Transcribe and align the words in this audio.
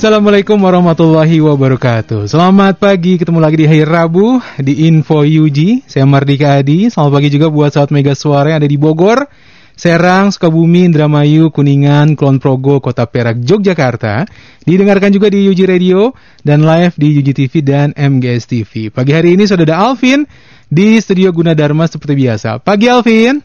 Assalamualaikum 0.00 0.56
warahmatullahi 0.56 1.44
wabarakatuh. 1.44 2.24
Selamat 2.24 2.80
pagi, 2.80 3.20
ketemu 3.20 3.36
lagi 3.36 3.60
di 3.60 3.68
hari 3.68 3.84
Rabu 3.84 4.40
Di 4.56 4.88
Info 4.88 5.20
UG 5.20 5.84
Saya 5.84 6.08
Mardika 6.08 6.56
Adi. 6.56 6.88
Selamat 6.88 7.20
pagi 7.20 7.28
juga 7.28 7.52
buat 7.52 7.68
sahabat 7.68 7.92
Mega 7.92 8.16
Suara 8.16 8.48
yang 8.48 8.64
ada 8.64 8.70
di 8.72 8.80
Bogor 8.80 9.28
Serang, 9.76 10.32
Sukabumi, 10.32 10.88
Indramayu, 10.88 11.52
Kuningan, 11.52 12.16
Klon 12.16 12.40
Progo, 12.40 12.80
Kota 12.80 13.04
Perak, 13.04 13.44
Yogyakarta. 13.44 14.24
Didengarkan 14.64 15.12
juga 15.12 15.28
di 15.28 15.44
UG 15.44 15.68
Radio 15.68 16.16
Dan 16.40 16.64
live 16.64 16.96
di 16.96 17.20
UG 17.20 17.36
TV 17.36 17.60
dan 17.60 17.92
MGS 17.92 18.48
TV 18.48 18.88
Pagi 18.88 19.12
hari 19.12 19.36
ini 19.36 19.44
sudah 19.44 19.68
ada 19.68 19.84
Alvin 19.84 20.24
Di 20.64 20.96
studio 20.96 21.28
Gunadarma 21.28 21.84
seperti 21.84 22.16
biasa. 22.16 22.56
Pagi 22.64 22.88
Alvin. 22.88 23.36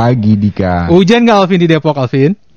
Pagi 0.00 0.32
Dika. 0.32 0.88
Hujan 0.88 1.28
gak 1.28 1.44
Alvin 1.44 1.60
di 1.60 1.68
Depok 1.68 2.00
Alvin? 2.00 2.51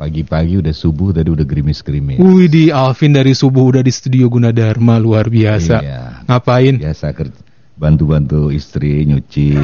Pagi-pagi 0.00 0.56
udah 0.64 0.72
subuh 0.72 1.12
tadi 1.12 1.28
udah 1.28 1.44
gerimis-gerimis. 1.44 2.24
Wih 2.24 2.48
di 2.48 2.72
Alvin 2.72 3.12
dari 3.12 3.36
subuh 3.36 3.68
udah 3.68 3.82
di 3.84 3.92
studio 3.92 4.32
Gunadarma 4.32 4.96
luar 4.96 5.28
biasa. 5.28 5.76
Iya. 5.84 6.24
Ngapain? 6.24 6.80
Biasa 6.80 7.12
kerja 7.12 7.36
bantu-bantu 7.80 8.48
istri 8.48 9.04
nyuci, 9.04 9.56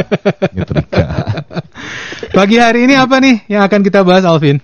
nyetrika. 0.54 1.06
Pagi 2.34 2.58
hari 2.58 2.86
ini 2.86 2.94
apa 2.98 3.22
nih 3.22 3.46
yang 3.46 3.62
akan 3.66 3.82
kita 3.86 4.02
bahas 4.02 4.26
Alvin? 4.26 4.58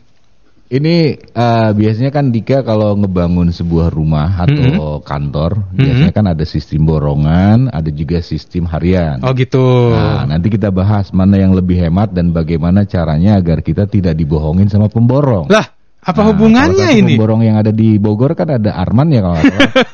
Ini 0.67 1.14
uh, 1.31 1.70
biasanya 1.78 2.11
kan 2.11 2.34
Dika 2.34 2.67
kalau 2.67 2.98
ngebangun 2.98 3.55
sebuah 3.55 3.86
rumah 3.95 4.34
atau 4.34 4.59
mm 4.59 4.75
-hmm. 4.75 4.98
kantor, 5.06 5.50
mm 5.55 5.62
-hmm. 5.62 5.78
biasanya 5.78 6.12
kan 6.12 6.27
ada 6.27 6.42
sistem 6.42 6.91
borongan, 6.91 7.70
ada 7.70 7.86
juga 7.95 8.19
sistem 8.19 8.67
harian. 8.67 9.23
Oh 9.23 9.31
gitu. 9.31 9.95
Nah, 9.95 10.27
nanti 10.27 10.50
kita 10.50 10.75
bahas 10.75 11.14
mana 11.14 11.39
yang 11.39 11.55
lebih 11.55 11.78
hemat 11.78 12.11
dan 12.11 12.34
bagaimana 12.34 12.83
caranya 12.83 13.39
agar 13.39 13.62
kita 13.62 13.86
tidak 13.86 14.19
dibohongin 14.19 14.67
sama 14.67 14.91
pemborong. 14.91 15.47
Lah, 15.47 15.70
apa 16.03 16.19
nah, 16.23 16.27
hubungannya 16.34 16.89
ini? 16.98 17.14
Pemborong 17.14 17.47
yang 17.47 17.62
ada 17.62 17.70
di 17.70 18.03
Bogor 18.03 18.34
kan 18.34 18.58
ada 18.58 18.75
Arman 18.75 19.14
ya 19.14 19.23
kalau 19.23 19.39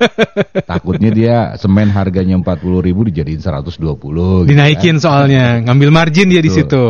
Takutnya 0.72 1.10
dia 1.12 1.36
semen 1.60 1.92
harganya 1.92 2.40
40 2.40 2.80
ribu 2.80 3.04
dijadiin 3.12 3.44
120 3.44 3.76
gitu 3.76 4.48
Dinaikin 4.48 4.96
kan. 4.96 5.04
soalnya, 5.04 5.60
ngambil 5.68 5.88
margin 5.92 6.32
dia 6.32 6.40
Betul. 6.40 6.48
di 6.48 6.52
situ. 6.52 6.84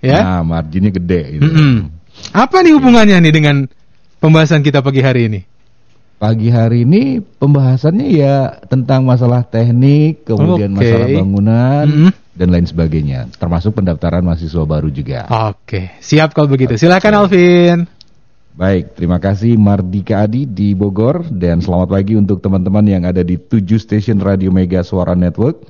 Ya? 0.00 0.24
Nah, 0.24 0.40
marginnya 0.44 0.88
gede 0.88 1.40
gitu. 1.40 1.48
Mm 1.48 1.52
-hmm. 1.52 1.95
Apa 2.32 2.62
nih 2.64 2.74
hubungannya 2.74 3.18
nih 3.22 3.34
dengan 3.34 3.56
pembahasan 4.18 4.64
kita 4.64 4.82
pagi 4.82 5.04
hari 5.04 5.28
ini? 5.30 5.40
Pagi 6.16 6.48
hari 6.48 6.88
ini 6.88 7.20
pembahasannya 7.20 8.08
ya 8.08 8.56
tentang 8.64 9.04
masalah 9.04 9.44
teknik, 9.44 10.24
kemudian 10.24 10.72
okay. 10.72 10.88
masalah 10.88 11.08
bangunan 11.12 11.84
mm 11.84 11.98
-hmm. 12.08 12.10
dan 12.32 12.48
lain 12.48 12.66
sebagainya, 12.66 13.20
termasuk 13.36 13.76
pendaftaran 13.76 14.24
mahasiswa 14.24 14.64
baru 14.64 14.88
juga. 14.88 15.28
Oke, 15.52 15.92
siap 16.00 16.32
kalau 16.32 16.48
begitu. 16.48 16.80
Silakan 16.80 17.20
Alvin. 17.20 17.84
Baik, 18.56 18.96
terima 18.96 19.20
kasih 19.20 19.60
Mardika 19.60 20.24
Adi 20.24 20.48
di 20.48 20.72
Bogor 20.72 21.28
dan 21.28 21.60
selamat 21.60 21.92
pagi 21.92 22.16
untuk 22.16 22.40
teman-teman 22.40 22.88
yang 22.88 23.04
ada 23.04 23.20
di 23.20 23.36
tujuh 23.36 23.76
stasiun 23.76 24.16
Radio 24.16 24.48
Mega 24.48 24.80
Suara 24.80 25.12
Network 25.12 25.60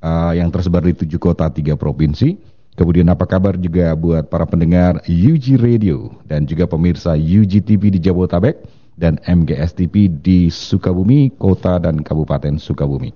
uh, 0.00 0.32
yang 0.32 0.48
tersebar 0.48 0.80
di 0.80 0.96
tujuh 0.96 1.20
kota 1.20 1.52
tiga 1.52 1.76
provinsi. 1.76 2.51
Kemudian 2.72 3.04
apa 3.12 3.28
kabar 3.28 3.52
juga 3.60 3.92
buat 3.92 4.32
para 4.32 4.48
pendengar 4.48 5.04
UG 5.04 5.60
Radio 5.60 6.08
dan 6.24 6.48
juga 6.48 6.64
pemirsa 6.64 7.12
UG 7.12 7.68
TV 7.68 7.92
di 7.92 8.00
Jabotabek 8.00 8.64
dan 8.96 9.20
MGS 9.28 9.76
TV 9.76 10.08
di 10.08 10.48
Sukabumi, 10.48 11.28
Kota 11.36 11.76
dan 11.76 12.00
Kabupaten 12.00 12.56
Sukabumi. 12.56 13.12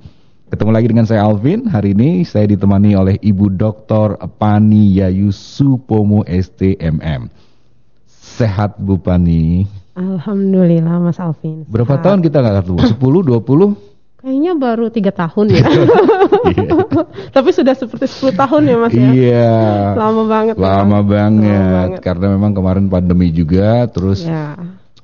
Ketemu 0.52 0.70
lagi 0.76 0.86
dengan 0.92 1.08
saya 1.08 1.24
Alvin. 1.24 1.64
Hari 1.72 1.96
ini 1.96 2.20
saya 2.28 2.44
ditemani 2.52 3.00
oleh 3.00 3.16
Ibu 3.16 3.56
Dr. 3.56 4.20
Pani 4.36 5.00
Yayu 5.00 5.32
Supomo 5.32 6.20
STMM. 6.28 7.32
Sehat 8.06 8.76
Bu 8.76 9.00
Pani? 9.00 9.64
Alhamdulillah 9.96 11.00
Mas 11.00 11.16
Alvin. 11.16 11.64
Berapa 11.64 11.96
tahun 12.04 12.20
kita 12.20 12.44
nggak 12.44 12.56
ketemu? 12.60 12.78
10, 12.92 13.72
20? 13.72 13.95
Kayaknya 14.26 14.52
baru 14.58 14.90
tiga 14.90 15.14
tahun 15.14 15.54
ya. 15.54 15.62
Iya. 16.46 16.78
Tapi 17.34 17.50
sudah 17.50 17.74
seperti 17.74 18.06
10 18.06 18.34
tahun 18.34 18.62
ya 18.66 18.76
Mas 18.78 18.94
ya. 18.94 19.10
Iya. 19.14 19.54
Lama 19.98 20.22
banget. 20.26 20.54
Lama 20.58 20.98
banget. 21.02 21.46
Lama 21.46 21.74
banget. 21.86 22.00
Karena 22.02 22.26
memang 22.34 22.52
kemarin 22.54 22.86
pandemi 22.90 23.30
juga, 23.30 23.86
terus 23.90 24.26
ya. 24.26 24.54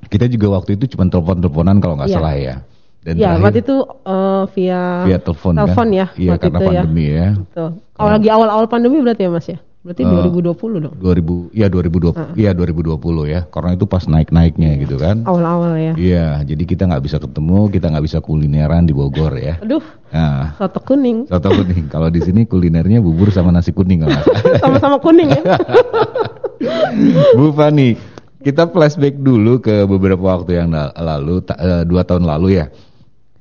kita 0.07 0.27
juga 0.27 0.59
waktu 0.59 0.75
itu 0.79 0.95
cuma 0.95 1.07
telepon-teleponan 1.07 1.79
kalau 1.79 1.99
nggak 1.99 2.11
ya. 2.11 2.15
salah 2.15 2.35
ya. 2.35 2.55
Dan 3.03 3.13
ya, 3.19 3.35
terakhir, 3.35 3.43
waktu 3.43 3.59
itu 3.63 3.75
uh, 4.07 4.43
via 4.55 4.81
via 5.07 5.19
telepon, 5.19 5.53
telepon 5.55 5.87
kan? 5.87 5.99
ya. 5.99 6.05
Iya, 6.15 6.31
karena 6.39 6.47
itu 6.47 6.63
ya. 6.63 6.67
pandemi 6.67 7.03
ya. 7.03 7.15
ya. 7.15 7.29
Betul. 7.39 7.69
Kalau 7.95 8.09
lagi 8.11 8.29
awal-awal 8.31 8.65
pandemi 8.67 8.97
berarti 9.03 9.23
ya 9.23 9.31
Mas 9.31 9.47
ya? 9.47 9.59
Berarti 9.83 10.07
uh, 10.07 10.31
2020 10.31 10.79
dong. 10.79 10.95
2000 10.95 11.51
ya 11.51 11.67
2020 11.67 12.15
uh. 12.15 12.31
ya 12.39 12.55
2020 12.55 12.95
ya. 13.27 13.41
Karena 13.51 13.75
itu 13.75 13.83
pas 13.83 14.03
naik-naiknya 14.07 14.79
gitu 14.79 14.95
kan. 14.95 15.27
Awal-awal 15.27 15.75
ya. 15.75 15.93
Iya, 15.99 16.27
jadi 16.47 16.63
kita 16.63 16.87
nggak 16.87 17.03
bisa 17.03 17.19
ketemu, 17.19 17.67
kita 17.67 17.91
nggak 17.91 18.05
bisa 18.07 18.23
kulineran 18.23 18.87
di 18.87 18.95
Bogor 18.95 19.35
ya. 19.35 19.59
Aduh. 19.59 19.83
Nah, 20.15 20.55
soto 20.55 20.79
kuning. 20.79 21.27
Soto 21.27 21.51
kuning. 21.51 21.91
Kalau 21.91 22.07
di 22.07 22.23
sini 22.23 22.47
kulinernya 22.47 23.03
bubur 23.03 23.27
sama 23.35 23.51
nasi 23.51 23.75
kuning 23.75 24.07
Sama-sama 24.63 25.03
kuning 25.03 25.35
ya. 25.35 25.43
Bu 27.35 27.51
Fani, 27.51 27.99
kita 28.39 28.71
flashback 28.71 29.19
dulu 29.19 29.59
ke 29.59 29.83
beberapa 29.83 30.31
waktu 30.31 30.63
yang 30.63 30.71
lalu, 30.95 31.43
uh, 31.43 31.83
dua 31.83 32.07
tahun 32.07 32.23
lalu 32.23 32.63
ya. 32.63 32.71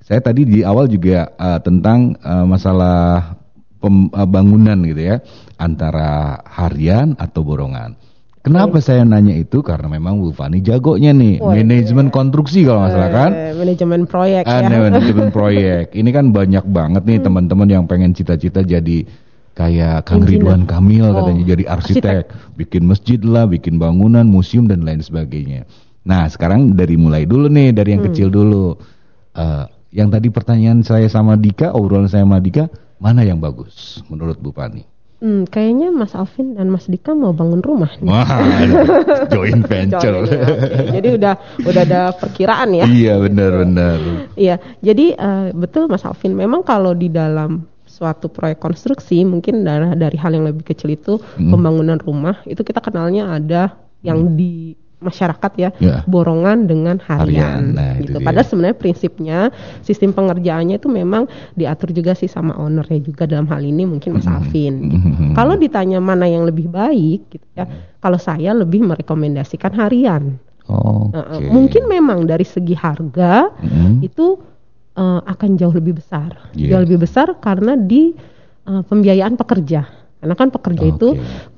Saya 0.03 0.19
tadi 0.19 0.43
di 0.43 0.67
awal 0.67 0.91
juga 0.91 1.31
uh, 1.39 1.63
tentang 1.63 2.19
uh, 2.19 2.43
masalah 2.43 3.39
pembangunan 3.83 4.79
eh, 4.79 4.87
gitu 4.95 5.03
ya 5.03 5.17
antara 5.63 6.43
harian 6.51 7.15
atau 7.15 7.47
borongan. 7.47 7.95
Kenapa 8.43 8.83
oh. 8.83 8.83
saya 8.83 9.07
nanya 9.07 9.39
itu? 9.39 9.63
Karena 9.63 9.87
memang 9.87 10.19
Bu 10.19 10.35
Fani 10.35 10.59
jagonya 10.59 11.15
nih, 11.15 11.39
oh, 11.39 11.55
manajemen 11.55 12.11
iya. 12.11 12.15
konstruksi 12.19 12.67
kalau 12.67 12.83
nggak 12.83 12.93
salah 12.99 13.11
kan? 13.15 13.31
Eh, 13.31 13.55
manajemen 13.55 14.01
proyek 14.11 14.43
ah, 14.51 14.67
ya. 14.67 14.91
Manajemen 14.91 15.29
proyek. 15.37 15.87
Ini 15.95 16.11
kan 16.11 16.35
banyak 16.35 16.65
banget 16.67 17.03
nih 17.07 17.19
hmm. 17.23 17.27
teman-teman 17.31 17.69
yang 17.71 17.85
pengen 17.87 18.11
cita-cita 18.11 18.67
jadi 18.67 19.07
kayak 19.55 20.11
Kang 20.11 20.27
Ridwan 20.27 20.67
Kamil 20.67 21.07
oh. 21.07 21.15
katanya 21.23 21.55
jadi 21.55 21.65
arsitek, 21.71 22.03
arsitek, 22.03 22.25
bikin 22.59 22.83
masjid 22.83 23.21
lah, 23.23 23.47
bikin 23.47 23.79
bangunan, 23.79 24.27
museum 24.27 24.67
dan 24.67 24.83
lain 24.83 24.99
sebagainya. 24.99 25.63
Nah 26.03 26.27
sekarang 26.27 26.75
dari 26.75 26.99
mulai 26.99 27.23
dulu 27.23 27.47
nih, 27.47 27.71
dari 27.71 27.95
yang 27.95 28.03
hmm. 28.03 28.11
kecil 28.11 28.27
dulu. 28.27 28.75
Uh, 29.39 29.71
yang 29.95 30.11
tadi 30.11 30.35
pertanyaan 30.35 30.83
saya 30.83 31.07
sama 31.07 31.39
Dika, 31.39 31.71
obrolan 31.77 32.09
saya 32.11 32.27
sama 32.27 32.41
Dika, 32.43 32.67
Mana 33.03 33.27
yang 33.27 33.43
bagus 33.43 33.99
menurut 34.07 34.39
Bu 34.39 34.55
Pani? 34.55 34.87
Hmm, 35.23 35.47
kayaknya 35.47 35.95
Mas 35.95 36.19
Alvin 36.19 36.59
dan 36.59 36.67
Mas 36.67 36.91
Dika 36.91 37.15
mau 37.15 37.31
bangun 37.31 37.63
rumah. 37.63 37.95
Wah, 38.03 38.27
joint 39.31 39.63
venture. 39.71 40.27
join, 40.27 40.35
okay. 40.35 40.99
Jadi 40.99 41.09
udah 41.15 41.35
udah 41.63 41.83
ada 41.87 42.11
perkiraan 42.11 42.75
ya. 42.75 42.91
Iya 42.91 43.23
benar-benar. 43.23 44.27
Iya, 44.35 44.59
jadi 44.83 45.15
uh, 45.15 45.55
betul 45.55 45.87
Mas 45.87 46.03
Alvin. 46.03 46.35
Memang 46.35 46.67
kalau 46.67 46.91
di 46.91 47.07
dalam 47.07 47.71
suatu 47.87 48.27
proyek 48.27 48.59
konstruksi 48.59 49.23
mungkin 49.23 49.63
dari, 49.63 49.95
dari 49.95 50.19
hal 50.19 50.35
yang 50.35 50.51
lebih 50.51 50.67
kecil 50.67 50.91
itu 50.91 51.23
hmm. 51.23 51.55
pembangunan 51.55 52.03
rumah 52.03 52.43
itu 52.49 52.65
kita 52.67 52.83
kenalnya 52.83 53.39
ada 53.39 53.79
yang 54.03 54.27
hmm. 54.27 54.35
di 54.35 54.75
masyarakat 55.03 55.53
ya, 55.59 55.71
ya. 55.83 56.07
borongan 56.07 56.71
dengan 56.71 56.97
harian, 57.03 57.75
harian 57.75 57.77
nah, 57.77 57.95
gitu. 57.99 58.19
Padahal 58.23 58.47
sebenarnya 58.47 58.77
prinsipnya 58.79 59.39
sistem 59.83 60.15
pengerjaannya 60.15 60.79
itu 60.79 60.89
memang 60.89 61.27
diatur 61.59 61.91
juga 61.91 62.15
sih 62.15 62.31
sama 62.31 62.55
ownernya 62.57 63.03
juga 63.03 63.27
dalam 63.27 63.51
hal 63.51 63.61
ini 63.61 63.85
mungkin 63.85 64.17
Mas 64.17 64.25
mm 64.25 64.33
-hmm. 64.39 64.51
Gitu. 64.53 64.97
Mm 64.97 65.13
-hmm. 65.13 65.31
Kalau 65.35 65.55
ditanya 65.59 65.99
mana 65.99 66.31
yang 66.31 66.47
lebih 66.47 66.71
baik 66.71 67.29
gitu 67.35 67.47
ya, 67.59 67.67
mm. 67.67 68.01
kalau 68.01 68.17
saya 68.17 68.55
lebih 68.55 68.87
merekomendasikan 68.87 69.75
harian. 69.75 70.39
Oh, 70.71 71.11
okay. 71.11 71.51
mungkin 71.51 71.91
memang 71.91 72.23
dari 72.23 72.47
segi 72.47 72.79
harga 72.79 73.51
mm 73.51 73.67
-hmm. 73.67 73.93
itu 74.07 74.39
uh, 74.95 75.21
akan 75.27 75.59
jauh 75.59 75.75
lebih 75.75 75.99
besar, 75.99 76.39
yeah. 76.55 76.79
jauh 76.79 76.87
lebih 76.87 77.03
besar 77.03 77.35
karena 77.43 77.75
di 77.75 78.15
uh, 78.71 78.83
pembiayaan 78.87 79.35
pekerja. 79.35 79.91
Karena 80.23 80.39
kan 80.39 80.55
pekerja 80.55 80.87
okay. 80.87 80.95
itu 80.95 81.09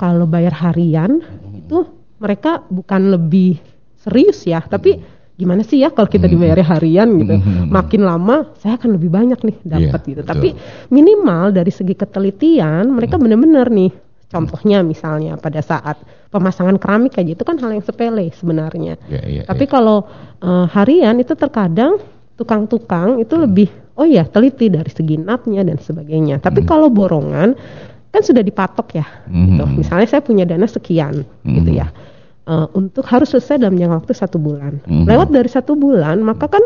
kalau 0.00 0.24
bayar 0.24 0.56
harian 0.56 1.20
mm 1.20 1.20
-hmm. 1.20 1.60
itu 1.60 1.78
mereka 2.18 2.62
bukan 2.70 3.14
lebih 3.14 3.58
serius 3.98 4.44
ya, 4.44 4.60
tapi 4.62 5.00
gimana 5.34 5.66
sih 5.66 5.82
ya 5.82 5.90
kalau 5.90 6.06
kita 6.06 6.30
hmm. 6.30 6.34
dibayar 6.38 6.58
harian 6.62 7.08
gitu, 7.18 7.34
hmm. 7.34 7.66
makin 7.66 8.06
lama 8.06 8.54
saya 8.62 8.78
akan 8.78 8.94
lebih 8.94 9.10
banyak 9.10 9.40
nih 9.42 9.56
dapat 9.66 10.00
yeah, 10.06 10.10
gitu. 10.14 10.20
Betul. 10.22 10.30
Tapi 10.30 10.48
minimal 10.94 11.50
dari 11.50 11.72
segi 11.74 11.94
ketelitian 11.98 12.86
mereka 12.94 13.18
benar-benar 13.18 13.66
nih, 13.66 13.90
contohnya 14.30 14.86
misalnya 14.86 15.34
pada 15.34 15.58
saat 15.58 15.98
pemasangan 16.30 16.78
keramik 16.78 17.18
aja 17.18 17.34
itu 17.34 17.44
kan 17.46 17.58
hal 17.58 17.70
yang 17.74 17.82
sepele 17.82 18.30
sebenarnya. 18.34 18.94
Ya, 19.10 19.22
ya, 19.26 19.42
Tapi 19.46 19.64
ya. 19.66 19.70
kalau 19.70 20.06
eh, 20.42 20.66
harian 20.70 21.18
itu 21.18 21.34
terkadang 21.34 21.98
tukang-tukang 22.34 23.22
itu 23.22 23.34
lebih 23.38 23.70
oh 23.94 24.06
ya 24.06 24.26
teliti 24.26 24.66
dari 24.66 24.90
segi 24.90 25.18
natnya 25.18 25.62
dan 25.62 25.78
sebagainya. 25.78 26.42
Tapi 26.42 26.66
kalau 26.66 26.90
borongan 26.90 27.54
kan 28.14 28.22
sudah 28.22 28.40
dipatok 28.40 28.88
ya. 28.94 29.06
Gitu. 29.26 29.58
Mhm. 29.60 29.74
Misalnya 29.74 30.06
saya 30.06 30.22
punya 30.22 30.46
dana 30.46 30.64
sekian 30.64 31.26
gitu 31.42 31.70
Mhm. 31.70 31.80
ya. 31.82 31.90
Eh, 32.44 32.66
untuk 32.72 33.02
harus 33.08 33.28
selesai 33.28 33.58
dalam 33.58 33.74
jangka 33.74 34.04
waktu 34.04 34.12
satu 34.14 34.38
bulan. 34.38 34.78
Mhm. 34.86 35.04
Lewat 35.04 35.28
dari 35.28 35.50
satu 35.50 35.74
bulan 35.74 36.22
maka 36.22 36.46
kan 36.46 36.62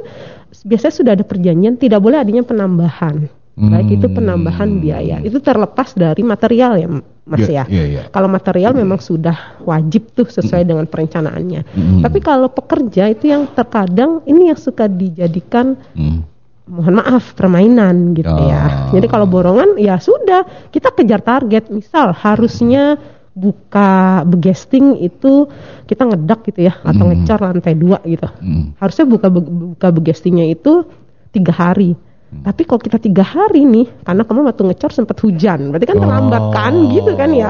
biasanya 0.62 0.95
sudah 0.95 1.12
ada 1.17 1.25
perjanjian 1.25 1.75
tidak 1.75 1.99
boleh 1.99 2.21
adanya 2.21 2.45
penambahan. 2.45 3.31
Baik 3.59 3.99
itu 3.99 4.06
penambahan 4.06 4.71
Hmm. 4.71 4.79
biaya. 4.79 5.19
Itu 5.19 5.43
terlepas 5.43 5.91
dari 5.91 6.23
material 6.23 6.79
ya 6.79 6.87
Mas 7.27 7.43
Ya, 7.45 7.61
ya. 7.61 7.65
ya, 7.67 7.85
ya. 7.91 8.03
Kalau 8.09 8.25
material 8.25 8.71
memang 8.71 9.03
sudah 9.03 9.35
wajib 9.61 10.15
tuh 10.15 10.25
sesuai 10.25 10.62
dengan 10.62 10.87
perencanaannya. 10.87 11.67
Mm. 11.67 12.00
Tapi 12.00 12.19
kalau 12.23 12.49
pekerja 12.49 13.11
itu 13.11 13.29
yang 13.29 13.50
terkadang 13.53 14.23
ini 14.25 14.49
yang 14.49 14.56
suka 14.56 14.87
dijadikan 14.87 15.75
Hmm. 15.93 16.23
Mohon 16.69 17.00
maaf 17.00 17.32
permainan 17.32 18.12
gitu 18.12 18.29
Oh. 18.29 18.47
ya. 18.47 18.93
Jadi 18.93 19.09
kalau 19.09 19.25
borongan 19.25 19.81
ya 19.81 19.97
sudah 19.97 20.44
kita 20.69 20.93
kejar 20.93 21.20
target. 21.20 21.69
Misal 21.69 22.12
harusnya 22.12 23.00
buka 23.32 24.23
begesting 24.23 24.99
itu 24.99 25.47
kita 25.87 26.05
ngedak 26.05 26.43
gitu 26.44 26.67
ya 26.67 26.75
atau 26.82 27.06
Mm. 27.06 27.11
ngecor 27.23 27.38
lantai 27.38 27.75
dua 27.75 27.99
gitu. 28.03 28.26
Hmm. 28.43 28.75
Harusnya 28.76 29.06
buka 29.06 29.29
buka 29.31 29.88
begestingnya 29.88 30.44
itu 30.44 30.85
tiga 31.31 31.55
hari. 31.55 31.94
Hmm. 32.29 32.45
Tapi 32.45 32.69
kalau 32.69 32.77
kita 32.77 33.01
tiga 33.01 33.25
hari 33.25 33.65
nih, 33.65 33.89
karena 34.05 34.21
kemarin 34.21 34.53
waktu 34.53 34.63
ngecor 34.69 34.93
sempat 34.93 35.17
hujan, 35.25 35.73
berarti 35.73 35.87
kan 35.89 35.97
terlambat 35.97 36.45
kan, 36.53 36.75
Oh. 36.77 36.93
gitu 36.93 37.17
kan 37.17 37.33
ya, 37.33 37.49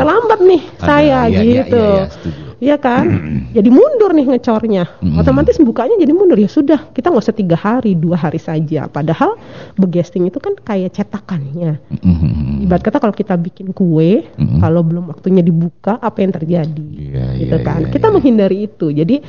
terlambat 0.00 0.40
nih 0.40 0.62
Ada, 0.64 0.80
saya 0.80 1.04
iya, 1.04 1.20
iya, 1.28 1.42
gitu, 1.44 1.84
iya, 1.84 2.08
iya. 2.08 2.42
Iya 2.64 2.76
kan, 2.80 3.04
jadi 3.60 3.68
mundur 3.68 4.16
nih 4.16 4.24
ngecornya, 4.24 4.96
Mm. 5.04 5.20
otomatis 5.20 5.60
bukanya 5.60 6.00
jadi 6.00 6.16
mundur 6.16 6.40
ya 6.40 6.48
sudah, 6.48 6.88
kita 6.96 7.12
nggak 7.12 7.20
usah 7.20 7.36
tiga 7.36 7.56
hari, 7.60 7.92
dua 7.92 8.16
hari 8.16 8.40
saja. 8.40 8.88
Padahal 8.88 9.36
begesting 9.76 10.24
itu 10.24 10.40
kan 10.40 10.56
kayak 10.56 10.96
cetakannya. 10.96 11.76
Hmm. 12.00 12.64
Ibarat 12.64 12.80
kata 12.80 13.04
kalau 13.04 13.12
kita 13.12 13.36
bikin 13.36 13.76
kue, 13.76 14.24
Mm. 14.40 14.64
kalau 14.64 14.80
belum 14.80 15.12
waktunya 15.12 15.44
dibuka, 15.44 16.00
apa 16.00 16.24
yang 16.24 16.32
terjadi? 16.32 16.88
Iya, 16.96 17.26
gitu 17.44 17.56
iya, 17.60 17.66
kan. 17.66 17.84
iya, 17.84 17.92
kita 17.92 18.08
iya. 18.08 18.14
menghindari 18.16 18.58
itu. 18.64 18.88
Jadi 18.88 19.20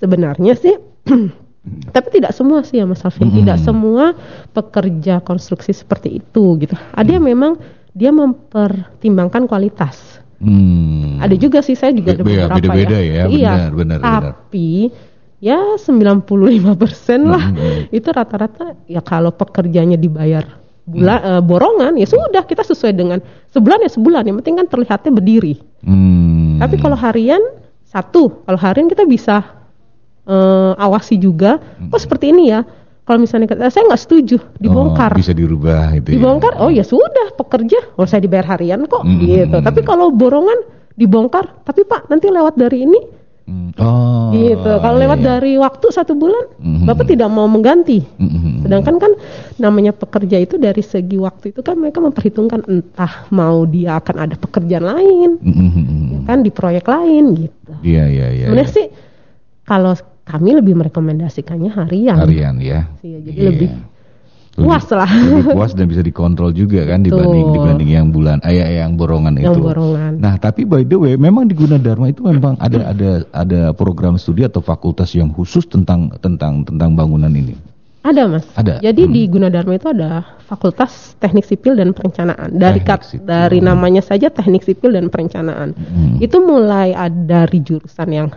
sebenarnya 0.00 0.56
sih 0.56 0.80
tapi 1.92 2.08
tidak 2.16 2.32
semua 2.32 2.64
sih 2.64 2.80
ya 2.80 2.88
Mas 2.88 3.04
Alvin, 3.04 3.28
Mm-mm. 3.28 3.38
tidak 3.44 3.58
semua 3.60 4.16
pekerja 4.50 5.20
konstruksi 5.20 5.76
seperti 5.76 6.16
itu 6.16 6.56
gitu. 6.56 6.72
Ada 6.96 7.20
yang 7.20 7.28
memang 7.28 7.60
dia 7.92 8.08
mempertimbangkan 8.10 9.44
kualitas. 9.44 10.20
Hmm. 10.40 11.20
Ada 11.20 11.36
juga 11.36 11.60
sih 11.60 11.76
saya 11.76 11.92
juga 11.92 12.16
ada 12.16 12.24
Be- 12.24 12.32
be- 12.32 12.36
beberapa 12.40 12.56
beda-beda 12.56 12.96
ya, 12.96 13.24
Iya. 13.28 13.52
benar, 13.52 13.70
benar, 13.76 13.98
benar. 14.00 14.22
Tapi 14.32 14.88
ya 15.36 15.76
95% 15.76 16.24
lah 17.28 17.44
Mm-mm. 17.52 17.92
itu 17.92 18.08
rata-rata 18.08 18.76
ya 18.88 19.04
kalau 19.04 19.28
pekerjanya 19.30 20.00
dibayar 20.00 20.44
bulan 20.88 21.20
Mm. 21.20 21.28
eh, 21.28 21.42
borongan 21.44 21.92
ya 22.00 22.06
sudah 22.08 22.42
kita 22.48 22.64
sesuai 22.64 22.92
dengan 22.96 23.20
sebulan 23.52 23.84
ya 23.84 23.90
sebulan 23.92 24.22
yang 24.24 24.40
penting 24.40 24.64
kan 24.64 24.66
terlihatnya 24.66 25.12
berdiri. 25.12 25.60
Hmm. 25.84 26.56
Tapi 26.56 26.80
kalau 26.80 26.96
harian 26.96 27.40
satu, 27.84 28.48
kalau 28.48 28.56
harian 28.56 28.88
kita 28.88 29.04
bisa 29.04 29.59
eh, 30.30 30.72
awasi 30.78 31.18
juga. 31.18 31.58
Hmm. 31.58 31.90
Oh 31.90 31.98
seperti 31.98 32.30
ini 32.30 32.48
ya. 32.48 32.62
Kalau 33.00 33.18
misalnya 33.18 33.50
kata- 33.50 33.68
saya 33.68 33.84
nggak 33.84 33.98
setuju 34.00 34.38
dibongkar. 34.56 35.10
Oh, 35.10 35.18
bisa 35.18 35.34
dirubah 35.34 35.90
itu 35.92 36.14
dibongkar, 36.14 36.54
ya. 36.54 36.60
oh 36.62 36.70
ya 36.70 36.84
sudah 36.84 37.34
pekerja, 37.34 37.98
oh 37.98 38.06
saya 38.06 38.22
dibayar 38.22 38.54
harian 38.54 38.86
kok 38.86 39.02
Hmm. 39.02 39.18
gitu. 39.18 39.56
Tapi 39.58 39.80
kalau 39.82 40.08
borongan 40.10 40.62
dibongkar, 40.94 41.58
tapi 41.60 41.82
Pak 41.82 42.06
nanti 42.06 42.30
lewat 42.30 42.54
dari 42.54 42.86
ini 42.86 43.00
Hmm. 43.40 43.74
Oh. 43.74 44.30
gitu. 44.30 44.62
Kalau 44.78 44.94
iya, 44.94 45.02
lewat 45.02 45.18
iya. 45.18 45.26
dari 45.26 45.58
waktu 45.58 45.86
satu 45.90 46.14
bulan, 46.14 46.54
Mhm. 46.54 46.86
Bapak 46.86 47.02
tidak 47.04 47.26
mau 47.26 47.50
mengganti. 47.50 47.98
Hmm. 48.14 48.62
Sedangkan 48.62 49.02
kan 49.02 49.12
namanya 49.58 49.90
pekerja 49.90 50.38
itu 50.38 50.54
dari 50.54 50.78
segi 50.80 51.18
waktu 51.18 51.50
itu 51.50 51.58
kan 51.58 51.74
mereka 51.74 51.98
memperhitungkan 51.98 52.62
entah 52.64 53.26
mau 53.28 53.66
dia 53.66 53.98
akan 53.98 54.16
ada 54.20 54.36
pekerjaan 54.38 54.86
lain, 54.86 55.30
Hmm. 55.36 56.22
kan 56.22 56.46
di 56.46 56.54
proyek 56.54 56.86
lain 56.86 57.24
gitu. 57.40 57.72
Iya, 57.82 58.06
iya, 58.06 58.26
iya. 58.30 58.46
Sebenarnya 58.46 58.70
iya. 58.70 58.76
sih 58.76 58.86
kalau 59.64 59.98
kami 60.24 60.50
lebih 60.54 60.74
merekomendasikannya 60.74 61.70
harian. 61.70 62.16
harian 62.18 62.56
ya. 62.58 62.86
Iya, 63.00 63.18
jadi 63.22 63.36
Iya. 63.36 63.48
lebih 63.50 63.68
puas 64.52 64.84
lah. 64.90 65.08
Lebih 65.08 65.44
puas 65.52 65.72
dan 65.72 65.86
bisa 65.86 66.02
dikontrol 66.02 66.50
juga 66.50 66.84
kan 66.84 67.00
dibanding 67.00 67.48
Betul. 67.48 67.56
dibanding 67.56 67.90
yang 67.90 68.06
bulan 68.10 68.38
eh 68.42 68.54
yang 68.76 68.94
borongan 68.94 69.38
Yang 69.38 69.56
itu. 69.56 69.60
borongan. 69.62 70.12
Nah, 70.20 70.36
tapi 70.36 70.62
by 70.62 70.82
the 70.82 70.96
way, 70.96 71.14
memang 71.16 71.46
di 71.46 71.54
Gunadarma 71.54 72.10
itu 72.10 72.20
memang 72.20 72.58
ada 72.58 72.90
ada 72.90 73.10
ada 73.32 73.60
program 73.72 74.14
studi 74.14 74.44
atau 74.44 74.60
fakultas 74.60 75.14
yang 75.14 75.30
khusus 75.30 75.64
tentang 75.64 76.12
tentang 76.18 76.62
tentang 76.62 76.92
bangunan 76.92 77.30
ini. 77.30 77.56
Ada 78.00 78.24
mas. 78.26 78.48
Ada. 78.56 78.80
Jadi 78.80 79.04
Hmm. 79.04 79.12
di 79.12 79.22
Gunadarma 79.28 79.76
itu 79.76 79.84
ada 79.86 80.24
Fakultas 80.48 81.12
Teknik 81.20 81.44
Sipil 81.44 81.76
dan 81.76 81.92
Perencanaan. 81.92 82.48
Dari 82.50 82.80
kat- 82.80 83.20
dari 83.20 83.60
namanya 83.60 84.00
saja 84.00 84.32
Teknik 84.32 84.64
Sipil 84.64 84.96
dan 84.96 85.12
Perencanaan. 85.12 85.76
Hmm. 85.76 86.16
Itu 86.16 86.40
mulai 86.40 86.96
ada 86.96 87.12
dari 87.44 87.60
jurusan 87.60 88.08
yang 88.08 88.28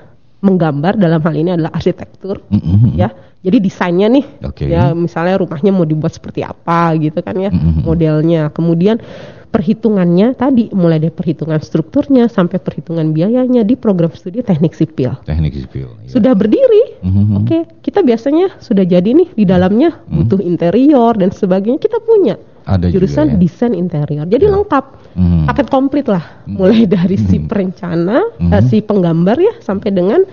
menggambar 0.44 1.00
dalam 1.00 1.24
hal 1.24 1.34
ini 1.34 1.56
adalah 1.56 1.72
arsitektur. 1.72 2.44
Mm-mm. 2.52 3.00
Ya, 3.00 3.16
jadi 3.40 3.58
desainnya 3.58 4.12
nih, 4.12 4.26
Oke. 4.44 4.68
ya 4.68 4.92
misalnya 4.92 5.40
rumahnya 5.40 5.72
mau 5.72 5.88
dibuat 5.88 6.12
seperti 6.12 6.44
apa 6.44 6.92
gitu 7.00 7.24
kan 7.24 7.36
ya, 7.40 7.50
Mhm. 7.50 7.88
modelnya. 7.88 8.52
Kemudian 8.52 9.00
perhitungannya 9.48 10.34
tadi 10.34 10.74
mulai 10.74 10.98
dari 10.98 11.14
perhitungan 11.14 11.62
strukturnya 11.62 12.26
sampai 12.26 12.58
perhitungan 12.58 13.14
biayanya 13.14 13.62
di 13.62 13.78
program 13.78 14.10
studi 14.12 14.42
teknik 14.42 14.74
sipil. 14.74 15.14
Teknik 15.24 15.54
sipil. 15.54 15.94
ya. 16.04 16.10
Sudah 16.10 16.34
berdiri, 16.34 17.00
Mhm. 17.00 17.24
oke, 17.40 17.58
kita 17.80 18.02
biasanya 18.02 18.58
sudah 18.60 18.84
jadi 18.84 19.14
nih 19.14 19.30
di 19.32 19.46
dalamnya 19.46 20.04
butuh 20.10 20.42
interior 20.42 21.16
dan 21.16 21.30
sebagainya 21.30 21.80
kita 21.80 22.02
punya. 22.02 22.36
Hmm. 22.64 22.74
Ada 22.80 22.86
juga 22.90 22.96
jurusan 23.04 23.28
ya. 23.28 23.38
desain 23.38 23.74
interior. 23.76 24.26
Jadi 24.26 24.46
lengkap, 24.48 24.86
Mhm. 25.20 25.46
paket 25.52 25.68
komplit 25.68 26.08
lah, 26.08 26.24
mulai 26.48 26.88
dari 26.88 27.20
si 27.20 27.44
perencana, 27.44 28.24
Mhm. 28.40 28.52
eh, 28.56 28.64
si 28.72 28.78
penggambar 28.80 29.38
ya, 29.40 29.54
sampai 29.60 29.92
dengan 29.92 30.24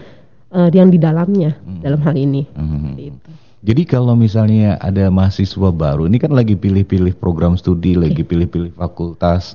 eh, 0.51 0.67
yang 0.75 0.91
di 0.91 0.99
dalamnya 0.99 1.55
dalam 1.79 2.03
hal 2.03 2.19
ini. 2.19 2.43
Mhm. 2.43 2.59
Seperti 2.59 3.03
itu. 3.07 3.31
Jadi 3.61 3.83
kalau 3.87 4.19
misalnya 4.19 4.81
ada 4.83 5.07
mahasiswa 5.07 5.71
baru, 5.71 6.11
ini 6.11 6.19
kan 6.19 6.35
lagi 6.35 6.59
pilih-pilih 6.59 7.15
program 7.15 7.55
studi, 7.55 7.95
lagi 7.95 8.27
pilih-pilih 8.27 8.75
fakultas. 8.75 9.55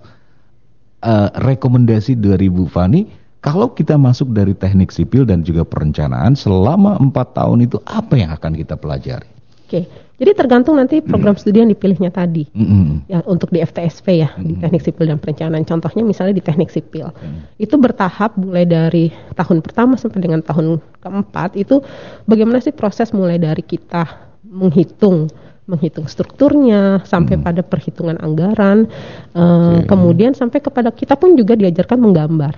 Eh, 1.04 1.30
rekomendasi 1.36 2.16
dari 2.16 2.48
Bu 2.48 2.66
Fani, 2.66 3.06
kalau 3.44 3.76
kita 3.76 4.00
masuk 4.00 4.32
dari 4.32 4.56
teknik 4.56 4.90
sipil 4.90 5.28
dan 5.28 5.44
juga 5.44 5.68
perencanaan 5.68 6.34
selama 6.34 6.96
empat 6.98 7.36
tahun 7.38 7.68
itu 7.68 7.78
apa 7.84 8.16
yang 8.16 8.32
akan 8.32 8.56
kita 8.56 8.80
pelajari? 8.80 9.35
Oke, 9.66 9.90
jadi 10.22 10.32
tergantung 10.38 10.78
nanti 10.78 11.02
program 11.02 11.34
studi 11.36 11.60
yang 11.60 11.74
dipilihnya 11.74 12.14
tadi. 12.14 12.46
Mm-mm. 12.54 13.10
Ya, 13.10 13.26
untuk 13.26 13.50
di 13.50 13.60
FTSP 13.60 14.22
ya, 14.22 14.30
di 14.38 14.54
teknik 14.56 14.86
sipil 14.86 15.10
dan 15.10 15.18
perencanaan. 15.18 15.66
Contohnya 15.66 16.06
misalnya 16.06 16.38
di 16.38 16.44
teknik 16.46 16.70
sipil. 16.70 17.10
Itu 17.58 17.76
bertahap 17.82 18.38
mulai 18.38 18.64
dari 18.64 19.10
tahun 19.34 19.60
pertama 19.66 19.98
sampai 19.98 20.22
dengan 20.22 20.46
tahun 20.46 20.80
keempat 21.02 21.58
itu 21.58 21.82
bagaimana 22.30 22.62
sih 22.62 22.72
proses 22.72 23.10
mulai 23.12 23.42
dari 23.42 23.66
kita 23.66 24.06
menghitung 24.46 25.28
menghitung 25.66 26.06
strukturnya 26.06 27.02
sampai 27.10 27.42
pada 27.42 27.66
perhitungan 27.66 28.22
anggaran 28.22 28.86
eh, 29.34 29.80
kemudian 29.90 30.38
sampai 30.38 30.62
kepada 30.62 30.94
kita 30.94 31.18
pun 31.18 31.34
juga 31.34 31.58
diajarkan 31.58 31.98
menggambar 31.98 32.54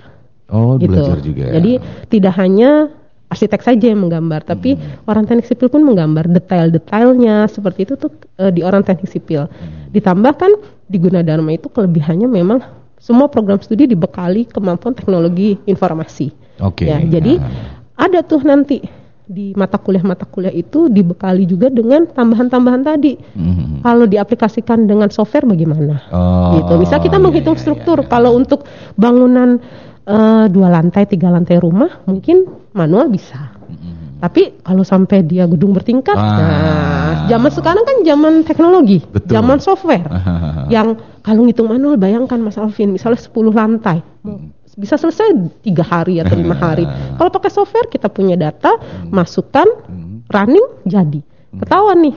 Oh, 0.48 0.80
gitu. 0.80 0.96
belajar 0.96 1.20
juga. 1.20 1.44
ya. 1.44 1.60
Jadi 1.60 1.72
tidak 2.08 2.34
hanya 2.40 2.88
arsitek 3.28 3.60
saja 3.60 3.92
yang 3.92 4.00
menggambar, 4.00 4.40
tapi 4.42 4.74
Hmm. 4.74 5.04
orang 5.04 5.28
teknik 5.28 5.46
sipil 5.46 5.68
pun 5.68 5.84
menggambar 5.84 6.28
detail-detailnya 6.28 7.44
seperti 7.46 7.84
itu 7.84 7.94
tuh 7.94 8.10
eh, 8.40 8.48
di 8.48 8.64
orang 8.64 8.80
teknik 8.80 9.08
sipil. 9.08 9.46
Hmm. 9.46 9.92
Ditambahkan 9.92 10.50
di 10.88 10.96
Gunadarma 10.96 11.52
itu 11.52 11.68
kelebihannya 11.68 12.24
memang 12.24 12.64
semua 12.98 13.28
program 13.28 13.60
studi 13.60 13.84
dibekali 13.86 14.48
kemampuan 14.48 14.96
teknologi 14.96 15.60
informasi. 15.64 16.32
Oke. 16.58 16.88
Ya, 16.88 16.98
jadi 16.98 17.38
Nah. 17.38 17.52
ada 17.94 18.24
tuh 18.24 18.42
nanti 18.42 18.82
di 19.28 19.52
mata 19.52 19.76
kuliah-mata 19.76 20.24
kuliah 20.24 20.50
itu 20.50 20.88
dibekali 20.88 21.44
juga 21.44 21.68
dengan 21.68 22.08
tambahan-tambahan 22.08 22.80
tadi. 22.80 23.12
Mhm. 23.36 23.84
Kalau 23.84 24.08
diaplikasikan 24.08 24.88
dengan 24.88 25.12
software 25.12 25.44
bagaimana? 25.44 26.00
Oh, 26.08 26.56
gitu. 26.56 26.80
Bisa 26.80 26.96
kita 26.96 27.20
iya, 27.20 27.24
menghitung 27.28 27.54
iya, 27.54 27.60
struktur. 27.60 28.00
iya, 28.00 28.04
iya. 28.08 28.10
Kalau 28.10 28.30
untuk 28.32 28.64
bangunan 28.96 29.60
eh, 30.08 30.44
dua 30.48 30.68
lantai, 30.72 31.04
tiga 31.04 31.28
lantai 31.28 31.60
rumah, 31.60 32.00
mungkin 32.04 32.48
manual 32.72 33.12
bisa. 33.12 33.52
Mhm. 33.68 34.18
Tapi 34.18 34.64
kalau 34.64 34.82
sampai 34.82 35.22
dia 35.22 35.44
gedung 35.46 35.70
bertingkat, 35.70 36.16
Ah. 36.16 36.34
nah, 36.34 37.12
zaman 37.28 37.50
sekarang 37.52 37.84
kan 37.84 37.96
zaman 38.02 38.32
teknologi, 38.42 38.98
Betul. 39.04 39.30
zaman 39.30 39.58
software. 39.60 40.08
yang 40.74 40.96
kalau 41.20 41.44
ngitung 41.44 41.68
manual, 41.68 41.94
bayangkan 41.94 42.40
Mas 42.40 42.56
Alvin, 42.56 42.90
misalnya 42.90 43.20
10 43.20 43.52
lantai, 43.52 44.00
Hmm. 44.24 44.50
bisa 44.74 44.96
selesai 44.96 45.34
tiga 45.60 45.82
hari 45.82 46.18
atau 46.18 46.34
lima 46.34 46.56
hari. 46.64 46.82
Kalau 47.14 47.30
pakai 47.30 47.50
software, 47.52 47.86
kita 47.86 48.08
punya 48.08 48.34
data, 48.34 48.74
masukkan, 49.06 49.66
Hmm. 49.86 50.24
running, 50.26 50.66
jadi. 50.82 51.20
Ketahuan 51.48 52.04
nih. 52.04 52.16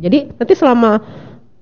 Jadi 0.00 0.18
nanti 0.34 0.54
selama 0.56 0.96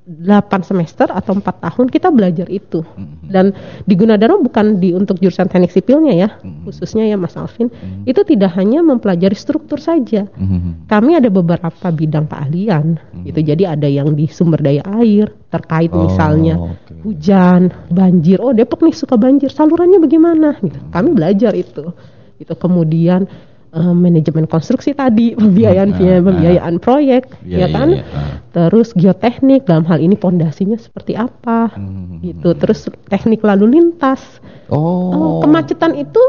8 0.09 0.65
semester 0.65 1.13
atau 1.13 1.37
4 1.37 1.61
tahun 1.61 1.93
kita 1.93 2.09
belajar 2.09 2.49
itu. 2.49 2.81
Mhm. 2.81 3.29
Dan 3.29 3.53
di 3.85 3.93
Gunadarma 3.93 4.41
bukan 4.41 4.81
di 4.81 4.97
untuk 4.97 5.21
jurusan 5.21 5.53
teknik 5.53 5.69
sipilnya 5.69 6.17
ya, 6.17 6.29
Mhm. 6.41 6.65
khususnya 6.65 7.05
ya 7.05 7.21
Mas 7.21 7.37
Alvin, 7.37 7.69
itu 8.09 8.17
tidak 8.25 8.57
hanya 8.57 8.81
mempelajari 8.81 9.37
struktur 9.37 9.77
saja. 9.77 10.25
Mhm. 10.33 10.89
Kami 10.89 11.21
ada 11.21 11.29
beberapa 11.29 11.93
bidang 11.93 12.25
keahlian 12.25 12.97
gitu. 13.29 13.41
Jadi 13.45 13.69
ada 13.69 13.85
yang 13.85 14.17
di 14.17 14.25
sumber 14.33 14.65
daya 14.65 14.81
air 14.97 15.29
terkait 15.53 15.93
Oh, 15.93 16.09
misalnya 16.09 16.57
oke. 16.57 17.05
hujan, 17.05 17.69
banjir. 17.93 18.41
Oh, 18.41 18.57
Depok 18.57 18.81
nih 18.89 18.97
suka 18.97 19.21
banjir, 19.21 19.53
salurannya 19.53 20.01
bagaimana 20.01 20.57
gitu. 20.65 20.79
Kami 20.89 21.09
belajar 21.13 21.53
itu. 21.53 21.93
Gitu. 22.41 22.55
Kemudian 22.57 23.29
eh, 23.69 23.95
manajemen 23.95 24.45
konstruksi 24.45 24.93
tadi, 24.93 25.37
pembiayaan 25.37 25.91
Ah, 25.93 26.21
pembiayaan 26.25 26.75
proyek, 26.79 27.29
Iya, 27.45 27.57
ya 27.57 27.59
iya, 27.59 27.67
kan? 27.69 27.89
iya. 27.93 28.03
Ah. 28.09 28.33
Terus 28.49 28.91
geoteknik 28.93 29.69
dalam 29.69 29.85
hal 29.85 29.99
ini 29.99 30.17
pondasinya 30.17 30.75
seperti 30.75 31.15
apa, 31.15 31.71
Mhm. 31.77 32.25
gitu. 32.25 32.49
Terus 32.57 32.89
teknik 33.07 33.45
lalu 33.45 33.69
lintas. 33.79 34.41
Oh. 34.69 35.13
Oh, 35.13 35.33
kemacetan 35.41 35.95
itu 35.95 36.21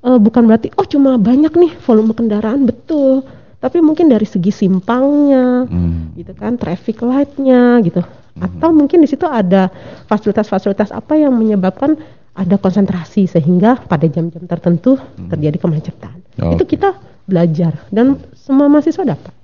eh, 0.00 0.16
bukan 0.16 0.48
berarti 0.48 0.72
oh 0.80 0.88
cuma 0.88 1.20
banyak 1.20 1.52
nih 1.52 1.76
volume 1.84 2.16
kendaraan 2.16 2.64
betul, 2.64 3.20
tapi 3.60 3.84
mungkin 3.84 4.08
dari 4.08 4.24
segi 4.24 4.48
simpangnya, 4.48 5.68
Hmm. 5.68 6.16
gitu 6.16 6.32
kan, 6.32 6.56
traffic 6.56 7.04
lightnya, 7.04 7.84
gitu. 7.84 8.00
Atau 8.40 8.72
mungkin 8.72 9.04
di 9.04 9.08
situ 9.12 9.28
ada 9.28 9.68
fasilitas-fasilitas 10.08 10.88
apa 10.88 11.20
yang 11.20 11.36
menyebabkan 11.36 12.00
ada 12.32 12.56
konsentrasi 12.56 13.26
sehingga 13.26 13.76
pada 13.80 14.06
jam-jam 14.06 14.44
tertentu 14.44 14.96
terjadi 15.28 15.58
kemacetan. 15.58 16.22
Oke. 16.38 16.54
Itu 16.56 16.64
kita 16.66 16.94
belajar 17.24 17.86
dan 17.90 18.18
semua 18.34 18.66
mahasiswa 18.66 19.04
dapat 19.04 19.34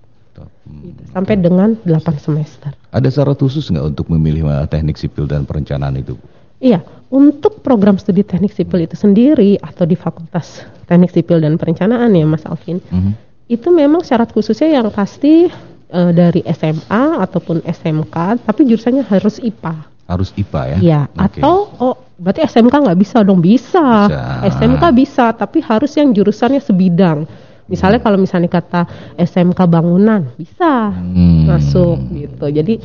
Hmm. 0.66 0.82
gitu, 0.84 1.00
sampai 1.14 1.34
dengan 1.38 1.78
8 1.80 2.18
semester. 2.18 2.74
Ada 2.92 3.08
syarat 3.08 3.38
khusus 3.38 3.70
nggak 3.70 3.96
untuk 3.96 4.12
memilih 4.12 4.44
teknik 4.66 4.98
sipil 4.98 5.24
dan 5.24 5.48
perencanaan 5.48 5.96
itu? 5.96 6.18
Iya, 6.58 6.84
untuk 7.08 7.64
program 7.64 7.96
studi 7.96 8.20
teknik 8.20 8.52
sipil 8.52 8.84
itu 8.84 8.98
sendiri 8.98 9.56
atau 9.56 9.84
di 9.84 9.94
Fakultas 9.94 10.60
Teknik 10.84 11.12
Sipil 11.12 11.40
dan 11.40 11.56
Perencanaan 11.56 12.12
ya 12.12 12.24
Mas 12.24 12.44
Alvin, 12.44 12.84
Mhm. 12.84 13.12
itu 13.46 13.68
memang 13.70 14.02
syarat 14.02 14.28
khususnya 14.28 14.76
yang 14.76 14.88
pasti 14.90 15.48
eh, 15.86 16.10
dari 16.10 16.42
SMA 16.42 17.22
ataupun 17.22 17.62
SMK, 17.62 18.42
tapi 18.42 18.66
jurusannya 18.66 19.06
harus 19.06 19.38
IPA. 19.38 19.86
Harus 20.06 20.30
IPA 20.32 20.62
ya? 20.66 20.78
Iya, 20.78 21.00
Oke. 21.10 21.42
atau 21.42 21.56
oh 21.82 21.94
berarti 22.16 22.46
SMK 22.46 22.72
nggak 22.72 22.98
bisa 22.98 23.20
dong 23.20 23.42
bisa. 23.42 24.06
Bisa. 24.06 24.22
SMK 24.54 24.84
bisa, 24.94 25.24
tapi 25.34 25.58
harus 25.60 25.90
yang 25.94 26.14
jurusannya 26.14 26.62
sebidang. 26.62 27.26
Misalnya 27.66 27.98
kalau 27.98 28.14
misalnya 28.14 28.46
kata 28.46 28.86
SMK 29.18 29.58
bangunan 29.66 30.30
bisa 30.38 30.94
Hmm. 30.94 31.50
masuk 31.50 31.98
gitu. 32.14 32.46
Jadi 32.46 32.78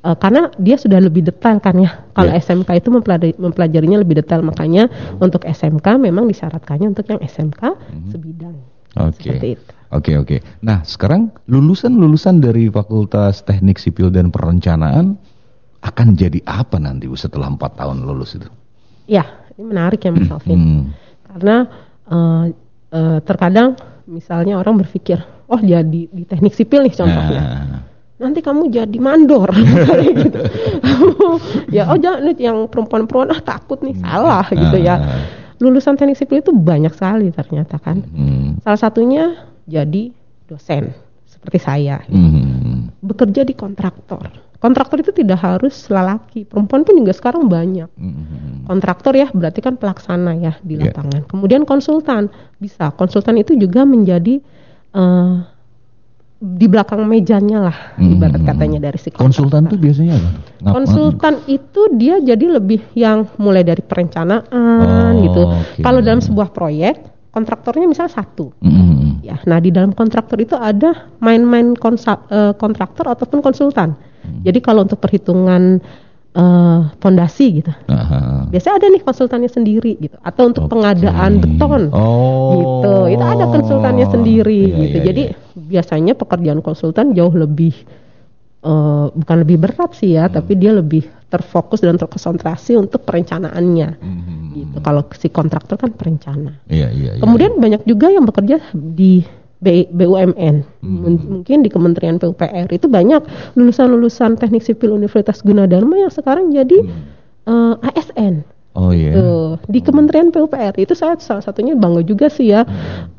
eh, 0.00 0.16
karena 0.16 0.48
dia 0.56 0.78
sudah 0.78 1.02
lebih 1.02 1.26
detail 1.26 1.58
kan 1.58 1.74
ya. 1.76 2.06
Kalau 2.14 2.30
Iya. 2.30 2.38
SMK 2.40 2.70
itu 2.78 2.88
mempelajari, 2.88 3.34
mempelajarinya 3.36 3.98
lebih 4.00 4.22
detail, 4.22 4.40
makanya 4.40 4.86
untuk 5.18 5.42
SMK 5.42 5.98
memang 5.98 6.24
disyaratkannya 6.24 6.94
untuk 6.94 7.04
yang 7.04 7.20
SMK 7.20 7.62
sebidang. 8.08 8.54
Oke. 8.96 9.28
Seperti 9.34 9.48
itu. 9.58 9.70
Oke 9.90 10.14
oke. 10.14 10.36
Nah 10.62 10.86
sekarang 10.86 11.34
lulusan-lulusan 11.50 12.38
dari 12.38 12.70
Fakultas 12.70 13.42
Teknik 13.42 13.82
Sipil 13.82 14.14
dan 14.14 14.30
Perencanaan 14.30 15.18
akan 15.80 16.12
jadi 16.12 16.40
apa 16.44 16.76
nanti 16.76 17.08
setelah 17.16 17.48
empat 17.48 17.80
tahun 17.80 18.04
lulus 18.04 18.36
itu? 18.36 18.48
Ya, 19.08 19.24
ini 19.56 19.64
menarik 19.64 20.04
ya 20.04 20.12
Mas 20.12 20.28
Alvin. 20.28 20.56
Hmm. 20.56 20.82
Karena 21.24 21.56
eh, 22.10 22.44
eh, 22.92 23.18
terkadang 23.24 23.74
misalnya 24.04 24.60
orang 24.60 24.80
berpikir, 24.84 25.18
oh 25.48 25.60
jadi 25.60 26.06
di 26.10 26.22
teknik 26.28 26.52
sipil 26.52 26.84
nih 26.84 26.94
contohnya. 26.94 27.42
Nah, 27.42 27.82
Nanti 28.20 28.44
kamu 28.44 28.68
jadi 28.68 28.98
mandor 29.00 29.48
gitu. 30.20 30.40
ya 31.72 31.88
oh 31.88 31.96
jangan 31.96 32.36
yang 32.36 32.68
perempuan-perempuan 32.68 33.32
ah 33.32 33.40
takut 33.40 33.80
nih 33.80 33.96
salah 33.96 34.44
gitu 34.52 34.76
ya. 34.76 35.00
Ah. 35.00 35.24
Lulusan 35.56 35.96
teknik 35.96 36.20
sipil 36.20 36.44
itu 36.44 36.52
banyak 36.52 36.92
sekali 36.92 37.32
ternyata 37.32 37.80
kan. 37.80 38.04
hmm. 38.04 38.60
Salah 38.60 38.76
satunya 38.76 39.24
jadi 39.64 40.12
dosen 40.44 40.92
seperti 41.24 41.58
saya. 41.64 42.04
Hmm. 42.12 42.92
Bekerja 43.00 43.40
di 43.40 43.56
kontraktor. 43.56 44.49
Kontraktor 44.60 45.00
itu 45.00 45.08
tidak 45.10 45.40
harus 45.40 45.72
lelaki, 45.88 46.44
perempuan 46.44 46.84
pun 46.84 46.92
juga 46.92 47.10
sekarang 47.10 47.48
banyak. 47.48 47.88
Hmm. 47.90 48.68
Kontraktor 48.68 49.16
ya 49.16 49.32
berarti 49.32 49.58
kan 49.58 49.74
pelaksana 49.74 50.36
ya 50.36 50.52
di 50.60 50.76
Iya. 50.76 50.92
lapangan. 50.92 51.24
Kemudian 51.26 51.64
konsultan 51.64 52.28
bisa. 52.56 52.92
Konsultan 52.92 53.36
itu 53.36 53.56
juga 53.56 53.82
menjadi 53.82 54.36
eh, 54.90 55.34
di 56.36 56.66
belakang 56.66 57.04
mejanya 57.04 57.58
lah 57.62 57.76
Hmm. 57.94 58.16
ibarat 58.16 58.40
katanya 58.42 58.80
dari 58.82 58.96
si 58.96 59.08
Konsultan 59.08 59.64
kontraktor. 59.64 59.70
tuh 59.70 59.78
biasanya 59.78 60.14
apa? 60.16 60.30
Konsultan 60.72 61.34
itu 61.46 61.80
dia 61.94 62.16
jadi 62.18 62.46
lebih 62.50 62.80
yang 62.94 63.28
mulai 63.36 63.60
dari 63.60 63.80
perencanaan 63.80 64.44
Oh, 65.12 65.20
gitu. 65.22 65.42
oke. 65.46 65.78
Kalau 65.78 66.00
dalam 66.00 66.18
sebuah 66.18 66.48
proyek 66.50 67.00
kontraktornya 67.28 67.86
misalnya 67.86 68.12
satu. 68.14 68.50
Hmm. 68.58 69.20
Ya, 69.20 69.36
nah 69.42 69.56
di 69.56 69.68
dalam 69.68 69.92
kontraktor 69.92 70.36
itu 70.36 70.52
ada 70.52 71.12
main-main 71.16 71.72
konsa- 71.74 72.24
eh, 72.26 72.52
kontraktor 72.52 73.06
ataupun 73.06 73.40
konsultan. 73.40 73.94
Hmm. 74.40 74.44
Jadi 74.48 74.58
kalau 74.58 74.88
untuk 74.88 74.96
perhitungan 74.96 75.84
eh, 76.30 76.80
fondasi 76.96 77.58
gitu, 77.58 77.74
Aha. 77.90 78.46
biasanya 78.46 78.78
ada 78.78 78.86
nih 78.86 79.02
konsultannya 79.02 79.50
sendiri 79.50 79.98
gitu. 79.98 80.14
Atau 80.22 80.48
untuk 80.48 80.64
Oke. 80.64 80.78
pengadaan 80.78 81.42
beton, 81.42 81.90
Oh. 81.90 82.54
gitu. 82.54 82.94
Itu 83.12 83.24
ada 83.26 83.44
konsultannya 83.44 84.06
sendiri 84.06 84.62
Iya, 84.64 84.78
gitu. 84.78 84.96
iya, 84.96 85.06
Jadi 85.10 85.22
iya. 85.26 85.36
biasanya 85.58 86.14
pekerjaan 86.14 86.62
konsultan 86.62 87.12
jauh 87.12 87.34
lebih 87.34 87.74
eh, 88.60 89.06
bukan 89.10 89.36
lebih 89.40 89.56
berat 89.56 89.96
sih 89.96 90.14
Hmm. 90.14 90.16
ya, 90.20 90.24
tapi 90.30 90.52
dia 90.54 90.70
lebih 90.70 91.02
terfokus 91.26 91.80
dan 91.80 91.96
terkonsentrasi 91.96 92.76
untuk 92.76 93.02
perencanaannya. 93.02 93.88
Hmm. 93.96 94.52
Gitu. 94.52 94.76
Kalau 94.84 95.02
si 95.16 95.28
kontraktor 95.30 95.78
kan 95.78 95.90
perencana. 95.90 96.60
Iya 96.68 96.92
iya. 96.92 97.10
iya. 97.16 97.22
Kemudian 97.24 97.56
banyak 97.56 97.82
juga 97.82 98.06
yang 98.06 98.22
bekerja 98.22 98.60
di 98.70 99.24
BUMN, 99.60 100.56
M- 100.80 101.20
mungkin 101.20 101.60
di 101.60 101.68
Kementerian 101.68 102.16
PUPR 102.16 102.72
itu 102.72 102.88
banyak 102.88 103.20
lulusan-lulusan 103.54 104.40
teknik 104.40 104.64
sipil 104.64 104.90
Universitas 104.90 105.44
Gunadarma 105.44 106.00
yang 106.00 106.08
sekarang 106.08 106.48
jadi 106.48 106.80
eh, 107.44 107.74
ASN. 107.92 108.40
Oh 108.72 108.94
iya. 108.94 109.12
Tuh, 109.12 109.58
di 109.66 109.82
Kementerian 109.82 110.30
PUPR 110.30 110.78
itu 110.78 110.94
saya 110.94 111.20
salah 111.20 111.42
satunya 111.42 111.74
bangga 111.74 112.00
juga 112.00 112.32
sih 112.32 112.48
ya, 112.48 112.64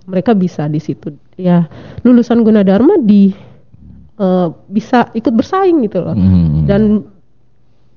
mereka 0.07 0.33
bisa 0.33 0.65
di 0.65 0.79
situ. 0.79 1.13
Ya 1.37 1.69
lulusan 2.01 2.41
Gunadarma 2.41 2.97
di 2.97 3.29
eh, 4.17 4.47
bisa 4.65 5.13
ikut 5.13 5.33
bersaing 5.33 5.85
gitu 5.85 6.01
loh, 6.01 6.17
Hmm. 6.17 6.65
dan 6.65 7.05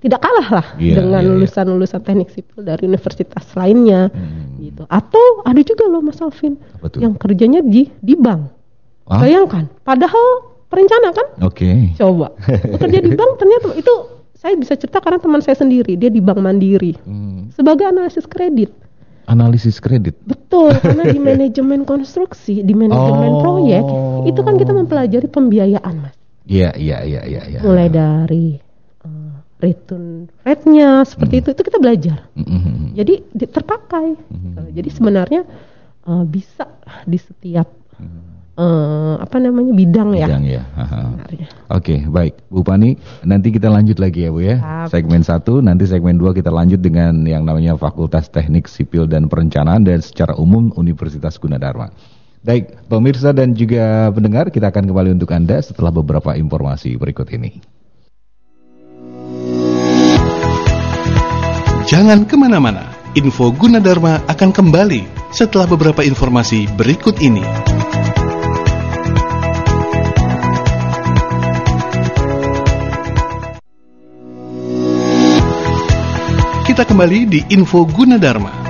tidak 0.04 0.20
kalah 0.20 0.49
lah 0.52 0.66
Iya, 0.76 1.00
dengan 1.00 1.25
iya, 1.25 1.28
lulusan-lulusan 1.32 2.00
teknik 2.00 2.28
sipil 2.28 2.61
dari 2.61 2.84
universitas 2.84 3.40
lainnya 3.52 4.12
Hmm. 4.12 4.61
gitu. 4.61 4.84
Atau 4.87 5.40
ada 5.42 5.56
juga 5.58 5.88
loh 5.88 5.99
Mas 5.99 6.20
Alvin 6.20 6.61
yang 6.96 7.16
kerjanya 7.16 7.58
di 7.58 7.88
di 7.99 8.12
bank. 8.14 8.52
Ah? 9.04 9.18
Bayangkan, 9.18 9.73
padahal 9.80 10.26
perencana 10.66 11.08
kan? 11.11 11.26
Oke. 11.40 11.96
Coba 11.96 12.37
bekerja 12.73 13.00
di 13.00 13.11
bank 13.11 13.30
ternyata 13.37 13.73
itu 13.73 13.94
saya 14.34 14.52
bisa 14.54 14.76
cerita 14.76 15.00
karena 15.00 15.16
teman 15.16 15.40
saya 15.40 15.56
sendiri 15.56 15.96
dia 15.96 16.08
di 16.08 16.20
bank 16.20 16.37
Mandiri 16.37 16.92
Hmm. 17.00 17.49
sebagai 17.50 17.84
analisis 17.84 18.25
kredit. 18.25 18.68
Analisis 19.25 19.80
kredit. 19.80 20.20
Betul, 20.20 20.76
karena 20.84 21.08
di 21.08 21.16
manajemen 21.16 21.82
konstruksi, 21.82 22.61
di 22.61 22.73
manajemen 22.73 23.30
Oh. 23.30 23.40
proyek 23.40 23.84
itu 24.26 24.37
kan 24.38 24.54
kita 24.54 24.70
mempelajari 24.70 25.25
pembiayaan 25.26 25.96
mas. 25.99 26.12
Iya 26.44 26.76
iya 26.76 27.00
iya 27.00 27.25
iya. 27.25 27.42
iya. 27.46 27.58
Mulai 27.61 27.88
dari 27.88 28.61
return 29.62 30.28
rate-nya 30.42 31.06
seperti 31.06 31.40
itu 31.40 31.49
itu 31.54 31.62
kita 31.62 31.78
belajar. 31.78 32.18
Hmm. 32.34 32.92
Jadi 32.92 33.23
di- 33.32 33.50
terpakai. 33.50 34.06
Eh, 34.14 34.68
Jadi 34.75 34.88
sebenarnya 34.90 35.42
eh, 36.04 36.25
bisa 36.26 36.68
di 37.06 37.16
setiap 37.16 37.68
eh, 38.54 39.14
apa 39.18 39.37
namanya 39.40 39.73
bidang 39.75 40.14
ya. 40.14 40.26
Bidang 40.30 40.44
ya. 40.46 40.62
Sebenarnya. 40.90 41.46
Oke, 41.75 41.96
baik. 42.06 42.34
Bu 42.50 42.62
Pani, 42.62 42.94
nanti 43.26 43.50
kita 43.50 43.66
lanjut 43.66 43.99
lagi 43.99 44.26
ya, 44.26 44.30
Bu 44.30 44.40
ya. 44.42 44.56
Siap. 44.61 44.88
Segmen 44.94 45.23
satu, 45.26 45.58
nanti 45.58 45.88
segmen 45.88 46.18
dua 46.18 46.30
kita 46.30 46.54
lanjut 46.54 46.78
dengan 46.78 47.25
yang 47.26 47.42
namanya 47.42 47.75
Fakultas 47.75 48.30
Teknik 48.30 48.70
Sipil 48.70 49.11
dan 49.11 49.26
Perencanaan 49.26 49.82
dan 49.82 49.99
secara 49.99 50.38
umum 50.38 50.70
Universitas 50.76 51.34
Gunadarma. 51.40 51.90
Baik, 52.44 52.76
pemirsa 52.92 53.32
dan 53.32 53.56
juga 53.56 54.12
pendengar, 54.12 54.52
kita 54.52 54.68
akan 54.68 54.84
kembali 54.84 55.16
untuk 55.16 55.32
Anda 55.32 55.64
setelah 55.64 55.88
beberapa 55.88 56.37
informasi 56.37 57.00
berikut 57.00 57.32
ini. 57.32 57.64
Jangan 61.94 62.26
ke 62.26 62.34
mana-mana, 62.34 62.90
info 63.14 63.54
Gunadarma 63.54 64.26
akan 64.26 64.50
kembali 64.50 65.30
setelah 65.30 65.62
beberapa 65.70 66.02
informasi 66.02 66.66
berikut 66.74 67.22
ini. 67.22 67.46
Kita 76.66 76.82
kembali 76.82 77.30
di 77.30 77.40
info 77.54 77.86
Gunadarma. 77.86 78.63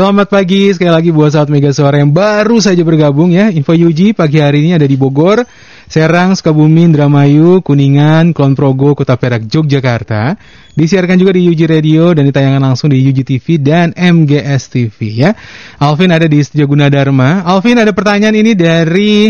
Selamat 0.00 0.32
pagi 0.32 0.72
sekali 0.72 0.88
lagi 0.88 1.10
buat 1.12 1.28
saat 1.28 1.52
Mega 1.52 1.76
Suara 1.76 2.00
yang 2.00 2.08
baru 2.08 2.56
saja 2.56 2.80
bergabung 2.80 3.36
ya. 3.36 3.52
Info 3.52 3.76
Yuji 3.76 4.16
pagi 4.16 4.40
hari 4.40 4.64
ini 4.64 4.72
ada 4.72 4.88
di 4.88 4.96
Bogor, 4.96 5.44
Serang, 5.92 6.32
Sukabumi, 6.32 6.88
Indramayu, 6.88 7.60
Kuningan, 7.60 8.32
Kulon 8.32 8.56
Progo, 8.56 8.96
Kota 8.96 9.20
Perak, 9.20 9.44
Yogyakarta. 9.44 10.40
Disiarkan 10.72 11.20
juga 11.20 11.36
di 11.36 11.44
Yuji 11.44 11.68
Radio 11.68 12.16
dan 12.16 12.24
ditayangkan 12.32 12.64
langsung 12.64 12.88
di 12.88 12.96
Yuji 12.96 13.28
TV 13.28 13.60
dan 13.60 13.92
MGS 13.92 14.72
TV 14.72 15.20
ya. 15.20 15.36
Alvin 15.84 16.16
ada 16.16 16.24
di 16.24 16.40
Studio 16.40 16.64
Gunadarma. 16.64 17.44
Alvin 17.44 17.84
ada 17.84 17.92
pertanyaan 17.92 18.40
ini 18.40 18.56
dari 18.56 19.28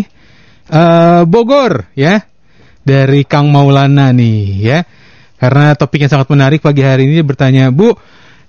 uh, 0.71 1.27
Bogor 1.27 1.99
ya. 1.99 2.23
Dari 2.87 3.27
Kang 3.27 3.50
Maulana 3.50 4.15
nih 4.15 4.39
ya. 4.62 4.79
Karena 5.35 5.75
topiknya 5.75 6.07
sangat 6.07 6.31
menarik 6.31 6.62
pagi 6.62 6.87
hari 6.87 7.11
ini 7.11 7.27
bertanya, 7.27 7.75
"Bu, 7.75 7.91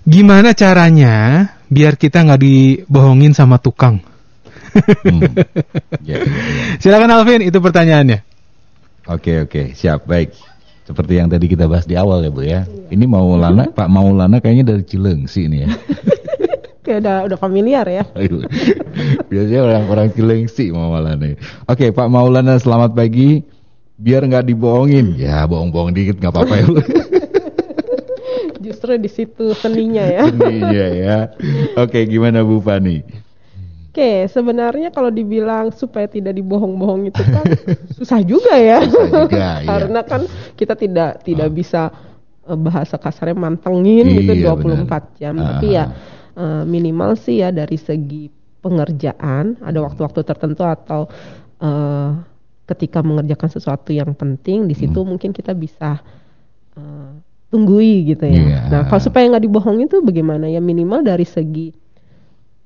gimana 0.05 0.53
caranya 0.58 1.48
biar 1.72 1.96
kita 1.96 2.25
nggak 2.25 2.41
dibohongin 2.41 3.31
sama 3.31 3.62
tukang. 3.62 4.03
hmm. 4.72 5.22
yeah, 6.03 6.20
yeah, 6.20 6.20
yeah. 6.24 6.77
Silakan 6.79 7.12
Alvin, 7.12 7.43
itu 7.43 7.60
pertanyaannya. 7.60 8.24
Oke 9.10 9.34
okay, 9.34 9.36
oke, 9.43 9.51
okay. 9.51 9.65
siap 9.75 10.08
baik. 10.08 10.31
Seperti 10.81 11.13
yang 11.17 11.31
tadi 11.31 11.48
kita 11.48 11.72
bahas 11.72 11.88
di 11.88 11.96
awal 11.96 12.20
ya 12.25 12.31
bu 12.34 12.43
ya. 12.43 12.67
Ini 12.91 13.05
Maulana, 13.08 13.72
Pak 13.72 13.88
Maulana 13.88 14.43
kayaknya 14.43 14.75
dari 14.75 14.84
Cilengsi 14.84 15.48
ini 15.48 15.63
ya. 15.63 15.70
Kayak 16.86 17.00
udah 17.05 17.17
udah 17.29 17.38
familiar 17.38 17.86
ya. 17.86 18.03
Biasanya 19.31 19.62
orang-orang 19.63 20.12
Cilengsi 20.12 20.74
Maulana. 20.74 21.38
Oke 21.70 21.96
Pak 21.96 22.08
Maulana 22.12 22.60
selamat 22.60 22.91
pagi. 22.91 23.46
Biar 24.01 24.25
nggak 24.25 24.50
dibohongin, 24.50 25.13
ya 25.13 25.46
bohong-bohong 25.46 25.93
dikit 25.93 26.17
nggak 26.17 26.34
apa-apa 26.34 26.55
ya. 26.58 26.65
Justru 28.72 28.96
di 28.98 29.12
situ 29.12 29.51
seninya 29.54 30.06
ya. 30.08 30.24
Seninya 30.32 30.88
ya. 30.96 31.18
Oke, 31.75 32.08
gimana 32.08 32.42
Bu 32.42 32.63
Fani? 32.63 33.04
Oke, 33.92 34.24
sebenarnya 34.32 34.88
kalau 34.88 35.12
dibilang 35.12 35.68
supaya 35.75 36.08
tidak 36.08 36.40
dibohong-bohong 36.40 37.12
itu 37.12 37.20
kan 37.28 37.44
susah 38.00 38.24
juga 38.24 38.56
ya. 38.56 38.88
Susah 38.88 39.28
juga, 39.28 39.48
iya. 39.60 39.68
Karena 39.75 40.00
kan 40.08 40.22
kita 40.56 40.80
tidak 40.80 41.28
tidak 41.28 41.51
oh. 41.51 41.54
bisa 41.54 41.92
uh, 42.48 42.56
bahasa 42.56 42.96
kasarnya 42.96 43.36
mantengin 43.36 44.08
iya, 44.08 44.16
gitu 44.24 44.48
24 44.48 44.63
benar. 44.63 45.04
jam. 45.20 45.36
Uh. 45.36 45.44
Tapi 45.44 45.68
ya 45.75 45.86
uh, 46.40 46.63
minimal 46.63 47.20
sih 47.20 47.44
ya 47.44 47.51
dari 47.51 47.75
segi 47.75 48.32
pengerjaan 48.63 49.60
ada 49.60 49.80
waktu-waktu 49.84 50.24
tertentu 50.24 50.63
atau 50.63 51.12
uh, 51.60 52.16
ketika 52.70 53.04
mengerjakan 53.04 53.51
sesuatu 53.51 53.92
yang 53.92 54.16
penting 54.16 54.72
di 54.72 54.75
situ 54.78 55.04
hmm. 55.04 55.10
mungkin 55.12 55.36
kita 55.36 55.51
bisa 55.51 56.00
uh, 56.80 57.12
tunggui 57.51 58.15
gitu 58.15 58.24
ya. 58.25 58.41
Yeah. 58.41 58.63
Nah, 58.72 58.81
kalau 58.88 59.03
supaya 59.03 59.27
nggak 59.27 59.43
dibohongin 59.43 59.91
tuh 59.91 60.00
bagaimana 60.01 60.48
ya 60.48 60.63
minimal 60.63 61.03
dari 61.03 61.27
segi 61.27 61.75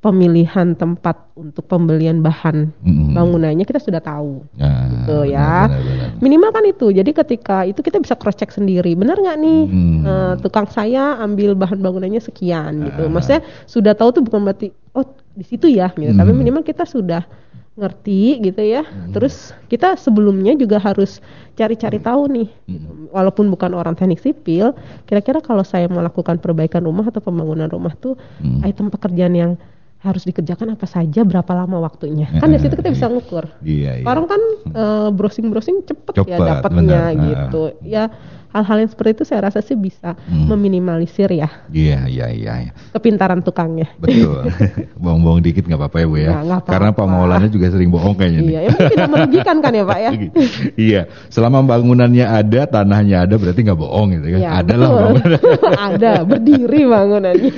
pemilihan 0.05 0.77
tempat 0.77 1.33
untuk 1.33 1.65
pembelian 1.65 2.21
bahan 2.21 2.69
bangunannya 3.17 3.65
kita 3.65 3.81
sudah 3.81 3.97
tahu 3.97 4.45
nah, 4.53 4.85
gitu 4.85 5.33
ya 5.33 5.65
benar, 5.65 5.81
benar, 5.81 5.81
benar. 5.81 6.21
minimal 6.21 6.49
kan 6.53 6.63
itu 6.69 6.87
jadi 6.93 7.09
ketika 7.09 7.65
itu 7.65 7.81
kita 7.81 7.97
bisa 7.97 8.13
cross 8.13 8.37
check 8.37 8.53
sendiri 8.53 8.93
benar 8.93 9.17
nggak 9.17 9.37
nih 9.41 9.61
mm. 9.65 9.99
uh, 10.05 10.33
tukang 10.45 10.69
saya 10.69 11.17
ambil 11.17 11.57
bahan 11.57 11.81
bangunannya 11.81 12.21
sekian 12.21 12.85
gitu 12.85 13.01
ah. 13.01 13.09
maksudnya 13.09 13.41
sudah 13.65 13.97
tahu 13.97 14.21
tuh 14.21 14.21
bukan 14.21 14.45
berarti 14.45 14.69
oh 14.93 15.09
di 15.33 15.41
situ 15.41 15.73
ya 15.73 15.89
gitu 15.97 16.13
mm. 16.13 16.21
tapi 16.21 16.31
minimal 16.37 16.61
kita 16.61 16.85
sudah 16.85 17.25
ngerti 17.75 18.39
gitu 18.39 18.61
ya. 18.63 18.87
Hmm. 18.87 19.11
Terus 19.11 19.51
kita 19.67 19.99
sebelumnya 19.99 20.55
juga 20.55 20.79
harus 20.79 21.19
cari-cari 21.59 21.99
tahu 21.99 22.31
nih, 22.31 22.49
hmm. 22.71 23.11
walaupun 23.11 23.51
bukan 23.51 23.75
orang 23.75 23.95
teknik 23.95 24.23
sipil, 24.23 24.71
kira-kira 25.07 25.43
kalau 25.43 25.63
saya 25.63 25.87
melakukan 25.91 26.39
perbaikan 26.39 26.87
rumah 26.87 27.07
atau 27.07 27.19
pembangunan 27.19 27.67
rumah 27.67 27.91
tuh 27.99 28.15
hmm. 28.39 28.63
item 28.63 28.87
pekerjaan 28.87 29.35
yang 29.35 29.51
harus 30.05 30.23
dikerjakan 30.23 30.77
apa 30.77 30.85
saja, 30.85 31.25
berapa 31.25 31.51
lama 31.57 31.81
waktunya. 31.81 32.29
Kan 32.37 32.53
dari 32.53 32.61
situ 32.61 32.77
kita 32.77 32.93
bisa 32.93 33.09
ngukur. 33.09 33.49
Iya, 33.65 34.01
iya. 34.01 34.05
Orang 34.05 34.29
kan 34.29 34.41
uh, 34.77 35.09
browsing-browsing 35.09 35.89
cepet, 35.89 36.13
cepet 36.21 36.29
ya 36.29 36.61
dapatnya 36.61 37.01
gitu. 37.17 37.73
Ya 37.81 38.13
hal-hal 38.55 38.87
yang 38.87 38.89
seperti 38.89 39.11
itu 39.19 39.23
saya 39.27 39.51
rasa 39.51 39.59
sih 39.59 39.75
bisa 39.75 40.15
hmm. 40.15 40.47
meminimalisir 40.47 41.27
ya. 41.35 41.51
Iya 41.67 42.07
iya 42.07 42.27
iya. 42.31 42.53
iya. 42.63 42.71
Kepintaran 42.95 43.43
tukangnya. 43.43 43.91
Betul. 43.99 44.47
Bohong-bohong 45.03 45.43
dikit 45.43 45.67
nggak 45.67 45.75
apa-apa 45.75 45.97
ya 45.99 46.07
bu 46.07 46.15
ya. 46.15 46.29
Nah, 46.31 46.39
apa 46.39 46.55
-apa. 46.63 46.69
Karena 46.71 46.89
Pak 46.95 47.05
Maulana 47.11 47.47
juga 47.51 47.67
sering 47.67 47.91
bohong 47.91 48.15
kayaknya. 48.15 48.41
Iya, 48.47 48.59
ya 48.63 48.71
tidak 48.95 49.09
merugikan 49.11 49.57
kan 49.59 49.71
ya 49.75 49.83
Pak 49.83 49.99
ya. 49.99 50.11
iya, 50.79 51.01
selama 51.27 51.67
bangunannya 51.67 52.23
ada, 52.23 52.61
tanahnya 52.63 53.27
ada, 53.27 53.35
berarti 53.35 53.59
nggak 53.59 53.79
bohong 53.79 54.07
gitu 54.15 54.27
kan. 54.31 54.39
Ya, 54.39 54.49
ada 54.63 54.73
lah 54.79 54.89
bangunan. 54.95 55.29
ada, 55.91 56.11
berdiri 56.23 56.81
bangunannya. 56.87 57.53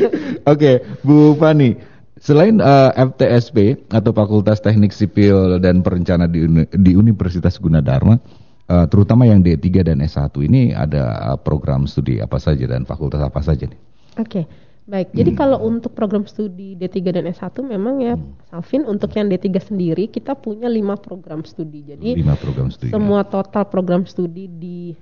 Oke, 0.49 0.81
Bu 1.05 1.37
Fani. 1.37 1.96
Selain 2.27 2.59
uh, 2.59 2.91
eh, 2.91 3.07
FTSP 3.07 3.87
atau 3.87 4.11
Fakultas 4.11 4.59
Teknik 4.59 4.91
Sipil 4.91 5.63
dan 5.63 5.79
Perencana 5.79 6.27
di, 6.27 6.43
di 6.59 6.91
Universitas 6.91 7.55
Gunadarma, 7.55 8.19
uh, 8.67 8.83
terutama 8.91 9.23
yang 9.23 9.39
D3 9.39 9.87
dan 9.87 10.03
S1 10.03 10.35
ini 10.43 10.75
ada 10.75 11.31
uh, 11.31 11.39
program 11.39 11.87
studi 11.87 12.19
apa 12.19 12.35
saja 12.35 12.67
dan 12.67 12.83
fakultas 12.83 13.23
apa 13.23 13.39
saja 13.39 13.71
nih? 13.71 13.79
Oke. 14.19 14.43
Okay. 14.43 14.45
Baik, 14.87 15.11
hmm. 15.11 15.19
jadi 15.19 15.31
kalau 15.35 15.59
untuk 15.67 15.91
program 15.91 16.23
studi 16.23 16.75
D3 16.79 16.95
dan 17.11 17.27
S1 17.27 17.59
memang 17.59 17.99
ya, 17.99 18.15
hmm. 18.15 18.51
Salvin 18.51 18.83
untuk 18.87 19.11
yang 19.15 19.27
D3 19.31 19.47
sendiri 19.59 20.07
kita 20.11 20.35
punya 20.35 20.67
lima 20.71 20.99
program 20.99 21.47
studi. 21.47 21.83
Jadi 21.91 22.15
lima 22.15 22.39
program 22.39 22.71
studi. 22.71 22.91
Semua 22.91 23.23
ya. 23.23 23.27
total 23.27 23.67
program 23.67 24.03
studi 24.07 24.47
di 24.47 24.95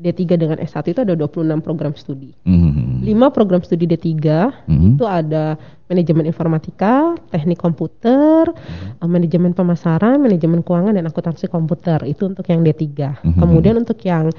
D3 0.00 0.40
dengan 0.40 0.56
S1 0.56 0.96
itu 0.96 1.00
ada 1.04 1.12
26 1.12 1.60
program 1.60 1.92
studi. 1.92 2.32
Mm-hmm. 2.48 3.04
5 3.04 3.36
program 3.36 3.60
studi 3.60 3.84
D3 3.84 4.08
mm-hmm. 4.08 4.96
itu 4.96 5.04
ada 5.04 5.60
manajemen 5.92 6.24
informatika, 6.24 7.14
teknik 7.28 7.60
komputer, 7.60 8.48
mm-hmm. 8.48 9.04
manajemen 9.04 9.52
pemasaran, 9.52 10.16
manajemen 10.16 10.64
keuangan 10.64 10.96
dan 10.96 11.04
akuntansi 11.04 11.52
komputer. 11.52 12.00
Itu 12.08 12.32
untuk 12.32 12.48
yang 12.48 12.64
D3. 12.64 12.80
Mm-hmm. 12.80 13.36
Kemudian 13.36 13.76
untuk 13.76 14.00
yang 14.08 14.32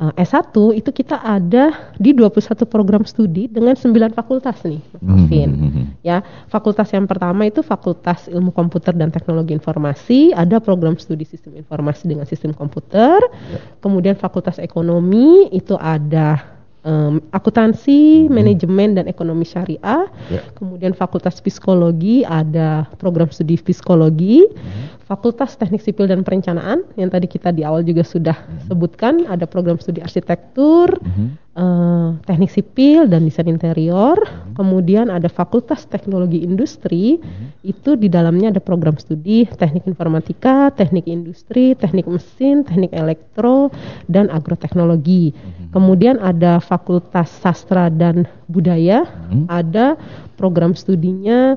S1 0.00 0.56
itu 0.80 0.90
kita 0.96 1.20
ada 1.20 1.92
di 2.00 2.16
21 2.16 2.40
program 2.64 3.04
studi 3.04 3.52
dengan 3.52 3.76
9 3.76 4.16
fakultas 4.16 4.64
nih, 4.64 4.80
Mas 4.96 5.04
mhm, 5.04 5.12
Alvin. 5.12 5.50
Mm 5.52 5.70
-hmm. 5.70 5.84
Ya, 6.00 6.24
fakultas 6.48 6.88
yang 6.96 7.04
pertama 7.04 7.44
itu 7.44 7.60
Fakultas 7.60 8.24
Ilmu 8.24 8.48
Komputer 8.56 8.96
dan 8.96 9.12
Teknologi 9.12 9.52
Informasi, 9.52 10.32
ada 10.32 10.56
program 10.56 10.96
studi 10.96 11.28
Sistem 11.28 11.60
Informasi 11.60 12.08
dengan 12.08 12.24
Sistem 12.24 12.56
Komputer. 12.56 13.20
Yeah. 13.52 13.60
Kemudian 13.84 14.16
Fakultas 14.16 14.56
Ekonomi 14.56 15.52
itu 15.52 15.76
ada 15.76 16.59
um, 16.84 17.20
akuntansi, 17.32 18.26
hmm. 18.26 18.32
manajemen 18.32 18.88
dan 18.96 19.04
ekonomi 19.08 19.44
syariah. 19.44 20.08
Yeah. 20.32 20.44
Kemudian 20.56 20.96
Fakultas 20.96 21.40
Psikologi 21.40 22.24
ada 22.24 22.88
program 22.96 23.28
studi 23.32 23.60
psikologi. 23.60 24.44
Hmm. 24.46 24.98
Fakultas 25.10 25.58
Teknik 25.58 25.82
Sipil 25.82 26.06
dan 26.06 26.22
Perencanaan 26.22 26.86
yang 26.94 27.10
tadi 27.10 27.26
kita 27.26 27.50
di 27.50 27.66
awal 27.66 27.82
juga 27.82 28.06
sudah 28.06 28.36
hmm. 28.36 28.70
sebutkan 28.70 29.26
ada 29.26 29.42
program 29.44 29.82
studi 29.82 29.98
arsitektur, 29.98 30.94
hmm. 31.02 31.49
Uh, 31.56 32.18
teknik 32.26 32.50
sipil 32.52 33.10
dan 33.10 33.26
desain 33.26 33.48
interior. 33.48 34.18
Hmm. 34.20 34.54
Kemudian 34.54 35.08
ada 35.08 35.26
Fakultas 35.26 35.88
Teknologi 35.88 36.44
Industri 36.44 37.18
hmm. 37.18 37.64
itu 37.66 37.96
di 37.96 38.06
dalamnya 38.12 38.54
ada 38.54 38.62
program 38.62 39.00
studi 39.00 39.48
teknik 39.48 39.88
informatika, 39.88 40.70
teknik 40.74 41.08
industri, 41.10 41.74
teknik 41.74 42.06
mesin, 42.06 42.62
teknik 42.62 42.92
elektro 42.94 43.72
dan 44.06 44.28
agroteknologi. 44.30 45.32
Hmm. 45.34 45.72
Kemudian 45.74 46.18
ada 46.22 46.58
Fakultas 46.62 47.30
Sastra 47.40 47.88
dan 47.90 48.26
Budaya, 48.50 49.06
hmm. 49.06 49.46
ada 49.50 49.94
program 50.38 50.74
studinya 50.74 51.54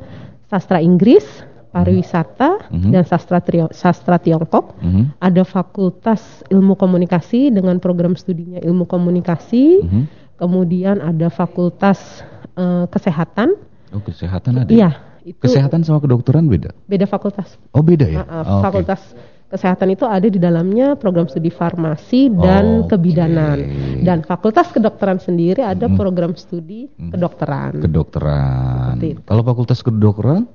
sastra 0.53 0.77
Inggris 0.77 1.25
pariwisata 1.73 2.69
mm-hmm. 2.69 2.91
dan 2.93 3.03
sastra 3.03 3.41
trio, 3.41 3.65
sastra 3.73 4.21
Tiongkok. 4.21 4.77
Mm-hmm. 4.77 5.17
Ada 5.17 5.41
Fakultas 5.41 6.45
Ilmu 6.53 6.77
Komunikasi 6.77 7.49
dengan 7.49 7.81
program 7.81 8.13
studinya 8.13 8.61
Ilmu 8.61 8.85
Komunikasi. 8.85 9.65
Mm-hmm. 9.81 10.03
Kemudian 10.37 11.01
ada 11.01 11.33
Fakultas 11.33 12.21
uh, 12.53 12.85
Kesehatan. 12.93 13.57
Oh, 13.93 14.01
kesehatan 14.01 14.65
ada. 14.65 14.69
Iya, 14.73 14.89
itu 15.21 15.37
Kesehatan 15.37 15.85
sama 15.85 16.01
kedokteran 16.01 16.49
beda? 16.49 16.73
Beda 16.89 17.05
fakultas. 17.05 17.61
Oh, 17.77 17.85
beda 17.85 18.09
ya? 18.09 18.25
Uh, 18.25 18.41
uh, 18.41 18.45
oh, 18.57 18.61
fakultas 18.65 19.01
okay. 19.13 19.33
Kesehatan 19.53 19.93
itu 19.93 20.09
ada 20.09 20.25
di 20.25 20.41
dalamnya 20.41 20.97
program 20.97 21.29
studi 21.29 21.53
farmasi 21.53 22.25
dan 22.41 22.81
oh, 22.81 22.89
kebidanan. 22.89 23.61
Okay. 23.61 24.01
Dan 24.01 24.25
fakultas 24.25 24.73
kedokteran 24.73 25.21
sendiri 25.21 25.61
ada 25.61 25.85
hmm. 25.85 25.93
program 25.93 26.33
studi 26.33 26.89
mhm. 26.89 27.13
kedokteran. 27.13 27.77
Kedokteran. 27.77 28.97
Kalau 29.29 29.43
fakultas 29.45 29.85
kedokteran 29.85 30.49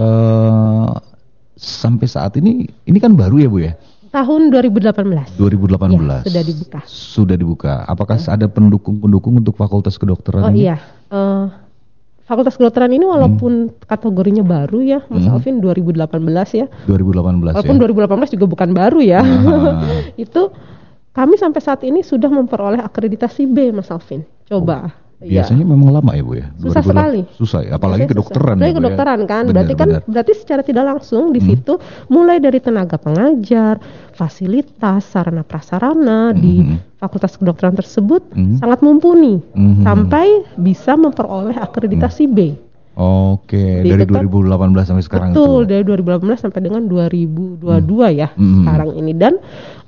uh, 0.00 0.96
sampai 1.60 2.06
saat 2.08 2.40
ini 2.40 2.64
ini 2.88 2.98
kan 2.98 3.12
baru 3.12 3.36
ya 3.36 3.48
Bu 3.52 3.60
ya? 3.60 3.76
Tahun 4.10 4.50
2018. 4.50 5.38
2018. 5.38 5.38
Ya, 5.38 6.18
sudah 6.26 6.42
dibuka. 6.42 6.80
Sudah 6.90 7.36
dibuka. 7.38 7.72
Apakah 7.86 8.18
ya. 8.18 8.34
ada 8.34 8.50
pendukung-pendukung 8.50 9.38
untuk 9.38 9.54
Fakultas 9.54 9.94
Kedokteran? 9.94 10.42
Oh 10.42 10.50
ini? 10.50 10.66
iya. 10.66 10.82
Uh, 11.06 11.46
Fakultas 12.26 12.58
Kedokteran 12.58 12.90
ini 12.90 13.06
walaupun 13.06 13.70
hmm. 13.70 13.86
kategorinya 13.86 14.42
baru 14.42 14.82
ya, 14.82 15.06
Mas 15.06 15.22
hmm. 15.22 15.34
Alvin 15.34 15.62
2018 15.62 16.02
ya. 16.58 16.66
2018 16.90 17.54
Walaupun 17.54 17.76
ya. 17.78 17.82
2018 17.86 18.34
juga 18.34 18.46
bukan 18.50 18.70
baru 18.74 18.98
ya. 18.98 19.22
Itu 20.26 20.50
kami 21.14 21.38
sampai 21.38 21.60
saat 21.62 21.86
ini 21.86 22.02
sudah 22.02 22.30
memperoleh 22.34 22.82
akreditasi 22.82 23.46
B 23.46 23.70
Mas 23.70 23.94
Alvin. 23.94 24.26
Coba. 24.50 24.90
Oh 24.90 25.09
Iya. 25.20 25.44
Biasanya 25.44 25.64
memang 25.64 25.92
lama 25.92 26.16
ya 26.16 26.22
Bu 26.24 26.32
ya? 26.32 26.48
Susah 26.56 26.80
2008. 26.80 26.88
sekali. 26.88 27.20
Susah 27.36 27.60
ya, 27.60 27.70
apalagi 27.70 28.00
Biasanya 28.00 28.10
kedokteran 28.10 28.40
ya, 28.48 28.56
Apalagi 28.56 28.72
ya. 28.72 28.78
kedokteran 28.80 29.20
kan. 29.22 29.42
Benar, 29.42 29.52
berarti 29.52 29.74
kan 29.74 29.86
benar. 29.86 30.00
Hmm. 30.00 30.10
berarti 30.10 30.32
secara 30.34 30.62
tidak 30.62 30.84
langsung 30.86 31.22
di 31.28 31.40
situ 31.40 31.72
mulai 32.08 32.36
dari 32.38 32.58
tenaga 32.58 32.96
pengajar, 32.96 33.74
fasilitas, 34.14 35.00
sarana 35.06 35.42
prasarana 35.42 36.32
di 36.32 36.64
fakultas 36.96 37.34
kedokteran 37.34 37.74
tersebut 37.74 38.22
Mhm. 38.30 38.56
sangat 38.58 38.80
mumpuni 38.80 39.44
Mhm. 39.46 39.82
sampai 39.82 40.26
bisa 40.56 40.94
memperoleh 40.94 41.54
akreditasi 41.54 42.24
B. 42.26 42.38
Oke, 42.92 43.80
Di 43.80 43.88
dari 43.88 44.02
dekat- 44.02 44.20
2018 44.20 44.84
sampai 44.84 45.00
sekarang 45.00 45.28
Betul, 45.30 45.64
itu. 45.64 45.70
dari 45.70 45.82
2018 45.84 46.38
sampai 46.38 46.60
dengan 46.60 46.84
2022 46.84 48.08
ya 48.10 48.28
Hmm. 48.30 48.62
sekarang 48.62 48.90
ini 48.94 49.12
dan 49.12 49.36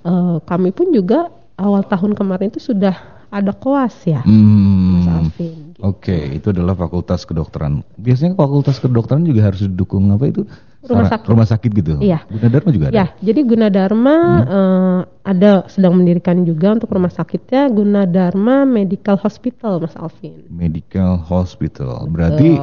eh, 0.02 0.36
kami 0.42 0.70
pun 0.70 0.90
juga 0.90 1.28
awal 1.54 1.84
tahun 1.84 2.12
kemarin 2.12 2.48
itu 2.48 2.58
sudah 2.58 2.96
ada 3.32 3.56
koas 3.56 3.96
ya, 4.04 4.20
Mas 4.20 4.28
Hmm. 4.28 5.08
Alvin. 5.08 5.72
Oke, 5.80 6.36
itu 6.36 6.52
adalah 6.52 6.76
fakultas 6.76 7.24
kedokteran. 7.24 7.80
Biasanya 7.96 8.36
fakultas 8.36 8.76
kedokteran 8.76 9.24
juga 9.24 9.48
harus 9.48 9.64
didukung 9.64 10.12
apa 10.12 10.28
itu? 10.28 10.44
Rumah 10.82 11.08
sakit. 11.08 11.26
Rumah 11.30 11.46
sakit 11.46 11.70
gitu. 11.78 11.92
Iya. 12.02 12.26
Gunadarma 12.28 12.70
juga 12.74 12.86
ada. 12.90 12.94
Ya, 12.94 13.06
jadi 13.22 13.40
Gunadarma 13.46 14.14
eh, 14.44 15.00
ada 15.24 15.64
sedang 15.70 15.94
mendirikan 15.96 16.42
juga 16.44 16.74
untuk 16.74 16.90
rumah 16.90 17.10
sakitnya 17.10 17.70
Gunadarma 17.70 18.66
Medical 18.66 19.16
Hospital, 19.16 19.80
Mas 19.80 19.94
Alvin. 19.96 20.42
Medical 20.50 21.22
hospital. 21.22 22.04
Berarti 22.10 22.58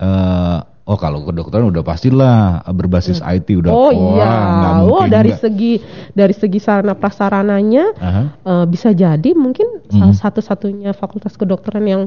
eh, 0.00 0.58
oh 0.84 0.96
kalau 0.96 1.24
kedokteran 1.24 1.64
udah 1.66 1.80
pastilah 1.80 2.36
berbasis 2.70 3.18
IT 3.18 3.48
udah 3.56 3.72
oh 3.72 3.88
wah, 3.88 3.92
iya, 4.20 4.32
nggak 4.52 4.74
oh 4.84 5.04
dari 5.06 5.32
nggak. 5.32 5.40
segi 5.40 5.72
dari 6.12 6.32
segi 6.32 6.58
sarana 6.58 6.92
prasarananya 6.92 7.84
Aha. 7.96 8.22
eh, 8.36 8.64
bisa 8.66 8.92
jadi 8.92 9.30
mungkin 9.32 9.80
salah 9.88 10.12
satu-satunya 10.12 10.92
fakultas 10.92 11.34
kedokteran 11.34 11.84
yang 11.84 12.02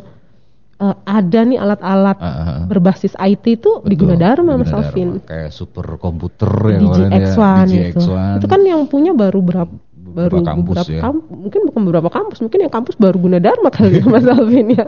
eh, 0.78 0.96
ada 1.04 1.40
nih 1.42 1.58
alat-alat 1.58 2.18
Ah, 2.18 2.30
ah, 2.30 2.38
ah. 2.38 2.60
berbasis 2.66 3.18
IT 3.18 3.46
itu 3.58 3.82
di 3.82 3.98
Gunadarma, 3.98 4.54
Mas. 4.56 4.70
Alvin. 4.70 5.26
Kayak 5.26 5.50
super 5.50 5.98
komputer 5.98 6.50
ya 6.70 6.78
Di 6.78 6.86
kemarin 6.86 7.10
ya, 7.10 7.18
GX1 7.34 7.66
di 7.66 7.78
itu. 7.82 7.98
GX1. 8.06 8.38
Itu 8.38 8.48
kan 8.48 8.62
yang 8.62 8.82
punya 8.86 9.12
baru 9.12 9.42
berapa 9.42 9.74
baru 10.08 10.42
kampus 10.42 10.66
beberapa 10.66 10.90
ya. 10.90 11.02
kamp- 11.04 11.30
mungkin 11.30 11.62
bukan 11.66 11.82
beberapa 11.84 12.10
kampus, 12.10 12.38
mungkin 12.42 12.60
yang 12.60 12.74
kampus 12.74 12.96
baru 12.96 13.18
Gunadarma 13.18 13.70
kali 13.70 14.02
ya 14.02 14.06
Mas 14.06 14.26
Alvin 14.34 14.70
ya. 14.72 14.86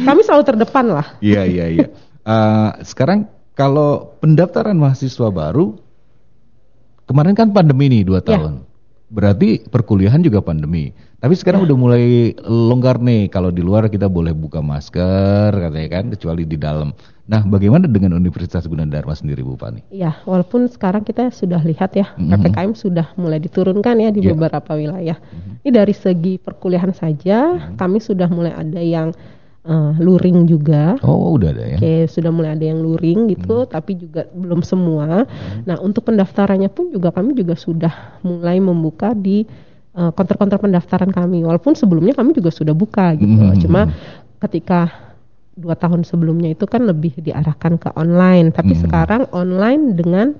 Kami 0.00 0.20
selalu 0.22 0.42
terdepan 0.44 0.86
lah. 0.88 1.06
Iya 1.18 1.42
iya 1.44 1.66
iya. 1.68 1.86
Eh, 2.24 2.70
sekarang 2.82 3.28
kalau 3.52 4.16
pendaftaran 4.18 4.74
mahasiswa 4.74 5.28
baru 5.28 5.76
kemarin 7.04 7.36
kan 7.36 7.52
pandemi 7.52 7.92
nih 7.92 8.02
dua 8.02 8.24
Ya. 8.24 8.34
tahun. 8.34 8.64
Berarti 9.14 9.68
perkuliahan 9.68 10.24
juga 10.24 10.40
pandemi. 10.40 10.90
Tapi 11.20 11.36
sekarang 11.36 11.62
udah 11.62 11.76
mulai 11.76 12.32
longgar 12.42 12.98
nih. 12.98 13.28
Kalau 13.28 13.48
di 13.48 13.60
luar 13.60 13.86
kita 13.86 14.08
boleh 14.08 14.32
buka 14.32 14.58
masker 14.58 15.52
katanya 15.54 15.88
kan, 15.88 16.04
kecuali 16.10 16.42
di 16.44 16.56
dalam. 16.56 16.90
Nah, 17.24 17.40
bagaimana 17.40 17.88
dengan 17.88 18.12
Universitas 18.12 18.68
Gunadarma 18.68 19.16
sendiri, 19.16 19.40
Bu 19.40 19.56
Pani? 19.56 19.80
Ya, 19.88 20.20
walaupun 20.24 20.68
sekarang 20.68 21.00
kita 21.00 21.30
sudah 21.30 21.60
lihat 21.62 21.94
ya 21.94 22.12
Mhm. 22.16 22.28
PPKM 22.28 22.72
sudah 22.74 23.06
mulai 23.16 23.40
diturunkan 23.40 23.96
ya 23.96 24.10
di 24.10 24.20
Ya. 24.20 24.32
beberapa 24.34 24.72
wilayah. 24.74 25.16
Ini 25.62 25.70
dari 25.70 25.94
segi 25.94 26.36
perkuliahan 26.36 26.92
saja 26.92 27.70
kami 27.76 28.00
sudah 28.00 28.28
mulai 28.28 28.52
ada 28.52 28.80
yang 28.82 29.12
eh, 29.64 29.92
luring 29.98 30.44
juga. 30.44 30.96
Oh, 31.00 31.34
udah 31.34 31.50
ada 31.50 31.64
ya. 31.64 31.76
Oke, 31.80 31.94
sudah 32.06 32.30
mulai 32.30 32.52
ada 32.54 32.64
yang 32.64 32.84
luring 32.84 33.32
gitu, 33.32 33.64
tapi 33.64 33.96
juga 33.96 34.28
belum 34.30 34.60
semua. 34.60 35.24
Nah, 35.64 35.76
untuk 35.80 36.04
pendaftarannya 36.04 36.68
pun 36.68 36.92
juga 36.92 37.08
kami 37.10 37.32
juga 37.32 37.56
sudah 37.56 38.20
mulai 38.20 38.60
membuka 38.60 39.16
di 39.16 39.44
eh, 39.94 40.10
konter-konter 40.10 40.58
pendaftaran 40.58 41.14
kami. 41.14 41.46
Walaupun 41.46 41.78
sebelumnya 41.78 42.18
kami 42.18 42.34
juga 42.34 42.50
sudah 42.50 42.74
buka 42.74 43.14
gitu. 43.14 43.30
Mhm. 43.30 43.62
Cuma 43.62 43.86
ketika 44.42 44.90
dua 45.54 45.78
tahun 45.78 46.02
sebelumnya 46.02 46.50
itu 46.50 46.66
kan 46.66 46.82
lebih 46.82 47.14
diarahkan 47.22 47.78
ke 47.78 47.88
online, 47.94 48.50
tapi 48.50 48.74
Mhm. 48.74 48.80
sekarang 48.82 49.22
online 49.30 49.94
dengan 49.94 50.34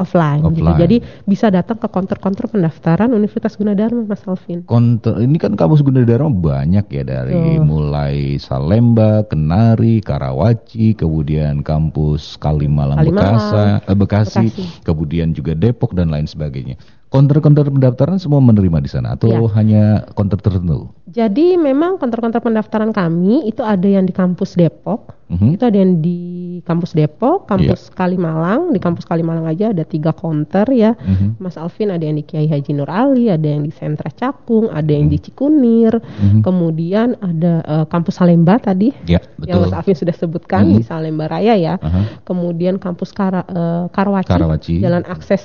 offline, 0.00 0.40
gitu. 0.50 0.64
Offline. 0.64 0.80
Jadi 0.80 0.96
bisa 1.28 1.52
datang 1.52 1.76
ke 1.76 1.86
konter-konter 1.86 2.48
pendaftaran 2.48 3.12
Universitas 3.12 3.54
Gunadarma, 3.54 4.08
Mas 4.08 4.24
Alvin. 4.24 4.64
Konter 4.64 5.20
ini 5.20 5.36
kan 5.36 5.54
kampus 5.54 5.84
Gunadarma 5.84 6.32
banyak 6.32 6.88
ya 6.88 7.02
dari 7.04 7.60
Betul. 7.60 7.68
mulai 7.68 8.40
Salemba, 8.40 9.28
Kenari, 9.28 10.00
Karawaci, 10.00 10.96
kemudian 10.96 11.60
kampus 11.60 12.40
Kalimalang, 12.40 12.96
Kalimalang, 12.98 13.36
Bekasa, 13.36 13.62
eh, 13.84 13.96
Bekasi, 13.96 14.46
Bekasi. 14.48 14.64
kemudian 14.82 15.36
juga 15.36 15.52
Depok 15.52 15.92
dan 15.92 16.08
lain 16.08 16.24
sebagainya. 16.24 16.80
Konter-konter 17.10 17.66
pendaftaran 17.66 18.22
semua 18.22 18.38
menerima 18.38 18.78
di 18.78 18.86
sana 18.86 19.18
atau 19.18 19.26
Ya. 19.26 19.42
hanya 19.58 19.82
konter 20.14 20.38
tertentu? 20.38 20.94
Jadi 21.10 21.58
memang 21.58 21.98
konter-konter 21.98 22.38
pendaftaran 22.38 22.94
kami 22.94 23.50
itu 23.50 23.66
ada 23.66 23.82
yang 23.82 24.06
di 24.06 24.14
kampus 24.14 24.54
Depok, 24.54 25.18
Mhm. 25.30 25.54
itu 25.54 25.62
ada 25.62 25.78
yang 25.78 26.02
di 26.02 26.18
kampus 26.60 26.92
Depok, 26.92 27.46
kampus 27.46 27.94
Kalimalang, 27.94 28.74
di 28.74 28.82
kampus 28.82 29.06
Kalimalang 29.06 29.46
aja 29.46 29.70
ada 29.70 29.86
tiga 29.86 30.10
konter 30.10 30.66
ya. 30.74 30.98
Mhm. 30.98 31.38
Mas 31.38 31.54
Alvin 31.54 31.94
ada 31.94 32.02
yang 32.02 32.18
di 32.18 32.26
Kiai 32.26 32.50
Haji 32.50 32.74
Nur 32.74 32.90
Ali, 32.90 33.30
ada 33.30 33.46
yang 33.46 33.62
di 33.62 33.70
Sentra 33.70 34.10
Cakung, 34.10 34.66
ada 34.68 34.90
yang 34.90 35.06
di 35.06 35.22
Cikunir, 35.22 36.02
Mhm. 36.02 36.42
kemudian 36.42 37.14
ada 37.22 37.62
eh, 37.62 37.84
kampus 37.86 38.18
Salemba 38.18 38.58
tadi 38.58 38.90
yang 39.06 39.22
betul. 39.38 39.70
Mas 39.70 39.72
Alvin 39.72 39.94
sudah 39.94 40.14
sebutkan 40.18 40.66
Mhm. 40.66 40.74
di 40.76 40.82
Salemba 40.82 41.30
Raya 41.30 41.54
ya. 41.54 41.74
Aha. 41.78 42.26
Kemudian 42.26 42.82
kampus 42.82 43.14
Kara, 43.14 43.46
eh, 43.46 43.84
Karawaci, 43.88 44.28
Karawaci. 44.28 44.74
Jalan 44.82 45.06
Akses 45.06 45.42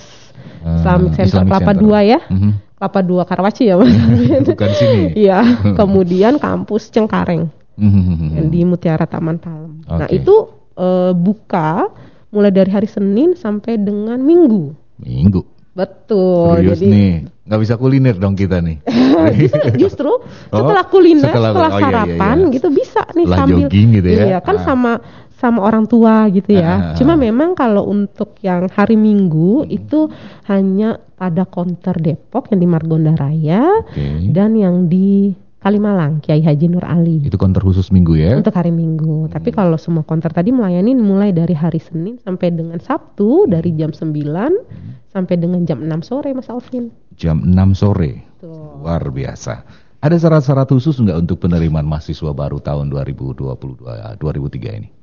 Eh, 0.65 0.77
Islamic 0.81 1.13
Center 1.13 1.41
Islamic 1.45 1.51
Kelapa. 1.61 1.73
Dua 1.73 1.99
ya. 2.01 2.19
Mhm. 2.25 2.51
Kelapa 2.77 2.99
Dua 3.01 3.23
Karawaci 3.25 3.63
ya 3.65 3.75
Mas. 3.77 3.89
Alvin. 3.97 4.41
Bukan 4.45 4.71
sini. 4.73 5.03
Iya, 5.15 5.39
kemudian 5.79 6.37
kampus 6.37 6.89
Cengkareng 6.89 7.49
Mhm. 7.75 8.27
yang 8.33 8.47
di 8.47 8.59
Mutiara 8.63 9.03
Taman 9.03 9.37
Palem. 9.37 9.83
Nah, 9.83 10.05
Oke. 10.05 10.15
itu 10.15 10.35
eh, 10.75 11.11
buka 11.11 11.87
mulai 12.29 12.51
dari 12.51 12.67
hari 12.67 12.85
Senin 12.85 13.31
sampai 13.31 13.75
dengan 13.75 14.19
Minggu. 14.19 14.75
Minggu. 14.97 15.39
Betul. 15.71 16.55
Serius 16.63 16.79
jadi 16.79 16.87
nih, 16.87 17.13
nggak 17.45 17.59
bisa 17.59 17.73
kuliner 17.75 18.15
dong 18.15 18.31
kita 18.33 18.59
nih. 18.59 18.79
justru, 19.39 19.67
justru 19.87 20.11
Oh, 20.49 20.55
setelah 20.57 20.83
kuliner, 20.85 21.27
setelah- 21.27 21.51
setelah, 21.51 21.67
oh 21.67 21.71
iya, 21.73 21.79
iya, 21.79 21.87
sarapan 21.91 22.37
iya. 22.41 22.51
gitu 22.51 22.67
bisa 22.71 23.01
nih 23.09 23.23
Setelah 23.23 23.37
sambil 23.37 23.57
jogging 23.61 23.87
gitu 23.93 24.07
ya. 24.09 24.23
Iya, 24.25 24.37
kan 24.39 24.55
Ah. 24.55 24.63
sama 24.63 24.91
sama 25.35 25.59
orang 25.61 25.83
tua 25.85 26.15
gitu 26.27 26.49
Ah. 26.51 26.59
ya. 26.59 26.73
Cuma 26.95 27.13
memang 27.15 27.53
kalau 27.53 27.83
untuk 27.85 28.39
yang 28.39 28.67
hari 28.67 28.95
Minggu 28.95 29.67
itu 29.67 30.07
hanya 30.45 30.95
pada 31.15 31.43
konter 31.43 31.95
Depok 31.95 32.51
yang 32.51 32.59
di 32.59 32.67
Margonda 32.67 33.11
Raya 33.13 33.63
Oke. 33.83 34.31
dan 34.31 34.55
yang 34.55 34.87
di 34.87 35.35
Kalimalang 35.65 36.21
Kiai 36.21 36.45
Haji 36.45 36.69
Nur 36.69 36.85
Ali. 36.85 37.25
Itu 37.25 37.41
konter 37.41 37.65
khusus 37.65 37.89
minggu 37.89 38.13
ya? 38.13 38.37
untuk 38.37 38.53
hari 38.53 38.69
Minggu. 38.69 39.33
Tapi 39.33 39.49
kalau 39.49 39.81
semua 39.81 40.05
konter 40.05 40.29
tadi 40.29 40.53
melayani 40.53 40.93
mulai 40.93 41.33
dari 41.33 41.57
hari 41.57 41.81
Senin 41.81 42.21
sampai 42.21 42.53
dengan 42.53 42.77
Sabtu 42.77 43.49
dari 43.49 43.73
jam 43.73 43.89
9 43.89 44.13
sampai 45.09 45.35
dengan 45.41 45.65
jam 45.65 45.81
6 45.81 46.05
sore 46.05 46.37
Mas 46.37 46.53
Alvin. 46.53 46.93
Jam 47.17 47.41
6 47.41 47.81
sore. 47.81 48.21
Tuh. 48.37 48.85
Luar 48.85 49.09
biasa. 49.09 49.65
Ada 50.05 50.21
syarat-syarat 50.21 50.69
khusus 50.69 51.01
nggak 51.01 51.25
untuk 51.25 51.41
penerimaan 51.41 51.89
mahasiswa 51.89 52.29
baru 52.29 52.61
tahun 52.61 52.93
2022 52.93 54.21
2003 54.21 54.77
ini? 54.77 54.93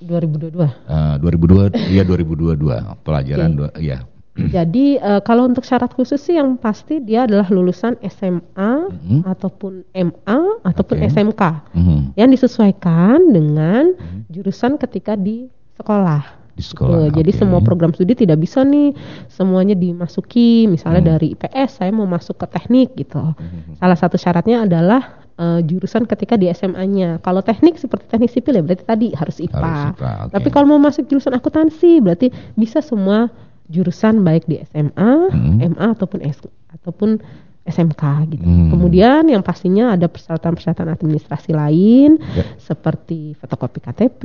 2022. 0.00 0.64
Eh, 0.64 1.14
2002 1.20 1.92
ya 1.92 2.08
2022 2.08 3.04
pelajaran 3.04 3.50
dua, 3.52 3.68
ya. 3.76 4.00
Jadi 4.36 4.96
eh, 4.96 5.20
kalau 5.20 5.48
untuk 5.48 5.64
syarat 5.64 5.88
khusus 5.90 6.20
sih 6.20 6.36
yang 6.36 6.54
pasti 6.54 7.00
dia 7.00 7.24
adalah 7.24 7.48
lulusan 7.48 7.96
SMA 8.04 8.72
Mhm. 8.92 9.20
ataupun 9.24 9.72
MA 9.90 10.40
ataupun 10.60 10.96
Oke. 11.00 11.08
SMK 11.08 11.42
Mhm. 11.72 11.98
yang 12.14 12.28
disesuaikan 12.28 13.18
dengan 13.26 13.96
jurusan 14.28 14.76
ketika 14.76 15.16
di 15.16 15.48
sekolah. 15.74 16.44
Di 16.52 16.60
sekolah. 16.60 17.08
Tuh, 17.08 17.16
jadi 17.16 17.32
semua 17.32 17.60
program 17.60 17.92
studi 17.92 18.16
tidak 18.16 18.40
bisa 18.40 18.60
nih 18.60 18.96
semuanya 19.26 19.72
dimasuki. 19.72 20.64
Misalnya 20.64 21.00
Hmm. 21.00 21.10
dari 21.12 21.26
IPS 21.32 21.80
saya 21.80 21.92
mau 21.92 22.04
masuk 22.04 22.36
ke 22.36 22.46
teknik 22.48 22.92
gitu. 22.94 23.20
Mhm. 23.20 23.76
Salah 23.76 23.96
satu 23.96 24.16
syaratnya 24.16 24.64
adalah 24.64 25.24
eh, 25.36 25.60
jurusan 25.60 26.08
ketika 26.08 26.32
di 26.32 26.48
SMA-nya. 26.48 27.20
Kalau 27.20 27.44
teknik 27.44 27.76
seperti 27.76 28.08
teknik 28.08 28.32
sipil 28.32 28.56
ya 28.56 28.64
berarti 28.64 28.88
tadi 28.88 29.12
harus 29.12 29.36
IPA. 29.36 29.60
Harus 29.60 29.92
IPA, 29.92 30.12
oke. 30.16 30.32
Tapi 30.32 30.48
kalau 30.48 30.64
mau 30.66 30.80
masuk 30.80 31.04
jurusan 31.04 31.36
akuntansi 31.36 32.00
berarti 32.00 32.32
bisa 32.56 32.80
semua 32.80 33.28
jurusan 33.66 34.22
baik 34.22 34.46
di 34.46 34.62
SMA, 34.64 35.12
Hmm. 35.28 35.58
MA 35.74 35.86
ataupun 35.92 36.20
S 36.20 36.38
ataupun 36.72 37.18
SMK 37.66 38.02
gitu. 38.30 38.46
Hmm. 38.46 38.70
Kemudian 38.70 39.26
yang 39.26 39.42
pastinya 39.42 39.90
ada 39.90 40.06
persyaratan-persyaratan 40.06 40.86
administrasi 40.86 41.50
lain 41.50 42.14
Ya. 42.30 42.46
seperti 42.56 43.34
fotokopi 43.34 43.82
KTP, 43.82 44.22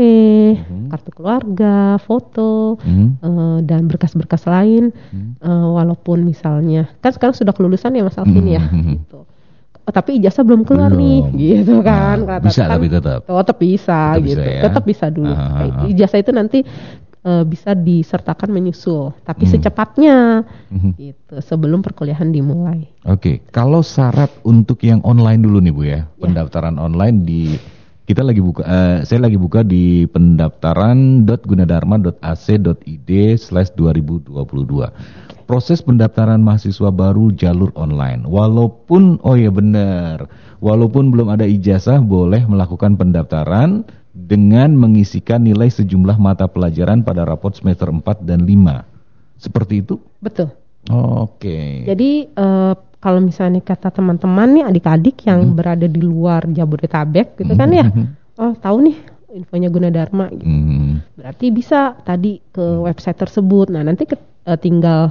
Hmm. 0.62 0.88
kartu 0.88 1.10
keluarga, 1.10 1.98
foto, 1.98 2.78
Mhm. 2.78 3.08
eh, 3.18 3.60
dan 3.66 3.90
berkas-berkas 3.90 4.46
lain. 4.46 4.94
Hmm. 5.10 5.34
Eh, 5.38 5.68
walaupun 5.74 6.22
misalnya 6.22 6.86
kan 7.02 7.12
sekarang 7.12 7.34
sudah 7.34 7.50
kelulusan 7.50 7.98
ya 7.98 8.06
Mas 8.06 8.14
Alvin 8.16 8.46
ya, 8.46 8.62
Hmm. 8.62 9.02
gitu. 9.02 9.26
Oh, 9.82 9.90
tapi 9.90 10.22
ijazah 10.22 10.46
belum 10.46 10.62
keluar 10.62 10.94
Belum. 10.94 11.02
nih, 11.02 11.20
gitu 11.34 11.82
kan? 11.82 12.22
Nah, 12.22 12.38
Kata- 12.38 12.46
bisa 12.46 12.62
kan- 12.62 12.72
tapi 12.78 12.86
tetap. 12.88 13.20
Oh, 13.26 13.42
tetap 13.42 13.58
bisa 13.58 14.00
Tetap 14.14 14.22
gitu, 14.22 14.38
bisa 14.38 14.42
ya. 14.46 14.62
tetap 14.62 14.84
bisa 14.86 15.06
dulu. 15.10 15.34
Ah, 15.34 15.42
ah, 15.42 15.50
Kayak 15.58 15.74
ah. 15.74 15.90
Ijazah 15.90 16.20
itu 16.22 16.32
nanti 16.32 16.60
eh, 17.22 17.46
bisa 17.46 17.74
disertakan 17.74 18.50
menyusul, 18.50 19.14
tapi 19.22 19.46
Hmm. 19.46 19.52
secepatnya, 19.54 20.42
Mhm. 20.74 20.92
gitu, 20.98 21.36
sebelum 21.38 21.86
perkuliahan 21.86 22.30
dimulai. 22.30 22.90
Oke, 23.06 23.46
kalau 23.54 23.82
syarat 23.82 24.30
untuk 24.42 24.82
yang 24.82 25.02
online 25.06 25.42
dulu 25.42 25.62
nih 25.62 25.74
Bu 25.74 25.84
ya, 25.86 26.10
pendaftaran 26.18 26.76
online 26.76 27.18
di 27.22 27.42
kita 28.02 28.26
lagi 28.26 28.42
buka, 28.42 28.66
eh, 28.66 28.98
saya 29.06 29.24
lagi 29.24 29.38
buka 29.38 29.62
di 29.62 30.10
pendaftaran.gunadarma.ac.id 30.10 33.10
slash 33.38 33.70
2022. 33.78 34.90
Proses 35.46 35.84
pendaftaran 35.84 36.40
mahasiswa 36.40 36.90
baru 36.92 37.32
jalur 37.32 37.72
online. 37.76 38.24
Walaupun, 38.24 39.20
oh 39.22 39.36
ya 39.36 39.52
benar, 39.52 40.32
walaupun 40.64 41.12
belum 41.12 41.28
ada 41.28 41.44
ijazah 41.44 42.00
boleh 42.00 42.48
melakukan 42.48 42.96
pendaftaran 42.96 43.84
dengan 44.12 44.76
mengisikan 44.76 45.42
nilai 45.42 45.72
sejumlah 45.72 46.20
mata 46.20 46.46
pelajaran 46.46 47.02
pada 47.02 47.24
rapot 47.24 47.56
semester 47.56 47.88
4 47.88 48.28
dan 48.28 48.44
5. 48.44 48.84
Seperti 49.40 49.82
itu? 49.82 49.98
Betul. 50.20 50.52
Oke. 50.92 51.88
Jadi 51.88 52.28
eh, 52.28 52.74
kalau 53.02 53.20
misalnya 53.24 53.64
kata 53.64 53.90
teman-teman 53.90 54.62
nih 54.62 54.64
adik-adik 54.68 55.26
yang 55.26 55.58
berada 55.58 55.90
di 55.90 56.02
luar 56.02 56.46
Jabodetabek 56.46 57.42
gitu 57.42 57.54
kan 57.58 57.70
ya, 57.74 57.90
oh 58.38 58.54
tahu 58.62 58.78
nih 58.86 58.98
infonya 59.34 59.74
Gunadarma 59.74 60.30
gitu. 60.30 60.46
Hmm. 60.46 61.02
Berarti 61.18 61.50
bisa 61.50 61.98
tadi 62.06 62.38
ke 62.52 62.62
website 62.62 63.18
tersebut. 63.18 63.74
Nah, 63.74 63.82
nanti 63.82 64.06
ke- 64.06 64.22
eh, 64.46 64.60
tinggal 64.60 65.10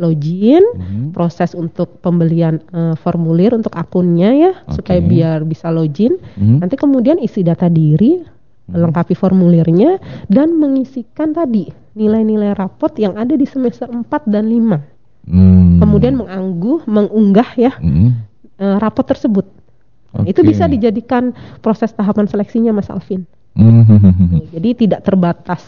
login, 0.00 0.64
proses 1.12 1.52
untuk 1.52 2.00
pembelian 2.00 2.56
eh, 2.72 2.96
formulir 2.96 3.52
untuk 3.52 3.76
akunnya 3.76 4.32
ya, 4.32 4.52
supaya 4.72 4.98
Oke. 4.98 5.08
biar 5.12 5.38
bisa 5.44 5.68
login. 5.68 6.16
Mhm. 6.40 6.64
Nanti 6.64 6.74
kemudian 6.80 7.20
isi 7.20 7.44
data 7.44 7.68
diri, 7.68 8.24
lengkapi 8.70 9.12
formulirnya 9.12 10.00
dan 10.26 10.56
mengisikan 10.56 11.36
tadi 11.36 11.68
nilai-nilai 11.92 12.54
rapot 12.54 12.94
yang 12.96 13.18
ada 13.18 13.34
di 13.34 13.44
semester 13.44 13.90
4 13.90 14.24
dan 14.30 14.46
5. 14.46 14.78
Hmm. 15.26 15.78
Kemudian 15.82 16.16
mengangguh, 16.16 16.88
mengunggah 16.88 17.50
ya 17.60 17.76
Hmm. 17.76 18.24
eh, 18.56 18.76
rapot 18.80 19.04
tersebut. 19.04 19.46
Nah, 20.10 20.26
Itu 20.26 20.42
bisa 20.42 20.66
dijadikan 20.66 21.30
proses 21.62 21.94
tahapan 21.94 22.26
seleksinya 22.26 22.74
Mas 22.74 22.90
Alvin. 22.90 23.22
Hmm. 23.54 24.42
Jadi 24.50 24.86
tidak 24.86 25.06
terbatas 25.06 25.62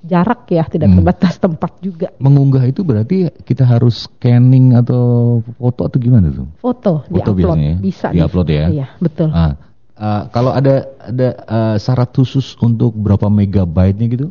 jarak 0.00 0.48
ya, 0.48 0.64
tidak 0.64 0.88
Hmm. 0.88 0.96
terbatas 0.98 1.34
tempat 1.36 1.72
juga. 1.78 2.08
Mengunggah 2.16 2.64
itu 2.64 2.80
berarti 2.80 3.28
kita 3.42 3.62
harus 3.62 4.04
scanning 4.04 4.72
atau 4.72 5.38
foto 5.54 5.86
atau 5.86 5.98
gimana 5.98 6.28
tuh? 6.28 6.48
Foto, 6.56 7.04
Foto 7.04 7.12
diupload 7.30 7.36
biasanya 7.36 7.68
ya? 7.68 7.76
bisa 7.78 8.06
Diupload 8.10 8.48
ya? 8.48 8.64
Iya, 8.68 8.86
betul. 8.96 9.28
Ah, 9.30 9.54
ah, 9.94 10.22
kalau 10.28 10.50
ada 10.50 10.74
ada 10.98 11.28
ah, 11.44 11.76
syarat 11.76 12.10
khusus 12.10 12.56
untuk 12.56 12.92
berapa 12.92 13.26
megabyte-nya 13.26 14.08
gitu? 14.08 14.28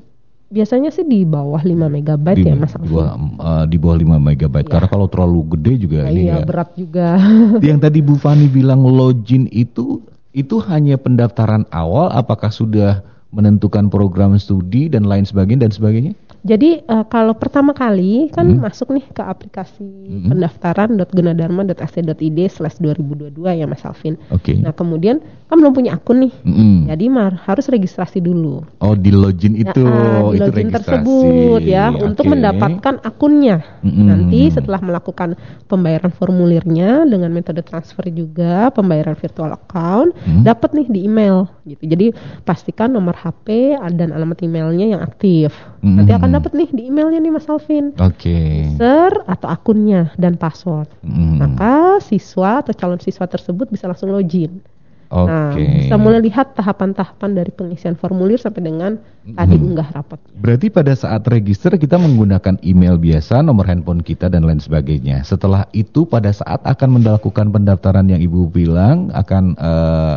Biasanya 0.49 0.89
sih 0.89 1.05
di 1.05 1.21
bawah 1.21 1.61
5 1.61 1.85
megabyte 1.87 2.41
di, 2.41 2.49
ya 2.49 2.57
Mas 2.57 2.73
di 2.73 2.81
Alvin. 2.81 2.89
bawah, 2.89 3.09
ah, 3.37 3.63
di 3.69 3.77
bawah 3.77 3.97
5 3.99 4.17
megabyte. 4.17 4.65
Iya. 4.65 4.73
Karena 4.73 4.87
kalau 4.89 5.05
terlalu 5.05 5.39
gede 5.53 5.73
juga 5.85 5.97
Nah, 6.01 6.09
ini 6.09 6.21
iya, 6.25 6.41
ya. 6.41 6.45
berat 6.45 6.69
juga. 6.73 7.07
Yang 7.69 7.79
tadi 7.85 7.99
Bu 8.01 8.17
Fani 8.17 8.49
bilang 8.49 8.81
login 8.81 9.45
itu 9.47 10.01
itu 10.29 10.55
hanya 10.65 10.97
pendaftaran 10.97 11.69
awal 11.69 12.09
apakah 12.09 12.49
sudah 12.49 13.01
menentukan 13.29 13.87
program 13.87 14.33
studi 14.35 14.87
dan 14.87 15.03
lain 15.03 15.21
sebagainya 15.21 15.63
dan 15.63 15.71
sebagainya? 15.71 16.13
Jadi 16.39 16.79
eh, 16.79 17.05
kalau 17.05 17.35
pertama 17.35 17.73
kali 17.73 18.29
kan 18.29 18.47
Hmm. 18.47 18.63
masuk 18.63 18.89
nih 18.89 19.03
ke 19.05 19.19
aplikasi 19.19 19.83
pendaftaran.gunadarma.ac.id 20.23 22.15
slash 22.47 22.79
2022 22.79 23.35
ya 23.53 23.67
Mas 23.67 23.83
Alvin. 23.83 24.15
Oke. 24.29 24.55
Nah 24.55 24.71
kemudian 24.71 25.19
kan 25.45 25.57
belum 25.57 25.73
punya 25.73 25.93
akun 25.93 26.23
nih. 26.23 26.33
Mm-mm. 26.41 26.87
Jadi 26.87 27.05
mar- 27.07 27.43
harus 27.43 27.67
registrasi 27.67 28.19
dulu. 28.19 28.63
Oh 28.79 28.95
di 28.95 29.11
login 29.11 29.51
itu, 29.53 29.81
Ya, 29.81 29.91
ah, 29.91 30.31
di 30.31 30.37
itu 30.37 30.43
login 30.45 30.55
registrasi. 30.63 30.79
tersebut 30.95 31.61
ya 31.61 31.85
untuk 31.91 32.23
Oke. 32.23 32.31
mendapatkan 32.31 32.95
akunnya. 33.03 33.57
Mm-mm. 33.81 34.05
Nanti 34.07 34.47
setelah 34.47 34.79
melakukan 34.79 35.35
pembayaran 35.65 36.09
formulirnya 36.09 37.03
dengan 37.03 37.29
metode 37.29 37.59
transfer 37.61 38.07
juga, 38.07 38.71
pembayaran 38.71 39.13
virtual 39.13 39.51
account, 39.51 40.15
Hmm. 40.19 40.47
dapat 40.47 40.71
nih 40.71 40.87
di 40.87 40.99
email 41.03 41.51
gitu. 41.65 41.83
Jadi 41.83 42.15
pastikan 42.41 42.89
nomor 42.89 43.18
HP 43.19 43.75
dan 43.99 44.15
alamat 44.15 44.39
emailnya 44.39 44.95
yang 44.95 45.01
aktif. 45.03 45.51
Nanti 45.83 46.11
Mm-mm. 46.11 46.19
akan 46.23 46.29
dapat 46.39 46.51
nih 46.55 46.69
di 46.71 46.81
emailnya 46.87 47.19
nih 47.19 47.31
Mas 47.35 47.47
Alvin. 47.51 47.91
Oke. 47.99 48.71
User 48.79 49.11
atau 49.27 49.47
akunnya 49.51 50.15
dan 50.15 50.39
password. 50.39 50.87
Mm. 51.03 51.35
Maka 51.43 51.99
siswa 51.99 52.63
atau 52.63 52.71
calon 52.71 53.03
siswa 53.03 53.27
tersebut 53.27 53.67
bisa 53.67 53.91
langsung 53.91 54.15
login. 54.15 54.63
Oke. 55.09 55.25
Nah, 55.25 55.57
bisa 55.57 55.97
mulai 55.97 56.21
lihat 56.21 56.53
tahapan-tahapan 56.53 57.33
dari 57.33 57.49
pengisian 57.49 57.97
formulir 57.97 58.37
sampai 58.37 58.61
dengan 58.61 59.01
tadi 59.25 59.57
Hmm. 59.57 59.73
unggah 59.73 59.89
rapot. 59.89 60.21
Berarti 60.37 60.69
pada 60.69 60.93
saat 60.93 61.25
register 61.25 61.73
kita 61.81 61.97
menggunakan 61.97 62.61
email 62.61 62.93
biasa, 63.01 63.41
nomor 63.41 63.65
handphone 63.65 64.05
kita 64.05 64.29
dan 64.29 64.45
lain 64.45 64.61
sebagainya. 64.61 65.25
Setelah 65.25 65.65
itu 65.73 66.05
pada 66.05 66.29
saat 66.29 66.61
akan 66.61 67.01
melakukan 67.01 67.49
pendaftaran 67.49 68.05
yang 68.05 68.21
Ibu 68.21 68.53
bilang 68.53 69.09
akan 69.09 69.57
eh, 69.57 70.15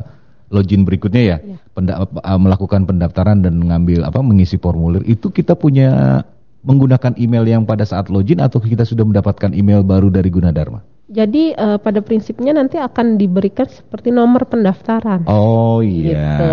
login 0.52 0.84
berikutnya 0.84 1.22
ya, 1.24 1.36
Iya. 1.40 1.56
Penda- 1.72 1.98
eh, 2.04 2.38
melakukan 2.38 2.84
pendaftaran 2.84 3.40
dan 3.40 3.56
mengambil 3.56 4.04
apa 4.04 4.20
mengisi 4.20 4.60
formulir 4.60 5.00
itu 5.08 5.32
kita 5.32 5.56
punya 5.56 6.20
menggunakan 6.62 7.16
email 7.18 7.42
yang 7.48 7.62
pada 7.66 7.82
saat 7.82 8.06
login 8.12 8.38
atau 8.38 8.62
kita 8.62 8.86
sudah 8.86 9.02
mendapatkan 9.02 9.50
email 9.56 9.82
baru 9.82 10.12
dari 10.12 10.30
Gunadarma? 10.30 10.84
Jadi 11.10 11.50
eh, 11.52 11.78
pada 11.82 11.98
prinsipnya 12.00 12.54
nanti 12.54 12.78
akan 12.78 13.18
diberikan 13.18 13.66
seperti 13.66 14.14
nomor 14.14 14.46
pendaftaran. 14.46 15.26
Oh 15.26 15.82
iya. 15.82 16.14
gitu. 16.14 16.48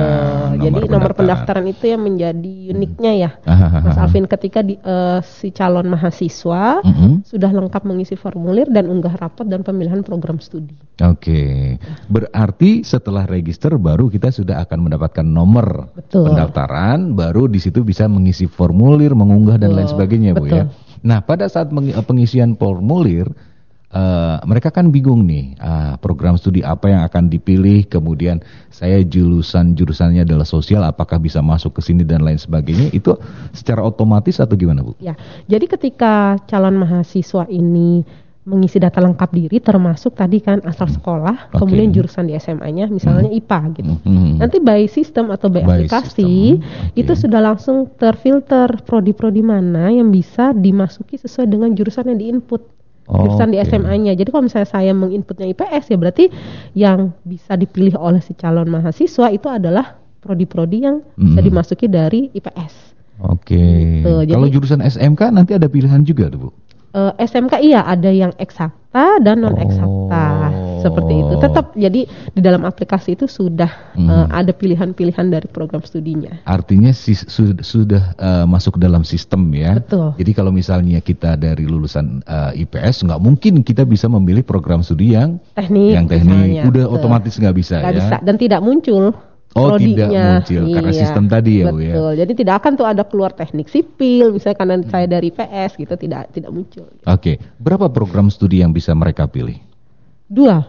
Jadi 0.67 0.81
nomor 0.89 1.13
pendaftaran 1.13 1.63
itu 1.69 1.85
yang 1.87 2.01
menjadi 2.01 2.73
uniknya 2.73 3.11
ya, 3.15 3.31
Hahaha. 3.45 3.79
Mas 3.85 3.97
Alvin 4.01 4.25
ketika 4.25 4.59
di, 4.65 4.75
eh, 4.75 5.19
si 5.23 5.53
calon 5.53 5.93
mahasiswa 5.93 6.81
Mm-mm. 6.81 7.23
sudah 7.23 7.51
lengkap 7.53 7.87
mengisi 7.87 8.17
formulir 8.17 8.67
dan 8.73 8.89
unggah 8.89 9.15
rapot 9.15 9.45
dan 9.47 9.61
pemilihan 9.63 10.01
program 10.01 10.41
studi. 10.41 10.75
Oke, 10.99 11.77
berarti 12.11 12.83
setelah 12.83 13.23
register 13.29 13.77
baru 13.79 14.11
kita 14.11 14.33
sudah 14.33 14.65
akan 14.65 14.91
mendapatkan 14.91 15.23
nomor 15.23 15.93
Betul. 15.95 16.33
pendaftaran, 16.33 17.15
baru 17.15 17.47
di 17.47 17.61
situ 17.61 17.85
bisa 17.85 18.09
mengisi 18.11 18.49
formulir, 18.49 19.15
mengunggah 19.15 19.55
dan 19.55 19.71
lain 19.71 19.87
Betul, 19.87 19.93
sebagainya, 19.95 20.31
Bu 20.35 20.45
ya. 20.49 20.65
betul. 20.67 20.89
Nah, 20.99 21.23
pada 21.23 21.47
saat 21.47 21.71
mengi- 21.71 21.95
pengisian 22.03 22.59
formulir, 22.59 23.31
eh, 23.89 24.37
mereka 24.45 24.69
kan 24.69 24.93
bingung 24.93 25.25
nih, 25.25 25.57
ah, 25.61 25.93
program 25.97 26.37
studi 26.37 26.61
apa 26.61 26.89
yang 26.89 27.01
akan 27.05 27.29
dipilih, 27.29 27.89
kemudian 27.89 28.41
saya 28.69 29.01
jurusan 29.01 29.73
jurusannya 29.73 30.23
adalah 30.23 30.45
sosial, 30.45 30.85
apakah 30.85 31.17
bisa 31.17 31.41
masuk 31.41 31.77
ke 31.77 31.81
sini 31.81 32.05
dan 32.05 32.21
lain 32.21 32.37
sebagainya, 32.37 32.93
itu 32.93 33.17
secara 33.53 33.81
otomatis 33.81 34.37
atau 34.37 34.53
gimana, 34.53 34.85
Bu? 34.85 34.93
Ya, 35.01 35.17
jadi 35.49 35.65
ketika 35.65 36.37
calon 36.45 36.77
mahasiswa 36.77 37.49
ini 37.49 38.05
mengisi 38.49 38.81
data 38.81 38.97
lengkap 38.97 39.29
diri 39.29 39.61
termasuk 39.61 40.17
tadi 40.17 40.41
kan 40.41 40.57
asal 40.65 40.89
sekolah, 40.89 41.53
Oke. 41.53 41.61
kemudian 41.61 41.93
jurusan 41.93 42.25
di 42.25 42.33
SMA-nya 42.33 42.89
misalnya 42.89 43.29
IPA 43.29 43.59
gitu. 43.77 43.93
Hmm. 44.01 44.41
Nanti 44.41 44.57
by 44.57 44.89
system 44.89 45.29
atau 45.29 45.53
by, 45.53 45.61
By 45.61 45.85
aplikasi 45.85 46.57
system, 46.57 46.65
oke. 46.65 46.97
itu 46.97 47.13
sudah 47.13 47.41
langsung 47.45 47.85
terfilter 47.93 48.81
prodi-prodi 48.89 49.45
mana 49.45 49.93
yang 49.93 50.09
bisa 50.09 50.49
dimasuki 50.57 51.21
sesuai 51.21 51.45
dengan 51.45 51.69
jurusan 51.77 52.09
yang 52.09 52.19
diinput. 52.19 52.78
Jurusan 53.09 53.49
di 53.49 53.57
Oke. 53.57 53.65
SMA-nya. 53.67 54.13
Jadi 54.13 54.29
kalau 54.29 54.45
misalnya 54.45 54.69
saya 54.69 54.93
menginputnya 54.93 55.45
IPS 55.47 55.89
ya 55.89 55.97
berarti 55.97 56.25
yang 56.73 57.11
bisa 57.23 57.53
dipilih 57.53 57.97
oleh 57.97 58.21
si 58.21 58.33
calon 58.33 58.69
mahasiswa 58.69 59.27
itu 59.27 59.47
adalah 59.47 59.97
prodi-prodi 60.19 60.77
yang 60.79 61.01
bisa 61.15 61.39
Hmm. 61.39 61.47
dimasuki 61.47 61.85
dari 61.85 62.29
IPS. 62.29 62.73
Oke. 63.19 63.57
Gitu, 63.99 64.13
jadi- 64.23 64.31
Kalau 64.31 64.47
jurusan 64.47 64.79
SMK 64.79 65.21
nanti 65.29 65.51
ada 65.51 65.65
pilihan 65.65 65.99
juga 66.01 66.29
tuh, 66.29 66.39
Bu? 66.39 66.49
Eh, 66.89 67.13
SMK 67.19 67.59
iya 67.59 67.81
ada 67.81 68.09
yang 68.09 68.33
eksakta 68.35 69.17
dan 69.19 69.41
non 69.41 69.53
eksakta 69.55 70.25
Oh. 70.49 70.68
Seperti 70.81 71.13
itu. 71.15 71.33
Tetap 71.37 71.65
jadi 71.73 72.01
di 72.07 72.41
dalam 72.41 72.63
aplikasi 72.63 73.13
itu 73.13 73.25
sudah 73.25 73.69
Hmm. 73.93 74.07
eh, 74.07 74.27
ada 74.31 74.51
pilihan-pilihan 74.51 75.27
dari 75.27 75.45
program 75.45 75.81
studinya. 75.81 76.41
Artinya 76.43 76.89
sis- 76.89 77.25
su- 77.25 77.57
sudah 77.57 78.13
eh, 78.15 78.45
masuk 78.45 78.75
dalam 78.75 79.01
sistem 79.01 79.45
ya. 79.51 79.77
Betul. 79.77 80.15
Jadi 80.15 80.31
kalau 80.31 80.49
misalnya 80.49 80.99
kita 80.99 81.33
dari 81.33 81.63
lulusan 81.63 82.21
eh, 82.21 82.61
IPS 82.61 83.03
nggak 83.03 83.19
mungkin 83.19 83.61
kita 83.61 83.83
bisa 83.83 84.07
memilih 84.07 84.41
program 84.41 84.79
studi 84.79 85.13
yang 85.13 85.37
Teknik 85.51 85.91
yang 85.91 86.05
teknik 86.05 86.29
misalnya, 86.29 86.63
udah 86.65 86.85
betul. 86.85 86.95
otomatis 86.95 87.33
nggak 87.35 87.55
bisa 87.55 87.75
Nggak 87.77 87.91
ya. 87.91 87.99
bisa 87.99 88.15
dan 88.21 88.35
tidak 88.35 88.61
muncul. 88.61 89.05
Oh, 89.49 89.73
tidak 89.73 90.13
prodinya. 90.13 90.25
muncul 90.37 90.63
karena 90.69 90.91
Iya, 90.93 90.99
sistem 91.01 91.25
tadi 91.25 91.51
ya, 91.57 91.73
Bu, 91.73 91.81
ya. 91.81 91.89
Betul. 91.89 92.11
Jadi 92.15 92.31
tidak 92.37 92.55
akan 92.61 92.71
tuh 92.77 92.85
ada 92.85 93.01
keluar 93.01 93.31
teknik 93.33 93.65
sipil 93.65 94.29
misalnya 94.29 94.53
karena 94.55 94.75
saya 94.85 95.05
dari 95.09 95.29
PS 95.29 95.73
gitu 95.73 95.93
tidak 95.95 96.29
tidak 96.29 96.53
muncul. 96.53 96.85
Oke, 97.01 97.33
berapa 97.57 97.89
program 97.89 98.29
studi 98.29 98.61
yang 98.61 98.69
bisa 98.69 98.93
mereka 98.93 99.25
pilih? 99.25 99.57
Dua, 100.29 100.61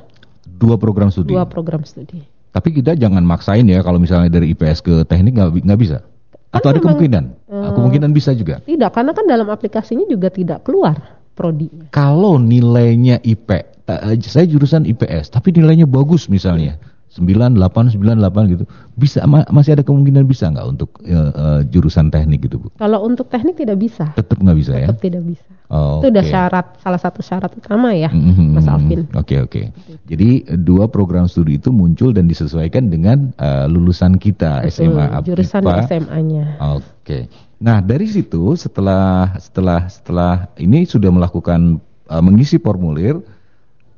Dua 0.49 0.77
program 0.81 1.13
studi. 1.13 1.31
dua 1.37 1.45
program 1.45 1.85
studi. 1.85 2.25
Tapi 2.51 2.69
kita 2.75 2.99
jangan 2.99 3.23
maksain 3.23 3.63
ya 3.69 3.85
kalau 3.85 4.01
misalnya 4.03 4.33
dari 4.33 4.51
IPS 4.57 4.83
ke 4.83 4.95
teknik 5.07 5.37
nggak 5.39 5.51
nggak 5.63 5.81
bisa. 5.81 6.03
Atau 6.51 6.75
ada 6.75 6.83
memang, 6.83 6.99
kemungkinan? 6.99 7.25
eh, 7.47 7.71
kemungkinan 7.79 8.11
bisa 8.11 8.35
juga. 8.35 8.59
Tidak, 8.67 8.91
karena 8.91 9.15
kan 9.15 9.25
dalam 9.29 9.47
aplikasinya 9.47 10.03
juga 10.11 10.35
tidak 10.35 10.67
keluar 10.67 11.23
prodinya. 11.39 11.87
Kalau 11.95 12.43
nilainya 12.43 13.23
IP, 13.23 13.49
eh, 13.55 14.19
saya 14.27 14.51
jurusan 14.51 14.83
IPS, 14.83 15.31
tapi 15.31 15.55
nilainya 15.55 15.87
bagus 15.87 16.27
misalnya, 16.27 16.75
98, 17.11 17.59
98 17.99 18.53
gitu. 18.55 18.65
Bisa 18.95 19.27
ma 19.27 19.43
masih 19.51 19.75
ada 19.75 19.83
kemungkinan 19.83 20.23
bisa 20.25 20.47
nggak 20.47 20.67
untuk 20.69 21.03
uh, 21.03 21.31
uh, 21.35 21.61
jurusan 21.67 22.07
teknik 22.07 22.47
gitu, 22.47 22.63
Bu? 22.63 22.69
Kalau 22.79 23.03
untuk 23.03 23.27
teknik 23.27 23.59
tidak 23.59 23.77
bisa. 23.77 24.15
Tetap 24.15 24.39
nggak 24.39 24.55
bisa 24.55 24.73
Tetap 24.73 24.81
ya? 24.81 24.87
Tetap 24.87 25.01
tidak 25.03 25.23
bisa. 25.27 25.49
Oh, 25.71 26.03
itu 26.03 26.11
udah 26.11 26.23
oke. 26.23 26.31
syarat 26.31 26.67
salah 26.79 26.99
satu 26.99 27.21
syarat 27.21 27.51
utama 27.55 27.95
ya, 27.95 28.11
Mhm. 28.11 28.55
Mas 28.55 28.67
Alvin. 28.67 29.07
Oke 29.15 29.39
oke. 29.39 29.71
Jadi 30.07 30.43
eh, 30.43 30.59
dua 30.59 30.87
program 30.87 31.27
studi 31.27 31.59
itu 31.59 31.71
muncul 31.71 32.11
dan 32.11 32.27
disesuaikan 32.27 32.91
dengan 32.91 33.31
eh, 33.35 33.67
lulusan 33.67 34.15
kita 34.15 34.67
Betul, 34.67 34.71
SMA 34.91 35.07
jurusan 35.23 35.63
IPA. 35.63 35.83
SMA-nya. 35.87 36.45
Oke. 36.75 37.27
Nah 37.59 37.79
dari 37.79 38.07
situ 38.07 38.55
setelah 38.55 39.35
setelah 39.37 39.87
setelah 39.87 40.47
ini 40.59 40.83
sudah 40.83 41.11
melakukan 41.11 41.79
eh, 42.07 42.23
mengisi 42.23 42.59
formulir, 42.59 43.19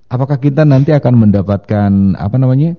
apakah 0.08 0.36
kita 0.36 0.64
nanti 0.64 0.92
akan 0.92 1.24
mendapatkan 1.24 1.90
apa 2.16 2.36
namanya 2.36 2.76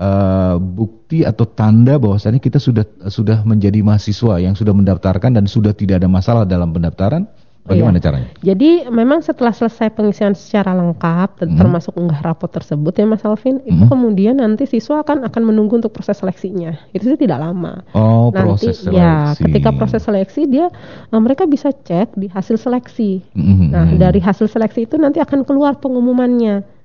eh, 0.00 0.54
bukti 0.56 1.22
atau 1.22 1.44
tanda 1.44 2.00
bahwasannya 2.00 2.40
kita 2.40 2.56
sudah 2.56 2.88
sudah 3.12 3.44
menjadi 3.44 3.84
mahasiswa 3.84 4.40
yang 4.40 4.56
sudah 4.56 4.72
mendaftarkan 4.72 5.36
dan 5.36 5.44
sudah 5.44 5.76
tidak 5.76 6.00
ada 6.00 6.08
masalah 6.08 6.48
dalam 6.48 6.72
pendaftaran? 6.72 7.28
Bagaimana 7.60 8.00
Iya. 8.00 8.04
caranya? 8.08 8.28
Jadi 8.40 8.88
memang 8.88 9.20
setelah 9.20 9.52
selesai 9.52 9.92
pengisian 9.92 10.32
secara 10.32 10.72
lengkap, 10.72 11.44
Mhm. 11.44 11.60
termasuk 11.60 11.92
unggah 11.92 12.16
rapot 12.24 12.48
tersebut 12.48 12.88
ya 12.96 13.04
Mas 13.04 13.20
Alvin, 13.20 13.60
itu 13.68 13.84
Mhm. 13.84 13.92
kemudian 13.92 14.40
nanti 14.40 14.64
siswa 14.64 15.04
akan 15.04 15.28
akan 15.28 15.42
menunggu 15.44 15.76
untuk 15.76 15.92
proses 15.92 16.16
seleksinya. 16.16 16.72
Itu 16.96 17.04
sih 17.04 17.20
tidak 17.20 17.36
lama. 17.36 17.84
Oh 17.92 18.32
nanti 18.32 18.64
proses 18.64 18.88
ya 18.88 19.36
seleksi. 19.36 19.44
ketika 19.52 19.76
proses 19.76 20.00
seleksi 20.00 20.48
dia 20.48 20.72
eh, 21.12 21.20
mereka 21.20 21.44
bisa 21.44 21.68
cek 21.68 22.16
di 22.16 22.32
hasil 22.32 22.56
seleksi. 22.56 23.28
Mhm. 23.36 23.66
Nah 23.68 23.86
dari 23.92 24.24
hasil 24.24 24.48
seleksi 24.48 24.88
itu 24.88 24.96
nanti 24.96 25.20
akan 25.20 25.44
keluar 25.44 25.76
pengumumannya. 25.76 26.79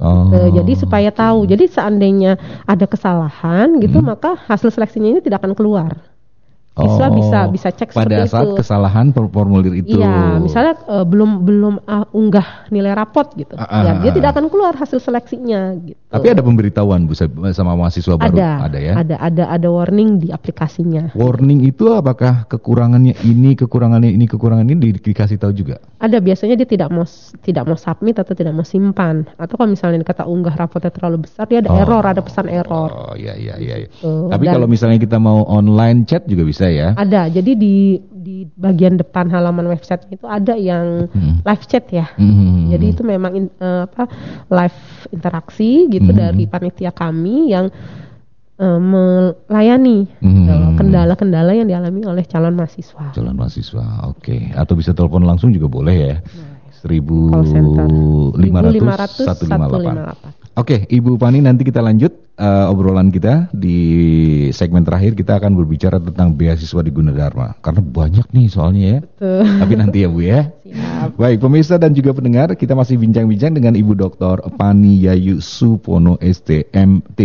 Oh. 0.00 0.32
Eh, 0.32 0.48
jadi 0.56 0.72
supaya 0.80 1.12
tahu. 1.12 1.44
Jadi 1.44 1.68
seandainya 1.68 2.40
ada 2.64 2.88
kesalahan 2.88 3.76
gitu 3.84 4.00
Hmm. 4.00 4.16
maka 4.16 4.32
hasil 4.48 4.72
seleksinya 4.72 5.12
ini 5.12 5.20
tidak 5.20 5.44
akan 5.44 5.52
keluar. 5.52 5.92
Siswa 6.70 7.06
bisa 7.10 7.40
bisa 7.50 7.68
cek 7.68 7.90
Oh. 7.90 7.98
pada 7.98 8.22
seperti 8.22 8.30
saat 8.30 8.46
itu. 8.46 8.56
kesalahan 8.56 9.06
formulir 9.12 9.74
itu. 9.76 9.98
Iya, 9.98 10.38
misalnya 10.38 10.78
eh, 10.80 11.04
belum 11.04 11.30
belum 11.42 11.74
ah, 11.84 12.06
unggah 12.10 12.70
nilai 12.70 12.94
rapot 12.94 13.26
gitu, 13.34 13.52
Ah, 13.52 13.66
ah, 13.66 13.82
ya 13.82 13.92
dia 13.98 14.10
ah. 14.10 14.14
tidak 14.14 14.30
akan 14.32 14.44
keluar 14.46 14.72
hasil 14.72 14.96
seleksinya 14.96 15.74
gitu. 15.76 15.98
Tapi 16.08 16.26
ada 16.26 16.40
pemberitahuan 16.40 17.04
Bu 17.04 17.12
sama 17.50 17.74
mahasiswa 17.74 18.14
baru 18.14 18.32
ada, 18.38 18.78
ya. 18.78 18.94
ada 18.96 19.16
ada 19.18 19.44
ada 19.50 19.68
warning 19.68 20.18
di 20.18 20.28
aplikasinya. 20.30 21.10
Warning 21.12 21.62
itu 21.62 21.90
apakah 21.90 22.46
kekurangannya 22.46 23.18
ini, 23.22 23.54
kekurangannya 23.54 24.10
ini, 24.10 24.24
kekurangan 24.24 24.64
ini 24.64 24.78
di- 24.78 25.02
dikasih 25.04 25.36
tahu 25.36 25.52
juga? 25.52 25.82
Ada 25.98 26.22
biasanya 26.22 26.54
dia 26.54 26.66
tidak 26.66 26.88
mau 26.88 27.04
tidak 27.42 27.66
mau 27.66 27.76
submit 27.76 28.16
atau 28.16 28.32
tidak 28.32 28.54
mau 28.54 28.64
simpan, 28.64 29.26
atau 29.36 29.54
kalau 29.54 29.70
misalnya 29.70 30.00
kata 30.00 30.24
unggah 30.24 30.54
rapotnya 30.54 30.90
terlalu 30.90 31.26
besar, 31.26 31.44
dia 31.46 31.60
ada 31.60 31.70
Oh. 31.70 31.78
error, 31.78 32.02
ada 32.02 32.22
pesan 32.22 32.46
error. 32.46 32.88
Oh 32.90 33.14
iya 33.14 33.34
iya 33.34 33.54
iya. 33.58 33.74
iya. 33.84 33.88
Tuh, 33.90 34.30
Tapi 34.30 34.44
dan- 34.46 34.54
kalau 34.54 34.66
misalnya 34.66 34.98
kita 34.98 35.18
mau 35.18 35.42
online 35.44 36.06
chat 36.06 36.24
juga 36.24 36.42
bisa 36.42 36.59
ya. 36.66 36.92
Ada, 36.92 37.30
jadi 37.30 37.52
di 37.54 37.96
di 38.10 38.44
bagian 38.52 39.00
depan 39.00 39.28
halaman 39.28 39.64
website 39.66 40.04
itu 40.08 40.28
ada 40.28 40.52
yang 40.52 41.08
Hmm. 41.08 41.40
live 41.40 41.64
chat 41.64 41.88
ya. 41.88 42.12
Mhm. 42.16 42.68
Jadi 42.68 42.86
itu 42.90 43.02
memang 43.02 43.32
in- 43.32 43.54
eh, 43.56 43.88
apa 43.88 44.04
live 44.46 44.80
interaksi 45.08 45.88
gitu 45.88 46.10
Mhm. 46.12 46.18
dari 46.18 46.44
panitia 46.44 46.90
kami 46.90 47.48
yang 47.48 47.72
eh, 48.60 48.76
melayani 48.76 50.04
eh, 50.20 50.68
kendala-kendala 50.76 51.56
yang 51.56 51.64
dialami 51.64 52.04
oleh 52.04 52.28
calon 52.28 52.52
mahasiswa. 52.52 53.08
Calon 53.16 53.32
mahasiswa, 53.32 54.04
oke. 54.04 54.52
Atau 54.52 54.76
bisa 54.76 54.92
telepon 54.92 55.24
langsung 55.24 55.48
juga 55.48 55.64
boleh 55.64 55.96
ya. 55.96 56.16
Seribu 56.80 57.28
lima 58.36 58.60
1500 58.64 59.00
ratus 59.00 59.24
satu 59.24 59.44
lima 59.48 59.64
delapan. 59.64 59.94
158. 60.04 60.39
Oke, 60.58 60.82
Ibu 60.90 61.14
Pani 61.14 61.38
nanti 61.38 61.62
kita 61.62 61.78
lanjut 61.78 62.10
eh, 62.34 62.66
obrolan 62.66 63.14
kita 63.14 63.48
di 63.54 63.78
segmen 64.50 64.82
terakhir 64.82 65.14
kita 65.14 65.38
akan 65.38 65.54
berbicara 65.54 66.02
tentang 66.02 66.34
beasiswa 66.34 66.82
di 66.82 66.90
Gunadarma 66.90 67.54
karena 67.62 67.78
banyak 67.78 68.26
nih 68.34 68.46
soalnya 68.50 68.82
ya. 68.82 68.98
Betul. 69.06 69.42
Tapi 69.46 69.74
nanti 69.78 69.98
ya 70.02 70.08
Bu 70.10 70.20
ya. 70.26 70.50
Siap. 70.66 71.16
Baik, 71.16 71.38
pemirsa 71.40 71.78
dan 71.78 71.94
juga 71.96 72.12
pendengar, 72.12 72.52
kita 72.58 72.74
masih 72.74 73.00
bincang-bincang 73.00 73.56
dengan 73.56 73.78
Ibu 73.78 73.94
Dr. 73.94 74.52
Pani 74.58 75.06
Yayu 75.06 75.38
Supono 75.38 76.18
STMT. 76.20 77.20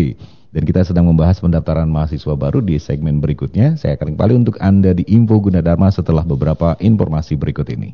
Dan 0.55 0.63
kita 0.63 0.87
sedang 0.87 1.11
membahas 1.11 1.43
pendaftaran 1.43 1.91
mahasiswa 1.91 2.31
baru 2.39 2.63
di 2.63 2.79
segmen 2.79 3.19
berikutnya. 3.19 3.75
Saya 3.75 3.99
akan 3.99 4.15
kembali 4.15 4.33
untuk 4.47 4.55
Anda 4.63 4.95
di 4.95 5.03
Info 5.11 5.35
Gunadarma 5.43 5.91
setelah 5.91 6.23
beberapa 6.23 6.79
informasi 6.79 7.35
berikut 7.35 7.67
ini. 7.75 7.91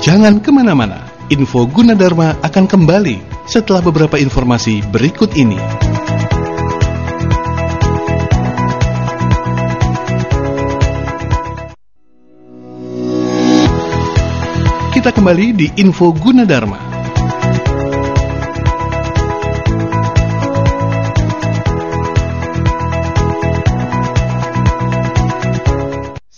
Jangan 0.00 0.40
ke 0.40 0.48
mana-mana, 0.48 1.11
info 1.32 1.64
Gunadarma 1.64 2.36
akan 2.44 2.68
kembali 2.68 3.48
setelah 3.48 3.80
beberapa 3.80 4.20
informasi 4.20 4.84
berikut 4.92 5.32
ini. 5.32 5.56
Kita 14.92 15.08
kembali 15.08 15.46
di 15.56 15.66
info 15.80 16.12
Gunadarma. 16.12 16.91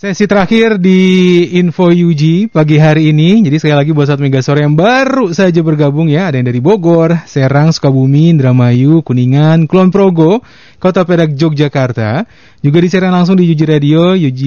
Sesi 0.04 0.28
terakhir 0.28 0.76
di 0.76 1.00
Info 1.56 1.88
UG 1.88 2.52
pagi 2.52 2.76
hari 2.76 3.08
ini. 3.08 3.40
Jadi 3.40 3.56
sekali 3.56 3.72
lagi 3.72 3.96
buat 3.96 4.04
saat 4.04 4.20
Megasore 4.20 4.60
yang 4.60 4.76
baru 4.76 5.32
saja 5.32 5.64
bergabung 5.64 6.12
ya. 6.12 6.28
Ada 6.28 6.44
yang 6.44 6.52
dari 6.52 6.60
Bogor, 6.60 7.24
Serang, 7.24 7.72
Sukabumi, 7.72 8.28
Indramayu, 8.28 9.00
Kuningan, 9.00 9.64
Kulon 9.64 9.88
Progo, 9.88 10.44
Kota 10.76 11.08
Perak, 11.08 11.32
Yogyakarta. 11.32 12.28
Juga 12.60 12.84
disiarkan 12.84 13.16
langsung 13.16 13.40
di 13.40 13.48
UG 13.48 13.64
Radio, 13.64 14.12
UG 14.12 14.42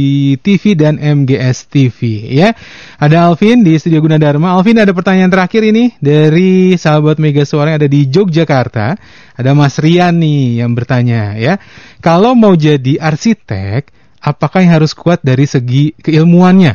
TV, 0.45 0.77
dan 0.77 1.01
MGS 1.01 1.65
TV 1.73 2.29
ya. 2.37 2.53
Ada 3.01 3.25
Alvin 3.25 3.65
di 3.65 3.73
Studio 3.81 3.97
Gunadarma. 4.05 4.53
Alvin 4.53 4.77
ada 4.77 4.93
pertanyaan 4.93 5.33
terakhir 5.33 5.65
ini 5.65 5.89
dari 5.97 6.77
sahabat 6.77 7.17
Megasore 7.17 7.73
yang 7.73 7.81
ada 7.81 7.89
di 7.89 8.05
Yogyakarta. 8.05 8.93
Ada 9.33 9.57
Mas 9.57 9.81
Rian 9.81 10.21
nih 10.21 10.61
yang 10.61 10.77
bertanya 10.77 11.33
ya. 11.33 11.57
Kalau 11.97 12.37
mau 12.37 12.53
jadi 12.53 13.01
arsitek, 13.01 13.96
apakah 14.21 14.63
yang 14.63 14.79
harus 14.81 14.91
kuat 14.93 15.21
dari 15.21 15.45
segi 15.45 15.93
keilmuannya? 15.97 16.73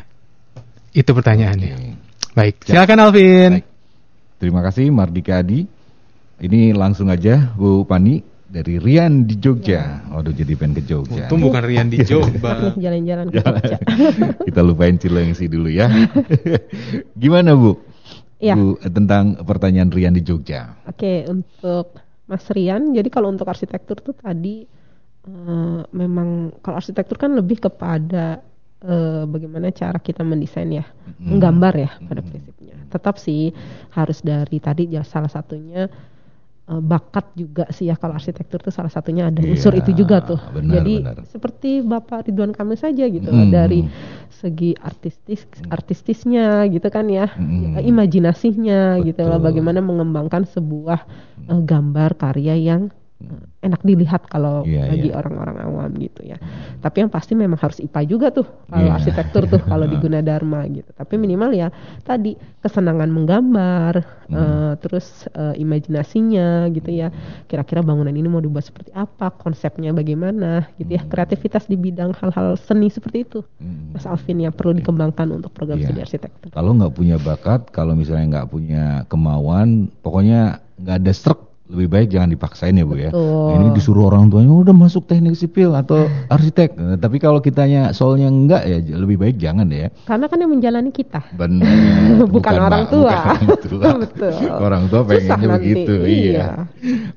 Itu 0.93 1.11
pertanyaannya. 1.13 1.75
Baik, 2.33 2.65
Ya. 2.69 2.85
silakan 2.85 2.99
Alvin. 3.01 3.51
Baik. 3.61 3.67
Terima 4.37 4.61
kasih 4.61 4.91
Mardika 4.91 5.39
Adi. 5.39 5.65
Ini 6.43 6.75
langsung 6.75 7.07
aja 7.07 7.55
Bu 7.55 7.87
Pani 7.87 8.19
dari 8.45 8.77
Rian 8.77 9.25
di 9.25 9.39
Jogja. 9.39 10.03
Waduh 10.11 10.35
jadi 10.35 10.53
pengen 10.59 10.77
ke 10.77 10.83
Jogja. 10.85 11.31
Untung 11.31 11.47
bukan 11.47 11.63
Rian 11.63 11.87
di. 11.87 12.03
Nih, 12.03 12.09
jalan-jalan 12.85 13.27
ke 13.31 13.39
Ya, 13.39 13.43
Jogja. 13.47 13.79
kita 14.51 14.61
lupain 14.61 14.99
Cilengsi 14.99 15.47
dulu 15.47 15.71
ya. 15.71 15.87
Gimana 17.15 17.55
Bu? 17.55 17.79
Iya. 18.43 18.59
Bu 18.59 18.77
tentang 18.83 19.39
pertanyaan 19.47 19.95
Rian 19.95 20.13
di 20.13 20.23
Jogja. 20.27 20.83
Oke, 20.85 21.23
untuk 21.31 21.95
Mas 22.27 22.43
Rian, 22.51 22.91
jadi 22.91 23.07
kalau 23.09 23.31
untuk 23.31 23.47
arsitektur 23.47 24.03
tuh 24.03 24.15
tadi 24.19 24.67
eh, 25.23 25.81
memang 25.91 26.29
kalau 26.61 26.77
arsitektur 26.77 27.17
kan 27.17 27.31
lebih 27.33 27.61
kepada 27.61 28.43
eh, 28.81 29.23
bagaimana 29.25 29.71
cara 29.71 29.97
kita 29.97 30.23
mendesain 30.23 30.67
ya, 30.69 30.83
menggambar 31.19 31.75
ya 31.77 31.91
pada 32.03 32.21
prinsipnya. 32.21 32.75
Tetap 32.89 33.15
sih 33.17 33.55
harus 33.91 34.21
dari 34.21 34.59
tadi 34.59 34.91
ya 34.91 35.01
salah 35.03 35.31
satunya 35.31 35.87
eh, 36.63 36.83
bakat 36.83 37.31
juga 37.35 37.71
sih 37.71 37.87
ya 37.87 37.95
kalau 37.95 38.15
arsitektur 38.15 38.59
tuh 38.59 38.71
salah 38.71 38.91
satunya 38.91 39.27
ada 39.27 39.39
unsur 39.41 39.71
Iya, 39.71 39.83
itu 39.83 39.93
juga 39.97 40.19
tuh. 40.21 40.41
benar, 40.51 40.79
jadi 40.79 40.95
benar. 40.99 41.17
seperti 41.27 41.71
Bapak 41.81 42.27
Ridwan 42.27 42.51
Kamil 42.51 42.75
saja 42.77 43.05
gitu 43.07 43.31
Mm. 43.31 43.51
dari 43.51 43.81
segi 44.33 44.75
artistis 44.77 45.47
artistisnya 45.71 46.67
gitu 46.67 46.87
kan 46.87 47.07
ya, 47.07 47.31
Mm. 47.35 47.79
ya, 47.79 47.81
imajinasinya 47.85 48.81
gitu 49.01 49.23
loh 49.23 49.39
bagaimana 49.39 49.79
mengembangkan 49.79 50.43
sebuah 50.45 51.07
eh, 51.45 51.61
gambar 51.63 52.15
karya 52.15 52.55
yang 52.55 52.91
enak 53.63 53.81
dilihat 53.83 54.27
kalau 54.27 54.67
Iya, 54.67 54.91
bagi 54.91 55.11
iya. 55.11 55.17
orang-orang 55.17 55.57
awam 55.63 55.91
gitu 55.97 56.21
ya. 56.23 56.37
Tapi 56.79 57.07
yang 57.07 57.11
pasti 57.11 57.33
memang 57.33 57.57
harus 57.57 57.79
IPA 57.79 58.01
juga 58.05 58.27
tuh 58.31 58.47
kalau 58.67 58.91
Iya. 58.91 58.97
arsitektur 58.99 59.43
tuh 59.47 59.61
kalau 59.63 59.87
di 59.87 59.95
Gunadarma 60.03 60.67
gitu. 60.67 60.91
Tapi 60.93 61.15
minimal 61.15 61.51
ya 61.53 61.69
tadi 62.03 62.35
kesenangan 62.59 63.07
menggambar, 63.07 63.95
Hmm. 64.27 64.39
eh, 64.39 64.73
terus 64.81 65.07
eh, 65.31 65.55
imajinasinya 65.57 66.67
gitu 66.71 66.91
ya. 66.91 67.13
Kira-kira 67.47 67.81
bangunan 67.81 68.11
ini 68.11 68.27
mau 68.27 68.41
dibuat 68.41 68.65
seperti 68.65 68.91
apa, 68.93 69.31
konsepnya 69.31 69.93
bagaimana 69.93 70.67
gitu 70.77 70.97
ya. 70.97 71.03
Kreativitas 71.05 71.69
di 71.69 71.77
bidang 71.77 72.17
hal-hal 72.17 72.57
seni 72.57 72.89
seperti 72.89 73.23
itu. 73.23 73.41
Hmm. 73.61 73.93
Mas 73.93 74.09
Alvin 74.09 74.41
yang 74.41 74.55
perlu 74.55 74.73
dikembangkan 74.75 75.29
untuk 75.31 75.53
program 75.53 75.79
Iya. 75.79 75.87
studi 75.87 76.01
arsitektur. 76.01 76.49
Kalau 76.51 76.73
nggak 76.73 76.93
punya 76.93 77.17
bakat, 77.17 77.69
kalau 77.71 77.93
misalnya 77.93 78.41
nggak 78.41 78.49
punya 78.49 78.85
kemauan, 79.07 79.93
pokoknya 80.01 80.59
nggak 80.81 80.97
ada 81.05 81.13
struk 81.13 81.52
lebih 81.73 81.89
baik 81.89 82.09
jangan 82.13 82.29
dipaksain 82.29 82.77
ya 82.77 82.85
Bu 82.85 83.01
ya. 83.01 83.09
Betul. 83.09 83.57
Ini 83.57 83.67
disuruh 83.73 84.05
orang 84.13 84.29
tuanya 84.29 84.53
udah 84.53 84.77
masuk 84.77 85.09
teknik 85.09 85.33
sipil 85.35 85.73
atau 85.73 86.05
arsitek. 86.35 86.77
Nah, 86.77 86.97
tapi 87.01 87.17
kalau 87.17 87.41
kitanya 87.41 87.97
soalnya 87.97 88.29
enggak 88.29 88.63
ya 88.69 88.79
lebih 88.93 89.17
baik 89.17 89.41
jangan 89.41 89.67
ya. 89.73 89.89
Karena 90.05 90.29
kan 90.29 90.37
yang 90.39 90.53
menjalani 90.53 90.93
kita. 90.93 91.25
Benar. 91.33 91.65
Bukan 92.37 92.55
orang 92.61 92.85
Mak, 92.85 92.93
tua. 92.93 93.17
bukan 93.17 93.33
orang 93.41 93.57
tua. 93.65 93.91
Betul. 94.05 94.33
Orang 94.53 94.83
tua 94.93 95.01
Susah 95.03 95.09
pengennya 95.09 95.49
nanti, 95.49 95.65
begitu. 95.73 95.95
iya. 96.05 96.21
Iya. 96.23 96.47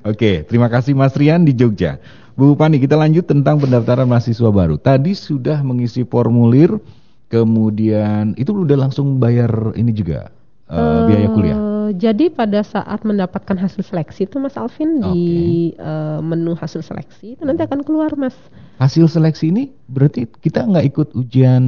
Oke, 0.02 0.32
terima 0.48 0.72
kasih 0.72 0.96
Mas 0.96 1.12
Rian 1.12 1.44
di 1.44 1.52
Jogja. 1.52 2.00
Bu 2.36 2.52
Pani, 2.52 2.76
kita 2.76 2.96
lanjut 2.96 3.24
tentang 3.24 3.56
pendaftaran 3.56 4.04
mahasiswa 4.04 4.50
baru. 4.52 4.76
Tadi 4.76 5.16
sudah 5.16 5.64
mengisi 5.64 6.04
formulir, 6.04 6.76
kemudian 7.32 8.32
itu 8.36 8.52
udah 8.52 8.76
langsung 8.88 9.16
bayar 9.16 9.72
ini 9.76 9.92
juga 9.92 10.28
eh, 10.70 11.00
biaya 11.06 11.28
kuliah. 11.30 11.56
Eh, 11.56 11.88
jadi 11.94 12.30
pada 12.34 12.60
saat 12.66 13.06
mendapatkan 13.06 13.54
hasil 13.54 13.86
seleksi 13.86 14.26
itu 14.26 14.36
Mas 14.42 14.58
Alvin 14.58 14.98
di 14.98 15.22
eh, 15.76 16.18
menu 16.22 16.58
hasil 16.58 16.82
seleksi 16.82 17.38
itu 17.38 17.42
nanti 17.46 17.62
akan 17.62 17.86
keluar 17.86 18.14
Mas. 18.18 18.34
Hasil 18.76 19.08
seleksi 19.08 19.48
ini 19.48 19.64
berarti 19.86 20.28
kita 20.28 20.60
nggak 20.62 20.86
ikut 20.86 21.08
ujian 21.14 21.64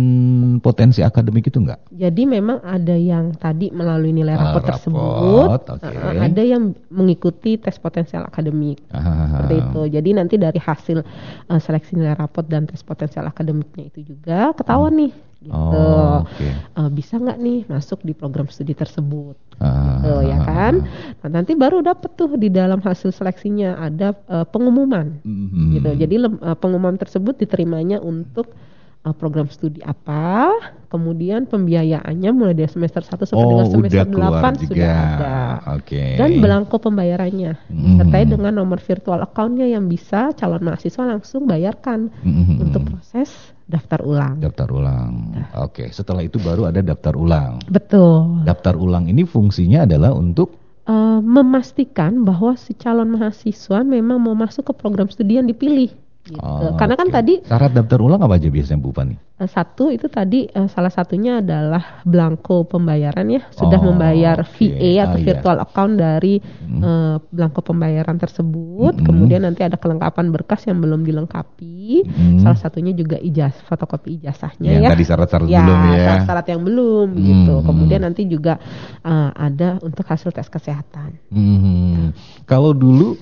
potensi 0.59 1.00
akademik 1.00 1.46
itu 1.46 1.56
nggak? 1.56 1.88
Jadi 1.90 2.22
memang 2.24 2.61
ada 2.61 2.92
yang 2.92 3.32
tadi 3.32 3.70
melalui 3.70 4.12
nilai 4.12 4.34
Ah, 4.34 4.52
rapor 4.52 4.61
rapor, 4.61 4.68
tersebut, 4.68 5.61
oke. 5.72 5.88
eh, 5.88 6.20
ada 6.20 6.42
yang 6.42 6.62
mengikuti 6.88 7.56
tes 7.56 7.76
potensial 7.76 8.22
akademik. 8.22 8.84
Ah, 8.90 9.40
Seperti 9.40 9.54
itu. 9.56 9.82
Jadi 9.90 10.11
nanti 10.12 10.34
dari 10.36 10.59
hasil 10.59 11.00
eh, 11.46 11.59
seleksi 11.59 11.96
nilai 11.96 12.12
rapot 12.12 12.44
dan 12.44 12.68
tes 12.68 12.82
potensial 12.82 13.24
akademiknya 13.24 13.88
itu 13.88 14.04
juga 14.06 14.52
ketahuan 14.52 14.92
nih 14.98 15.12
gitu. 15.38 15.54
Oh. 15.54 16.26
Eh, 16.36 16.90
bisa 16.90 17.16
nggak 17.16 17.38
nih 17.38 17.59
masuk 17.64 18.02
di 18.02 18.12
program 18.12 18.46
studi 18.46 18.74
tersebut? 18.74 19.38
Ah, 19.56 19.98
Gitu, 19.98 20.12
ya 20.24 20.38
kan? 20.40 20.74
Nah, 21.18 21.30
nanti 21.32 21.54
baru 21.54 21.80
dapet 21.80 22.14
tuh 22.14 22.30
di 22.34 22.46
dalam 22.46 22.78
hasil 22.78 23.11
seleksinya 23.11 23.74
ada 23.76 24.14
pengumuman 24.44 25.18
Mhm. 25.20 25.74
gitu. 25.74 25.90
Jadi 25.96 26.14
eh, 26.18 26.56
tersebut 26.99 27.38
diterimanya 27.38 27.99
untuk 27.99 28.51
eh, 28.99 29.14
program 29.14 29.46
studi 29.46 29.78
apa, 29.80 30.51
kemudian 30.86 31.46
pembiayaannya 31.46 32.30
mulai 32.30 32.53
dari 32.53 32.66
semester 32.66 32.99
1 33.01 33.14
sampai 33.24 33.38
Oh, 33.38 33.49
dengan 33.49 33.66
semester 33.70 33.94
udah 33.94 34.07
keluar 34.11 34.32
8 34.42 34.59
juga. 34.59 34.74
sudah 34.74 34.90
ada. 34.90 35.36
Oke. 35.78 36.03
Dan 36.14 36.30
belangko 36.38 36.76
pembayarannya 36.76 37.53
sertai 37.96 38.24
dengan 38.26 38.53
nomor 38.53 38.78
virtual 38.78 39.22
accountnya 39.22 39.64
yang 39.64 39.86
bisa 39.86 40.34
calon 40.34 40.61
mahasiswa 40.61 41.07
langsung 41.07 41.46
bayarkan 41.46 42.11
Mhm. 42.18 42.55
untuk 42.59 42.82
proses 42.84 43.30
daftar 43.64 44.03
ulang. 44.03 44.42
Daftar 44.42 44.66
ulang. 44.68 45.12
Oke, 45.57 45.88
setelah 45.88 46.20
itu 46.20 46.36
baru 46.36 46.66
ada 46.66 46.82
daftar 46.82 47.14
ulang. 47.14 47.62
Betul. 47.66 48.42
Daftar 48.42 48.74
ulang 48.74 49.07
ini 49.07 49.22
fungsinya 49.22 49.86
adalah 49.86 50.11
untuk 50.11 50.59
Eh, 50.84 51.20
memastikan 51.20 52.24
bahwa 52.24 52.57
si 52.57 52.72
calon 52.72 53.12
mahasiswa 53.12 53.84
memang 53.84 54.16
mau 54.16 54.32
masuk 54.32 54.64
ke 54.64 54.74
program 54.74 55.05
studi 55.07 55.36
yang 55.36 55.44
dipilih. 55.44 55.92
Gitu. 56.29 56.45
Oh, 56.45 56.76
Karena 56.76 56.95
kan 56.95 57.09
oke. 57.09 57.14
tadi 57.16 57.35
syarat 57.41 57.72
daftar 57.72 57.99
ulang 57.99 58.20
apa 58.20 58.37
aja 58.37 58.49
biasanya 58.49 58.79
Bu 58.79 58.93
Pani? 58.93 59.16
eh, 59.39 59.47
satu 59.47 59.89
itu 59.89 60.11
tadi 60.11 60.45
eh, 60.45 60.66
salah 60.66 60.91
satunya 60.91 61.39
adalah 61.39 62.03
belangko 62.03 62.66
pembayaran 62.66 63.24
ya 63.31 63.47
sudah 63.49 63.79
Oh, 63.79 63.89
membayar 63.89 64.43
oke. 64.43 64.51
VA 64.61 65.01
atau 65.01 65.14
Ah, 65.14 65.22
iya. 65.22 65.26
virtual 65.31 65.59
account 65.59 65.95
dari 65.97 66.35
eh, 66.68 67.16
belangko 67.33 67.61
pembayaran 67.62 68.18
tersebut. 68.18 68.93
Mm-mm. 68.99 69.07
Kemudian 69.07 69.43
nanti 69.43 69.64
ada 69.64 69.81
kelengkapan 69.81 70.29
berkas 70.29 70.68
yang 70.68 70.79
belum 70.79 71.01
dilengkapi. 71.03 72.05
Mm. 72.05 72.39
Salah 72.43 72.59
satunya 72.59 72.93
juga 72.93 73.16
ijaz 73.16 73.57
fotokopi 73.64 74.20
ijazahnya 74.20 74.68
Yang 74.68 74.85
ya. 74.85 74.91
tadi 74.93 75.05
syarat-syarat 75.07 75.47
ya, 75.49 75.59
belum 75.62 75.79
ya. 75.81 75.97
syarat-syarat 76.05 76.47
yang 76.51 76.61
belum 76.61 77.07
gitu. 77.16 77.55
Hmm. 77.57 77.64
Kemudian 77.64 78.01
nanti 78.05 78.22
juga 78.26 78.55
eh, 79.01 79.31
ada 79.33 79.79
untuk 79.81 80.05
hasil 80.05 80.29
tes 80.29 80.51
kesehatan. 80.51 81.16
Hmm. 81.31 82.11
Kalau 82.45 82.74
dulu 82.74 83.16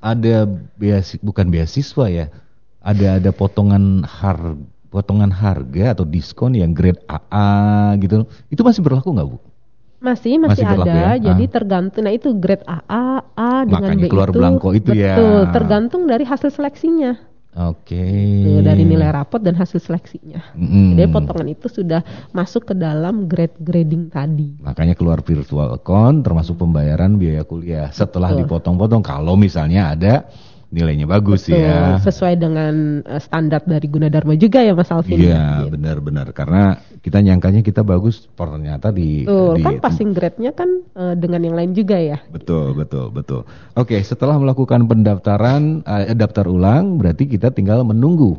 ada 0.00 0.44
beasiswa 0.76 1.20
bukan 1.22 1.46
beasiswa 1.46 2.06
ya. 2.10 2.26
Ada 2.80 3.20
ada 3.20 3.30
potongan 3.30 4.02
har 4.02 4.56
potongan 4.88 5.30
harga 5.30 5.94
atau 5.94 6.02
diskon 6.02 6.56
yang 6.56 6.72
grade 6.72 6.98
AA 7.06 7.48
gitu. 8.00 8.24
Itu 8.48 8.64
masih 8.64 8.80
berlaku 8.80 9.12
nggak 9.12 9.28
Bu? 9.28 9.38
Masih 10.00 10.40
masih, 10.40 10.64
Masih 10.64 10.80
ada. 10.80 10.88
ya? 10.88 11.10
Jadi 11.20 11.44
Ah. 11.44 11.52
tergantung 11.52 12.02
nah 12.08 12.12
itu 12.12 12.32
grade 12.32 12.64
AA 12.64 13.04
A 13.36 13.52
dengan 13.68 13.84
Makanya 13.92 14.04
B 14.04 14.10
keluar 14.10 14.28
itu 14.28 14.36
belangko 14.40 14.68
itu 14.72 14.90
ya. 14.96 15.12
betul, 15.12 15.40
tergantung 15.52 16.02
dari 16.08 16.24
hasil 16.24 16.48
seleksinya. 16.48 17.20
Oke. 17.50 17.98
Tuh, 18.46 18.62
dari 18.62 18.86
nilai 18.86 19.10
rapot 19.10 19.42
dan 19.42 19.58
hasil 19.58 19.82
seleksinya. 19.82 20.54
Mm-mm. 20.54 20.94
Jadi 20.94 21.10
potongan 21.10 21.50
itu 21.50 21.66
sudah 21.66 22.00
masuk 22.30 22.70
ke 22.70 22.74
dalam 22.78 23.26
grade 23.26 23.58
grading 23.58 24.06
tadi. 24.06 24.54
Makanya 24.62 24.94
keluar 24.94 25.18
virtual 25.20 25.74
account 25.74 26.22
termasuk 26.22 26.56
pembayaran 26.56 27.18
biaya 27.18 27.42
kuliah 27.42 27.90
setelah 27.90 28.32
dipotong-potong 28.32 29.02
kalau 29.02 29.34
misalnya 29.34 29.92
ada 29.92 30.14
nilainya 30.70 31.02
bagus 31.04 31.50
Tuh, 31.50 31.58
ya. 31.58 31.98
sesuai 31.98 32.38
dengan 32.38 33.02
eh, 33.02 33.18
standar 33.18 33.60
dari 33.66 33.90
Gunadarma 33.90 34.38
juga 34.38 34.62
ya 34.62 34.70
Mas 34.72 34.88
Alvin. 34.88 35.18
Iya 35.18 35.66
Gitu. 35.66 35.74
benar-benar 35.74 36.30
karena 36.30 36.62
kita 37.02 37.18
nyangkanya 37.18 37.60
kita 37.60 37.82
bagus 37.82 38.30
ternyata 38.32 38.94
di, 38.94 39.26
Tuh, 39.26 39.58
di 39.58 39.62
kan 39.62 39.82
passing 39.82 40.14
grade-nya 40.14 40.54
kan 40.54 40.70
eh, 40.94 41.14
dengan 41.18 41.42
yang 41.42 41.58
lain 41.58 41.74
juga 41.74 41.98
ya. 41.98 42.18
betul 42.30 42.72
betul 42.72 43.10
betul. 43.10 43.42
Oke 43.74 43.98
setelah 44.00 44.38
melakukan 44.38 44.86
pendaftaran 44.86 45.82
eh, 45.82 46.14
daftar 46.14 46.46
ulang 46.46 46.96
berarti 46.96 47.26
kita 47.26 47.50
tinggal 47.50 47.82
menunggu 47.82 48.38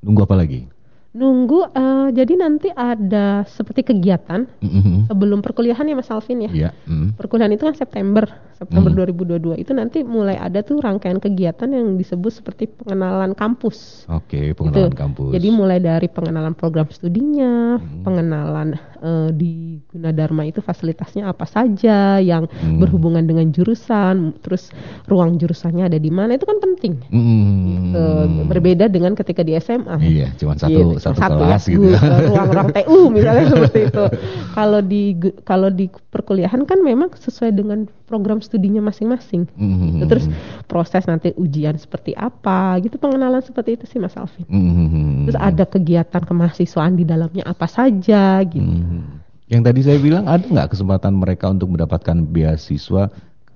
nunggu 0.00 0.20
apa 0.24 0.34
lagi? 0.34 0.66
Nunggu 1.12 1.68
eh, 1.68 2.08
jadi 2.10 2.40
nanti 2.40 2.68
ada 2.68 3.44
seperti 3.44 3.84
kegiatan 3.84 4.48
Mhm. 4.58 5.12
sebelum 5.12 5.44
perkuliahan 5.44 5.84
ya 5.84 5.92
Mas 5.92 6.08
Alvin 6.08 6.40
ya. 6.42 6.50
Iya. 6.50 6.70
mm. 6.82 7.20
Perkuliahan 7.20 7.52
itu 7.52 7.62
kan 7.62 7.76
September, 7.76 8.24
September 8.54 8.88
Hmm. 8.88 8.96
2022. 8.96 9.52
Itu 9.54 9.72
nanti 9.72 10.00
mulai 10.00 10.34
ada 10.34 10.64
tuh 10.64 10.80
rangkaian 10.80 11.20
kegiatan 11.20 11.68
yang 11.68 12.00
disebut 12.00 12.32
seperti 12.32 12.64
pengenalan 12.66 13.36
kampus. 13.36 14.08
Oke 14.08 14.56
pengenalan 14.56 14.88
Gitu. 14.88 14.96
kampus. 14.96 15.30
Jadi 15.36 15.48
mulai 15.52 15.78
dari 15.78 16.08
pengenalan 16.08 16.54
program 16.54 16.88
studinya, 16.88 17.76
Hmm. 17.76 18.00
pengenalan 18.02 18.68
eh, 19.02 19.28
di 19.34 19.52
Gunadarma 19.90 20.46
itu 20.46 20.62
fasilitasnya 20.62 21.26
apa 21.26 21.42
saja 21.42 22.16
yang 22.16 22.46
Hmm. 22.48 22.78
berhubungan 22.78 23.22
dengan 23.22 23.50
jurusan, 23.50 24.38
terus 24.40 24.70
ruang 25.04 25.36
jurusannya 25.36 25.84
ada 25.84 25.98
di 25.98 26.08
mana 26.08 26.34
itu 26.34 26.46
kan 26.46 26.56
penting. 26.56 27.02
Mm. 27.10 27.92
Eh, 27.92 28.26
berbeda 28.46 28.86
dengan 28.86 29.12
ketika 29.12 29.42
di 29.42 29.58
SMA. 29.58 29.98
Iya 29.98 30.30
cuma 30.38 30.54
satu 30.54 30.70
Gitu, 30.72 30.96
satu, 30.96 31.18
ya, 31.18 31.28
kelas 31.28 31.62
gitu. 31.66 31.86
eh, 31.90 31.98
ruang-ruang 32.30 32.70
TU 32.70 33.10
misalnya 33.10 33.44
seperti 33.52 33.90
itu. 33.90 34.04
Kalau 34.54 34.80
di 34.80 35.02
kalau 35.42 35.68
di 35.68 35.86
perkuliahan 35.90 36.62
kan 36.62 36.78
memang 36.80 37.10
sesuai 37.12 37.50
dengan 37.52 37.84
program 38.06 38.38
studinya 38.38 38.80
masing-masing. 38.80 39.48
Mhm. 39.56 40.04
Terus 40.06 40.28
proses 40.66 41.02
nanti 41.04 41.32
ujian 41.34 41.74
seperti 41.74 42.12
apa, 42.12 42.76
gitu 42.78 42.96
pengenalan 42.96 43.40
seperti 43.40 43.80
itu 43.80 43.84
sih 43.88 43.98
Mas 43.98 44.14
Alvin. 44.14 44.44
Mhm. 44.46 45.26
Terus 45.26 45.38
ada 45.40 45.64
kegiatan 45.64 46.22
kemahasiswaan 46.22 46.94
di 46.94 47.02
dalamnya 47.02 47.42
apa 47.42 47.64
saja 47.64 48.44
gitu. 48.44 48.60
Yang 49.50 49.62
tadi 49.68 49.80
saya 49.84 49.98
bilang 50.00 50.24
ada 50.26 50.42
nggak 50.42 50.72
kesempatan 50.72 51.12
mereka 51.18 51.52
untuk 51.52 51.76
mendapatkan 51.76 52.24
beasiswa 52.24 53.12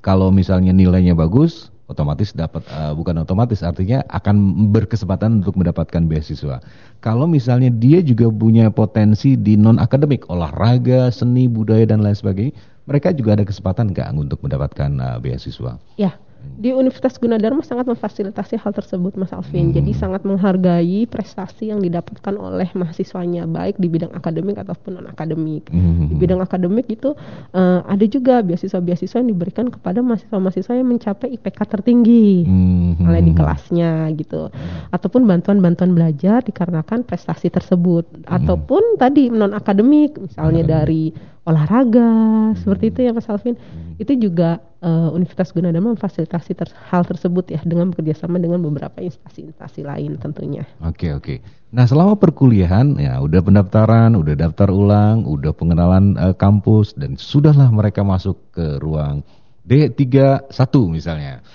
kalau 0.07 0.31
misalnya 0.31 0.71
nilainya 0.71 1.19
bagus, 1.19 1.75
otomatis 1.91 2.31
dapat 2.31 2.63
eh, 2.71 2.93
bukan 2.95 3.27
otomatis 3.27 3.63
artinya 3.67 4.07
akan 4.07 4.71
berkesempatan 4.71 5.43
untuk 5.43 5.59
mendapatkan 5.59 6.03
beasiswa. 6.07 6.63
Kalau 7.03 7.27
misalnya 7.27 7.75
dia 7.75 7.99
juga 8.03 8.31
punya 8.31 8.71
potensi 8.71 9.35
di 9.35 9.59
non 9.59 9.83
akademik, 9.83 10.31
olahraga, 10.31 11.11
seni, 11.11 11.51
budaya 11.51 11.87
dan 11.91 12.07
lain 12.07 12.15
sebagainya, 12.15 12.55
mereka 12.87 13.11
juga 13.11 13.35
ada 13.35 13.45
kesempatan 13.47 13.91
nggak 13.91 14.15
untuk 14.15 14.39
mendapatkan 14.47 14.91
eh, 14.95 15.19
beasiswa? 15.19 15.75
Ya, 15.99 16.15
di 16.57 16.73
Universitas 16.73 17.21
Gunadarma 17.21 17.61
sangat 17.61 17.85
memfasilitasi 17.91 18.57
hal 18.57 18.73
tersebut 18.73 19.19
Mas 19.21 19.35
Alvin. 19.35 19.77
Jadi 19.77 19.93
sangat 19.93 20.25
menghargai 20.25 21.05
prestasi 21.05 21.69
yang 21.69 21.85
didapatkan 21.85 22.33
oleh 22.39 22.71
mahasiswanya 22.73 23.45
baik 23.45 23.77
di 23.77 23.93
bidang 23.93 24.15
akademik 24.17 24.57
ataupun 24.63 24.97
non 24.97 25.09
akademik. 25.11 25.69
Mhm. 25.69 26.11
Di 26.11 26.15
bidang 26.17 26.41
akademik 26.41 26.89
itu 26.89 27.13
eh, 27.53 27.81
ada 27.85 28.05
juga 28.09 28.41
beasiswa-beasiswa 28.41 29.21
yang 29.21 29.31
diberikan 29.31 29.69
kepada 29.69 30.01
mahasiswa-mahasiswa 30.01 30.73
yang 30.73 30.89
mencapai 30.89 31.37
IPK 31.37 31.59
tertinggi. 31.69 32.49
Mhm. 32.49 33.05
Mulai 33.05 33.23
di 33.23 33.33
kelasnya 33.37 34.09
gitu, 34.17 34.49
ataupun 34.91 35.29
bantuan-bantuan 35.29 35.93
belajar 35.93 36.41
dikarenakan 36.41 37.05
prestasi 37.05 37.53
tersebut, 37.53 38.09
ataupun 38.25 38.97
tadi 38.97 39.29
non 39.29 39.53
akademik, 39.53 40.17
misalnya 40.17 40.81
dari 40.81 41.36
olahraga, 41.47 42.11
seperti 42.59 42.91
itu 42.91 43.01
ya 43.07 43.15
Mas 43.15 43.31
Alvin. 43.31 43.55
Itu 43.97 44.13
juga 44.19 44.59
eh, 44.83 45.09
Universitas 45.15 45.55
Gunadarma 45.55 45.95
memfasilitasi 45.95 46.53
ter- 46.59 46.75
hal 46.91 47.07
tersebut 47.07 47.49
ya 47.49 47.63
dengan 47.63 47.95
bekerjasama 47.95 48.43
dengan 48.43 48.61
beberapa 48.61 48.99
instansi-instansi 48.99 49.87
lain 49.87 50.19
tentunya. 50.19 50.67
Oke 50.83 51.15
oke. 51.15 51.41
Nah 51.71 51.87
selama 51.87 52.19
perkuliahan 52.19 52.99
ya 52.99 53.23
udah 53.23 53.41
pendaftaran, 53.41 54.19
udah 54.19 54.35
daftar 54.35 54.69
ulang, 54.69 55.23
udah 55.25 55.55
pengenalan 55.55 56.19
eh, 56.19 56.35
kampus 56.35 56.99
dan 56.99 57.15
sudahlah 57.15 57.71
mereka 57.71 58.03
masuk 58.03 58.37
ke 58.51 58.83
ruang 58.83 59.23
D31 59.65 60.51
misalnya 60.91 61.47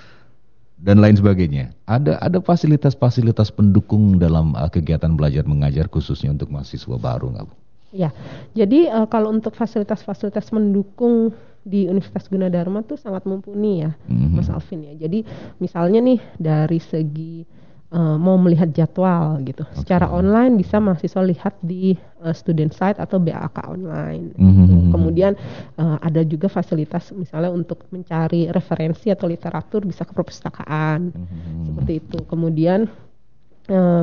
dan 0.81 0.97
lain 0.97 1.13
sebagainya. 1.13 1.77
Ada 1.85 2.17
ada 2.17 2.39
fasilitas-fasilitas 2.39 3.51
pendukung 3.51 4.17
dalam 4.17 4.55
eh, 4.55 4.71
kegiatan 4.71 5.13
belajar 5.19 5.43
mengajar 5.43 5.91
khususnya 5.91 6.31
untuk 6.31 6.47
mahasiswa 6.47 6.95
baru 6.95 7.35
nggak 7.35 7.45
bu? 7.45 7.55
Ya, 7.91 8.15
jadi 8.55 8.87
eh, 8.87 9.07
kalau 9.07 9.29
untuk 9.29 9.51
fasilitas-fasilitas 9.51 10.47
mendukung 10.49 11.35
di 11.61 11.85
Universitas 11.85 12.25
Gunadarma 12.25 12.81
tuh 12.81 12.95
sangat 12.95 13.27
mumpuni 13.27 13.83
ya, 13.83 13.91
Mhm. 14.07 14.33
Mas 14.33 14.47
Alvin 14.47 14.87
ya. 14.87 14.93
Jadi 14.97 15.21
misalnya 15.59 15.99
nih 15.99 16.19
dari 16.35 16.79
segi 16.79 17.43
eh, 17.91 18.15
mau 18.15 18.39
melihat 18.39 18.71
jadwal 18.71 19.43
gitu, 19.43 19.67
secara 19.75 20.07
online 20.07 20.55
bisa 20.55 20.79
mahasiswa 20.79 21.19
lihat 21.21 21.59
di 21.59 21.91
eh, 22.23 22.31
student 22.31 22.71
site 22.71 22.95
atau 22.95 23.19
BAK 23.19 23.67
online. 23.67 24.31
Mhm. 24.39 24.95
Kemudian 24.95 25.35
eh, 25.75 25.97
ada 25.99 26.23
juga 26.23 26.47
fasilitas 26.47 27.11
misalnya 27.11 27.51
untuk 27.51 27.83
mencari 27.91 28.47
referensi 28.47 29.11
atau 29.11 29.27
literatur 29.27 29.83
bisa 29.83 30.07
ke 30.07 30.15
perpustakaan 30.15 31.11
Mhm. 31.11 31.63
seperti 31.67 31.93
itu. 31.99 32.17
Kemudian 32.23 32.87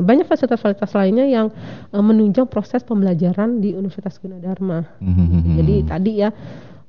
banyak 0.01 0.25
fasilitas-fasilitas 0.25 0.91
lainnya 0.97 1.25
yang 1.29 1.47
eh, 1.93 2.03
menunjang 2.03 2.49
proses 2.49 2.81
pembelajaran 2.81 3.61
di 3.61 3.77
Universitas 3.77 4.17
Gunadarma. 4.17 4.85
Mhm. 4.99 5.55
Jadi 5.61 5.75
tadi 5.85 6.11
ya 6.25 6.29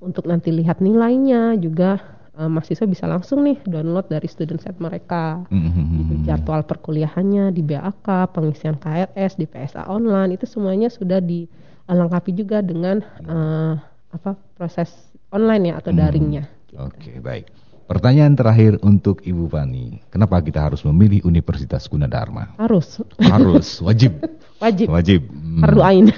untuk 0.00 0.24
nanti 0.24 0.48
lihat 0.48 0.80
nilainya 0.80 1.60
juga 1.60 2.00
eh, 2.36 2.48
mahasiswa 2.48 2.86
bisa 2.88 3.04
langsung 3.04 3.44
nih 3.44 3.60
download 3.68 4.08
dari 4.08 4.28
student 4.30 4.62
set 4.62 4.80
mereka. 4.80 5.44
Mhm. 5.52 5.82
Gitu, 6.00 6.14
jadwal 6.24 6.64
perkuliahannya 6.64 7.52
di 7.52 7.60
BAK, 7.60 8.32
pengisian 8.32 8.80
KRS, 8.80 9.36
di 9.36 9.44
PSA 9.44 9.84
online 9.90 10.40
itu 10.40 10.48
semuanya 10.48 10.88
sudah 10.88 11.20
dilengkapi 11.20 12.32
juga 12.32 12.64
dengan 12.64 13.04
eh, 13.04 13.74
apa 14.10 14.34
proses 14.58 14.90
online 15.30 15.70
ya 15.70 15.74
atau 15.78 15.94
daringnya. 15.94 16.44
Oke, 16.78 17.18
baik. 17.22 17.59
Pertanyaan 17.90 18.38
terakhir 18.38 18.78
untuk 18.86 19.18
Ibu 19.18 19.50
Fani. 19.50 19.98
Kenapa 20.14 20.38
kita 20.38 20.62
harus 20.62 20.78
memilih 20.86 21.26
Universitas 21.26 21.90
Gunadarma? 21.90 22.54
Harus 22.54 23.02
Harus, 23.18 23.82
wajib. 23.82 24.14
wajib 24.62 24.86
Wajib. 24.86 25.26
Hmm. 25.26 25.82
ain. 25.82 26.06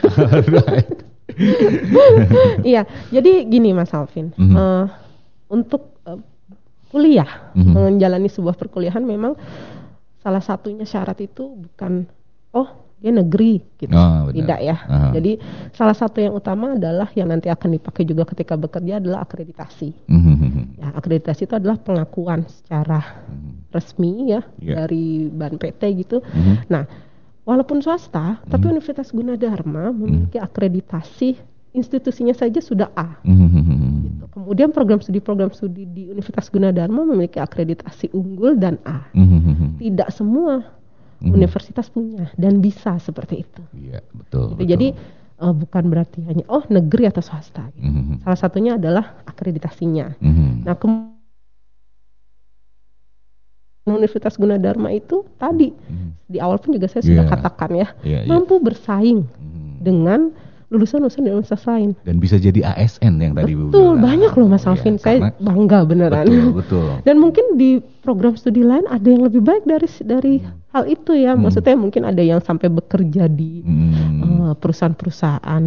Iya, 2.61 2.85
jadi 3.09 3.49
gini 3.49 3.73
Mas 3.73 3.89
Alvin, 3.97 4.37
Mhm. 4.37 4.53
eh, 4.53 4.85
untuk 5.49 5.97
eh, 6.05 6.20
kuliah 6.93 7.57
Mhm. 7.57 7.73
menjalani 7.73 8.29
sebuah 8.29 8.53
perkuliahan 8.53 9.01
memang 9.01 9.33
salah 10.20 10.45
satunya 10.45 10.85
syarat 10.85 11.16
itu 11.18 11.57
bukan 11.57 12.05
oh 12.53 12.68
dia 13.01 13.11
negeri 13.11 13.59
gitu, 13.81 13.91
Oh, 13.91 14.29
benar. 14.29 14.37
tidak 14.37 14.59
ya. 14.61 14.77
Aha. 14.79 15.11
Jadi 15.11 15.33
salah 15.73 15.97
satu 15.97 16.20
yang 16.20 16.37
utama 16.37 16.77
adalah 16.77 17.09
yang 17.16 17.27
nanti 17.27 17.49
akan 17.49 17.75
dipakai 17.75 18.05
juga 18.05 18.23
ketika 18.23 18.55
bekerja 18.55 19.01
adalah 19.01 19.25
akreditasi. 19.25 19.91
Mhm. 20.07 20.51
Ya, 20.83 20.91
akreditasi 20.93 21.47
itu 21.47 21.55
adalah 21.55 21.78
pengakuan 21.78 22.43
secara 22.51 23.22
resmi 23.70 24.35
ya 24.35 24.43
Iya. 24.59 24.83
dari 24.83 25.30
BAN 25.30 25.55
PT 25.55 25.78
gitu. 25.95 26.18
Mhm. 26.18 26.66
Nah, 26.66 26.83
walaupun 27.47 27.78
swasta, 27.78 28.43
tapi 28.51 28.66
Universitas 28.66 29.14
Gunadarma 29.14 29.95
memiliki 29.95 30.43
akreditasi 30.43 31.39
institusinya 31.72 32.35
saja 32.35 32.59
sudah 32.59 32.91
A. 32.93 33.22
Mhm. 33.22 34.26
Kemudian 34.28 34.74
program 34.74 34.99
studi 34.99 35.22
program 35.22 35.55
studi 35.55 35.87
di 35.87 36.11
Universitas 36.11 36.51
Gunadarma 36.51 37.07
memiliki 37.07 37.39
akreditasi 37.39 38.11
unggul 38.11 38.59
dan 38.59 38.83
A. 38.83 39.07
Mhm. 39.14 39.78
Tidak 39.78 40.11
semua 40.11 40.66
Mhm. 41.22 41.30
universitas 41.30 41.87
punya 41.87 42.26
dan 42.35 42.59
bisa 42.59 42.99
seperti 42.99 43.47
itu. 43.47 43.62
Iya, 43.72 44.03
betul. 44.11 44.53
Gitu. 44.53 44.59
betul. 44.59 44.66
Jadi 44.66 44.89
eh, 45.43 45.53
bukan 45.53 45.84
berarti 45.84 46.22
hanya 46.22 46.47
oh 46.47 46.62
negeri 46.66 47.05
atau 47.05 47.20
swasta. 47.20 47.66
gitu. 47.72 47.82
Mhm. 47.84 48.14
Salah 48.22 48.38
satunya 48.38 48.72
adalah 48.74 49.20
akreditasinya. 49.24 50.14
Mhm. 50.16 50.62
Nah, 50.62 50.74
kem- 50.74 51.11
Universitas 53.82 54.38
Gunadarma 54.38 54.95
itu 54.95 55.26
tadi 55.36 55.74
Mhm. 55.74 56.30
di 56.30 56.38
awal 56.38 56.57
pun 56.57 56.70
juga 56.70 56.86
saya 56.86 57.03
sudah 57.03 57.26
Iya. 57.26 57.32
katakan 57.34 57.70
ya, 57.74 57.88
Iya, 58.01 58.18
iya. 58.22 58.30
mampu 58.30 58.62
bersaing 58.62 59.26
Mhm. 59.26 59.82
dengan 59.82 60.20
lulusan-lulusan 60.70 61.20
dari 61.20 61.34
universitas 61.34 61.66
lain. 61.66 61.93
Dan 62.01 62.16
bisa 62.16 62.38
jadi 62.38 62.64
ASN 62.64 63.20
yang 63.20 63.34
tadi 63.34 63.53
Betul, 63.53 63.68
bilang. 63.93 64.01
banyak 64.01 64.32
loh 64.32 64.49
Mas 64.49 64.62
Iya, 64.62 64.70
Alvin. 64.72 64.97
saya 64.97 65.18
karena- 65.20 65.36
bangga 65.36 65.78
beneran. 65.84 66.24
Betul, 66.24 66.53
betul. 66.57 66.86
Dan 67.05 67.16
mungkin 67.18 67.45
di 67.59 67.70
program 68.01 68.32
studi 68.34 68.62
lain 68.62 68.86
ada 68.86 69.05
yang 69.05 69.20
lebih 69.20 69.43
baik 69.43 69.66
dari 69.66 69.84
dari 70.01 70.34
hal 70.70 70.86
itu 70.86 71.12
ya. 71.12 71.36
Maksudnya 71.36 71.76
mungkin 71.76 72.07
ada 72.07 72.22
yang 72.22 72.40
sampai 72.40 72.70
bekerja 72.70 73.28
di 73.28 73.61
Mhm. 73.61 74.32
Eh, 74.43 74.55
perusahaan-perusahaan 74.55 75.64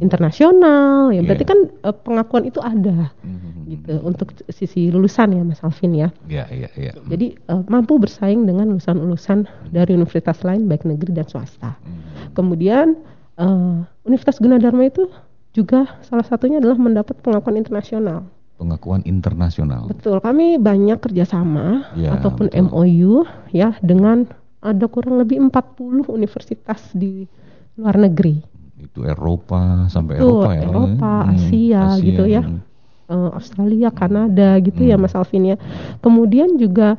internasional. 0.00 1.10
Ya 1.10 1.20
berarti 1.20 1.44
Iya. 1.44 1.50
kan 1.50 1.58
eh, 1.82 1.96
pengakuan 1.96 2.44
itu 2.44 2.58
ada 2.58 3.12
Mhm. 3.20 3.60
gitu 3.66 3.94
untuk 4.02 4.28
sisi 4.48 4.88
lulusan 4.88 5.32
ya 5.32 5.42
Mas 5.42 5.60
Alvin 5.60 5.92
ya. 5.94 6.08
Iya, 6.24 6.44
iya, 6.48 6.68
iya. 6.74 6.92
Jadi 7.04 7.26
eh, 7.34 7.62
mampu 7.66 7.96
bersaing 7.96 8.42
dengan 8.42 8.70
lulusan-lulusan 8.70 9.44
dari 9.68 9.92
universitas 9.92 10.40
lain 10.40 10.64
baik 10.64 10.84
negeri 10.84 11.12
dan 11.12 11.26
swasta. 11.26 11.76
Mhm. 11.80 12.32
Kemudian 12.32 12.86
eh, 13.34 13.76
Universitas 14.04 14.38
Gunadarma 14.38 14.84
itu 14.84 15.10
juga 15.50 15.98
salah 16.02 16.22
satunya 16.22 16.58
adalah 16.58 16.76
mendapat 16.76 17.18
pengakuan 17.18 17.54
internasional. 17.54 18.26
Pengakuan 18.54 19.02
internasional. 19.02 19.90
Betul, 19.90 20.22
kami 20.22 20.54
banyak 20.56 21.02
kerjasama 21.02 21.90
Ya, 21.94 22.14
ataupun 22.14 22.46
betul. 22.46 22.70
MOU 22.70 23.12
ya 23.50 23.74
dengan 23.82 24.30
ada 24.62 24.86
kurang 24.86 25.18
lebih 25.18 25.42
40 25.42 26.06
universitas 26.08 26.78
di 26.94 27.26
luar 27.74 27.96
negeri, 27.98 28.38
Itu 28.74 29.02
Eropa 29.02 29.88
sampai 29.88 30.20
Betul, 30.20 30.44
Eropa 30.44 30.50
ya. 30.52 30.62
Eropa, 30.62 31.12
Hmm, 31.24 31.32
Asia, 31.32 31.82
gitu 31.98 32.24
ya. 32.24 32.42
hmm. 32.44 32.60
Eh, 33.04 33.30
Australia, 33.32 33.88
Kanada 33.90 34.56
gitu 34.58 34.80
ya 34.80 34.96
Hmm. 34.96 35.02
Mas 35.02 35.14
Alvin 35.14 35.44
ya. 35.44 35.56
Kemudian 35.98 36.56
juga 36.56 36.96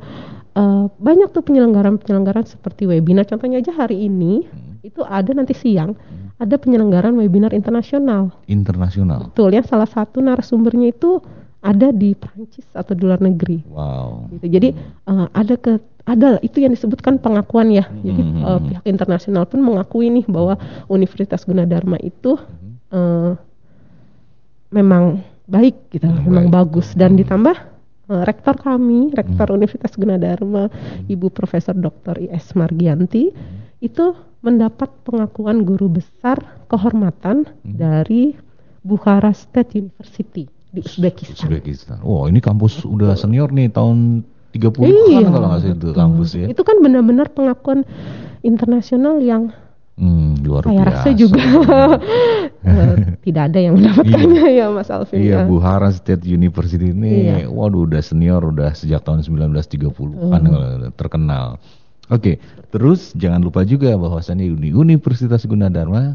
eh, 0.52 0.84
banyak 0.88 1.30
tuh 1.30 1.42
penyelenggaran-penyelenggaran 1.42 2.44
seperti 2.44 2.88
webinar. 2.88 3.24
Contohnya 3.24 3.60
aja 3.60 3.72
hari 3.72 4.08
ini 4.08 4.40
Hmm. 4.44 4.80
itu 4.80 5.00
ada 5.00 5.30
nanti 5.30 5.52
siang 5.52 5.92
ada 6.36 6.56
penyelenggaran 6.56 7.12
webinar 7.12 7.52
internasional. 7.52 8.32
Internasional. 8.46 9.28
Betul 9.28 9.52
ya, 9.52 9.62
salah 9.62 9.84
satu 9.84 10.20
narasumbernya 10.20 10.90
itu 10.90 11.20
ada 11.60 11.90
di 11.90 12.12
Prancis 12.12 12.64
atau 12.72 12.92
di 12.92 13.02
luar 13.02 13.20
negeri. 13.20 13.64
Wow. 13.66 14.32
gitu. 14.32 14.46
Jadi 14.48 14.68
eh, 15.06 15.26
ada 15.30 15.54
ke 15.56 15.76
ada 16.06 16.38
itu 16.40 16.62
yang 16.62 16.70
disebutkan 16.70 17.18
pengakuan 17.18 17.74
ya. 17.74 17.84
Jadi 18.00 18.22
Hmm. 18.22 18.42
eh, 18.46 18.60
pihak 18.70 18.84
internasional 18.86 19.44
pun 19.44 19.58
mengakui 19.60 20.06
nih 20.06 20.24
bahwa 20.30 20.54
Universitas 20.86 21.42
Gunadarma 21.42 21.98
itu 21.98 22.38
eh, 22.94 23.34
memang 24.70 25.18
baik 25.46 25.90
gitu, 25.90 26.06
Memang 26.06 26.24
memang 26.26 26.46
baik, 26.46 26.54
bagus 26.54 26.88
dan 26.94 27.18
ditambah 27.18 27.56
eh, 28.06 28.22
rektor 28.22 28.54
kami, 28.54 29.10
rektor 29.10 29.50
Universitas 29.50 29.98
Gunadarma, 29.98 30.70
Ibu 31.10 31.26
Profesor 31.34 31.74
Dr. 31.74 32.22
IS 32.22 32.54
Margianti 32.54 33.34
itu 33.82 34.06
mendapat 34.40 34.86
pengakuan 35.02 35.66
guru 35.66 35.90
besar 35.90 36.38
kehormatan 36.70 37.50
dari 37.66 38.38
Bukhara 38.86 39.34
State 39.34 39.74
University 39.74 40.46
di 40.70 40.80
Uzbekistan. 40.86 41.50
Uzbekistan. 41.50 41.98
Wow, 42.06 42.30
ini 42.30 42.38
kampus 42.38 42.86
udah 42.86 43.18
senior 43.18 43.50
nih 43.50 43.74
tahun 43.74 44.22
30-an 44.56 44.88
Iya, 45.06 45.28
kalau 45.28 45.48
nggak 45.48 45.60
salah 45.60 45.76
itu 45.76 45.88
kampus 45.92 46.30
ya. 46.32 46.46
Itu 46.48 46.62
kan 46.62 46.76
benar-benar 46.80 47.28
pengakuan 47.30 47.84
internasional 48.40 49.20
yang 49.20 49.52
Hmm, 49.96 50.36
luar 50.44 50.60
saya 50.60 50.76
biasa. 50.76 50.88
rasa 50.92 51.08
juga 51.16 51.40
eh, 52.68 52.94
tidak 53.24 53.42
ada 53.48 53.58
yang 53.58 53.80
mendapatkannya 53.80 54.44
ya 54.52 54.68
Mas 54.68 54.92
Alvin. 54.92 55.24
Iya, 55.24 55.40
ya. 55.40 55.48
Buhara 55.48 55.88
State 55.88 56.20
University 56.22 56.92
ini, 56.92 57.24
Iya. 57.24 57.48
waduh 57.48 57.88
udah 57.88 58.04
senior, 58.04 58.44
udah 58.44 58.76
sejak 58.76 59.00
tahun 59.00 59.24
1930-an 59.24 60.42
Hmm. 60.44 60.92
terkenal. 60.92 61.56
Oke, 62.06 62.36
terus 62.68 63.16
jangan 63.16 63.40
lupa 63.40 63.64
juga 63.64 63.96
bahwasannya 63.96 64.52
Uni 64.52 64.68
Universitas 64.70 65.42
Gunadarma 65.42 66.14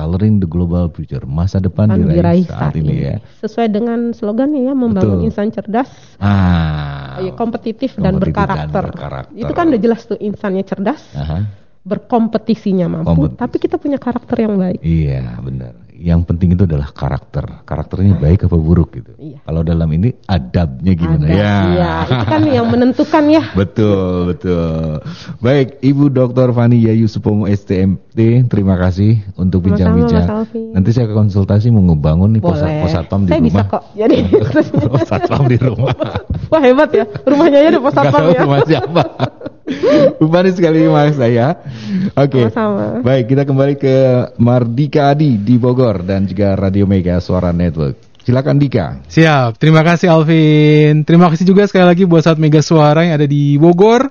Coloring 0.00 0.40
the 0.40 0.48
Global 0.48 0.88
Future, 0.88 1.28
masa 1.28 1.60
depan 1.60 1.92
Kan 1.92 2.08
diraih 2.08 2.48
saat 2.48 2.72
ini 2.72 3.04
ya. 3.04 3.16
Sesuai 3.44 3.68
dengan 3.68 4.16
slogannya 4.16 4.64
ya 4.64 4.72
membangun 4.72 5.20
Betul. 5.20 5.28
insan 5.28 5.52
cerdas, 5.52 5.92
Ah, 6.16 7.20
ya, 7.20 7.36
kompetitif, 7.36 8.00
dan, 8.00 8.16
kompetitif 8.16 8.32
dan 8.32 8.48
berkarakter. 8.72 8.84
berkarakter. 8.96 9.36
Itu 9.36 9.52
kan 9.52 9.68
udah 9.68 9.80
jelas 9.80 10.00
tuh 10.08 10.16
insannya 10.16 10.64
cerdas, 10.64 11.04
Aha. 11.12 11.44
berkompetisinya 11.84 12.88
mampu, 12.88 13.28
tapi 13.36 13.60
kita 13.60 13.76
punya 13.76 14.00
karakter 14.00 14.40
yang 14.40 14.56
baik. 14.56 14.80
Iya, 14.80 15.36
benar. 15.44 15.76
Yang 16.00 16.32
penting 16.32 16.56
itu 16.56 16.64
adalah 16.64 16.88
karakter. 16.96 17.60
Karakternya 17.60 18.16
baik 18.16 18.48
apa 18.48 18.56
buruk 18.56 18.96
gitu. 18.96 19.12
Iya. 19.20 19.44
Kalau 19.44 19.60
dalam 19.60 19.84
ini 19.92 20.16
adabnya 20.24 20.96
gimana 20.96 21.28
Ada, 21.28 21.36
ya? 21.36 21.54
iya, 21.76 21.92
itu 22.08 22.24
kan 22.24 22.42
yang 22.48 22.66
menentukan 22.72 23.24
ya. 23.28 23.44
Betul, 23.60 24.32
betul. 24.32 25.04
Baik, 25.44 25.76
Ibu 25.84 26.08
Dr. 26.08 26.56
Fani 26.56 26.80
Yayu 26.80 27.04
Supomo 27.04 27.44
Terima 28.12 28.74
kasih 28.74 29.22
untuk 29.38 29.64
bincang-bincang. 29.64 30.26
Nanti 30.74 30.90
saya 30.90 31.06
ke 31.06 31.14
konsultasi 31.14 31.70
mau 31.70 31.82
ngebangun 31.86 32.34
nih 32.34 32.42
posat 32.42 32.66
Boleh. 32.66 32.82
posatpam 32.82 33.20
di 33.22 33.30
Saya 33.30 33.38
rumah. 33.38 33.48
bisa 33.48 33.62
kok. 33.70 33.82
Jadi 33.94 34.16
posatpam 34.94 35.42
di 35.46 35.56
rumah. 35.62 35.94
Wah 36.50 36.62
hebat 36.62 36.90
ya, 36.90 37.04
rumahnya 37.22 37.58
aja 37.62 37.68
ada 37.70 37.78
pos 37.78 37.92
Nggak 37.94 38.04
satpam 38.04 38.20
tahu 38.20 38.30
ya. 38.34 38.40
rumah 38.42 38.60
siapa. 38.66 39.02
Bu 40.18 40.26
Fani 40.26 40.50
sekali 40.50 40.78
mas 40.90 41.14
saya. 41.14 41.54
Oke. 42.18 42.50
Sama-sama. 42.50 43.06
Baik, 43.06 43.24
kita 43.30 43.42
kembali 43.46 43.74
ke 43.78 43.94
Mardika 44.42 45.14
Adi 45.14 45.38
di 45.38 45.54
Bogor 45.62 46.02
dan 46.02 46.26
juga 46.26 46.58
Radio 46.58 46.90
Mega 46.90 47.22
Suara 47.22 47.54
Network. 47.54 48.10
Silakan 48.20 48.58
Dika. 48.58 49.06
Siap, 49.06 49.56
terima 49.56 49.86
kasih 49.86 50.10
Alvin. 50.10 51.06
Terima 51.06 51.30
kasih 51.30 51.46
juga 51.46 51.64
sekali 51.70 51.86
lagi 51.86 52.02
buat 52.04 52.26
saat 52.26 52.36
Mega 52.36 52.60
Suara 52.60 53.06
yang 53.06 53.14
ada 53.16 53.30
di 53.30 53.54
Bogor. 53.56 54.10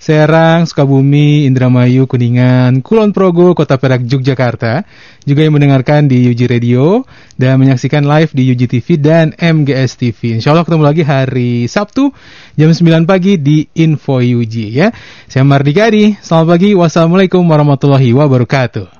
Serang, 0.00 0.64
Sukabumi, 0.64 1.44
Indramayu, 1.44 2.08
Kuningan, 2.08 2.80
Kulon 2.80 3.12
Progo, 3.12 3.52
Kota 3.52 3.76
Perak, 3.76 4.08
Yogyakarta. 4.08 4.88
Juga 5.28 5.44
yang 5.44 5.60
mendengarkan 5.60 6.08
di 6.08 6.24
UJ 6.24 6.48
Radio 6.48 7.04
dan 7.36 7.60
menyaksikan 7.60 8.08
live 8.08 8.32
di 8.32 8.48
UJ 8.48 8.62
TV 8.72 8.96
dan 8.96 9.36
MGS 9.36 10.00
TV. 10.00 10.40
Insya 10.40 10.56
Allah 10.56 10.64
ketemu 10.64 10.88
lagi 10.88 11.04
hari 11.04 11.68
Sabtu 11.68 12.16
jam 12.56 12.72
9 12.72 13.04
pagi 13.04 13.36
di 13.36 13.68
Info 13.76 14.24
UJ 14.24 14.56
ya. 14.72 14.88
Saya 15.28 15.44
Mardika 15.44 15.92
Adi, 15.92 16.16
selamat 16.16 16.46
pagi. 16.48 16.72
Wassalamualaikum 16.72 17.44
warahmatullahi 17.44 18.16
wabarakatuh. 18.16 18.99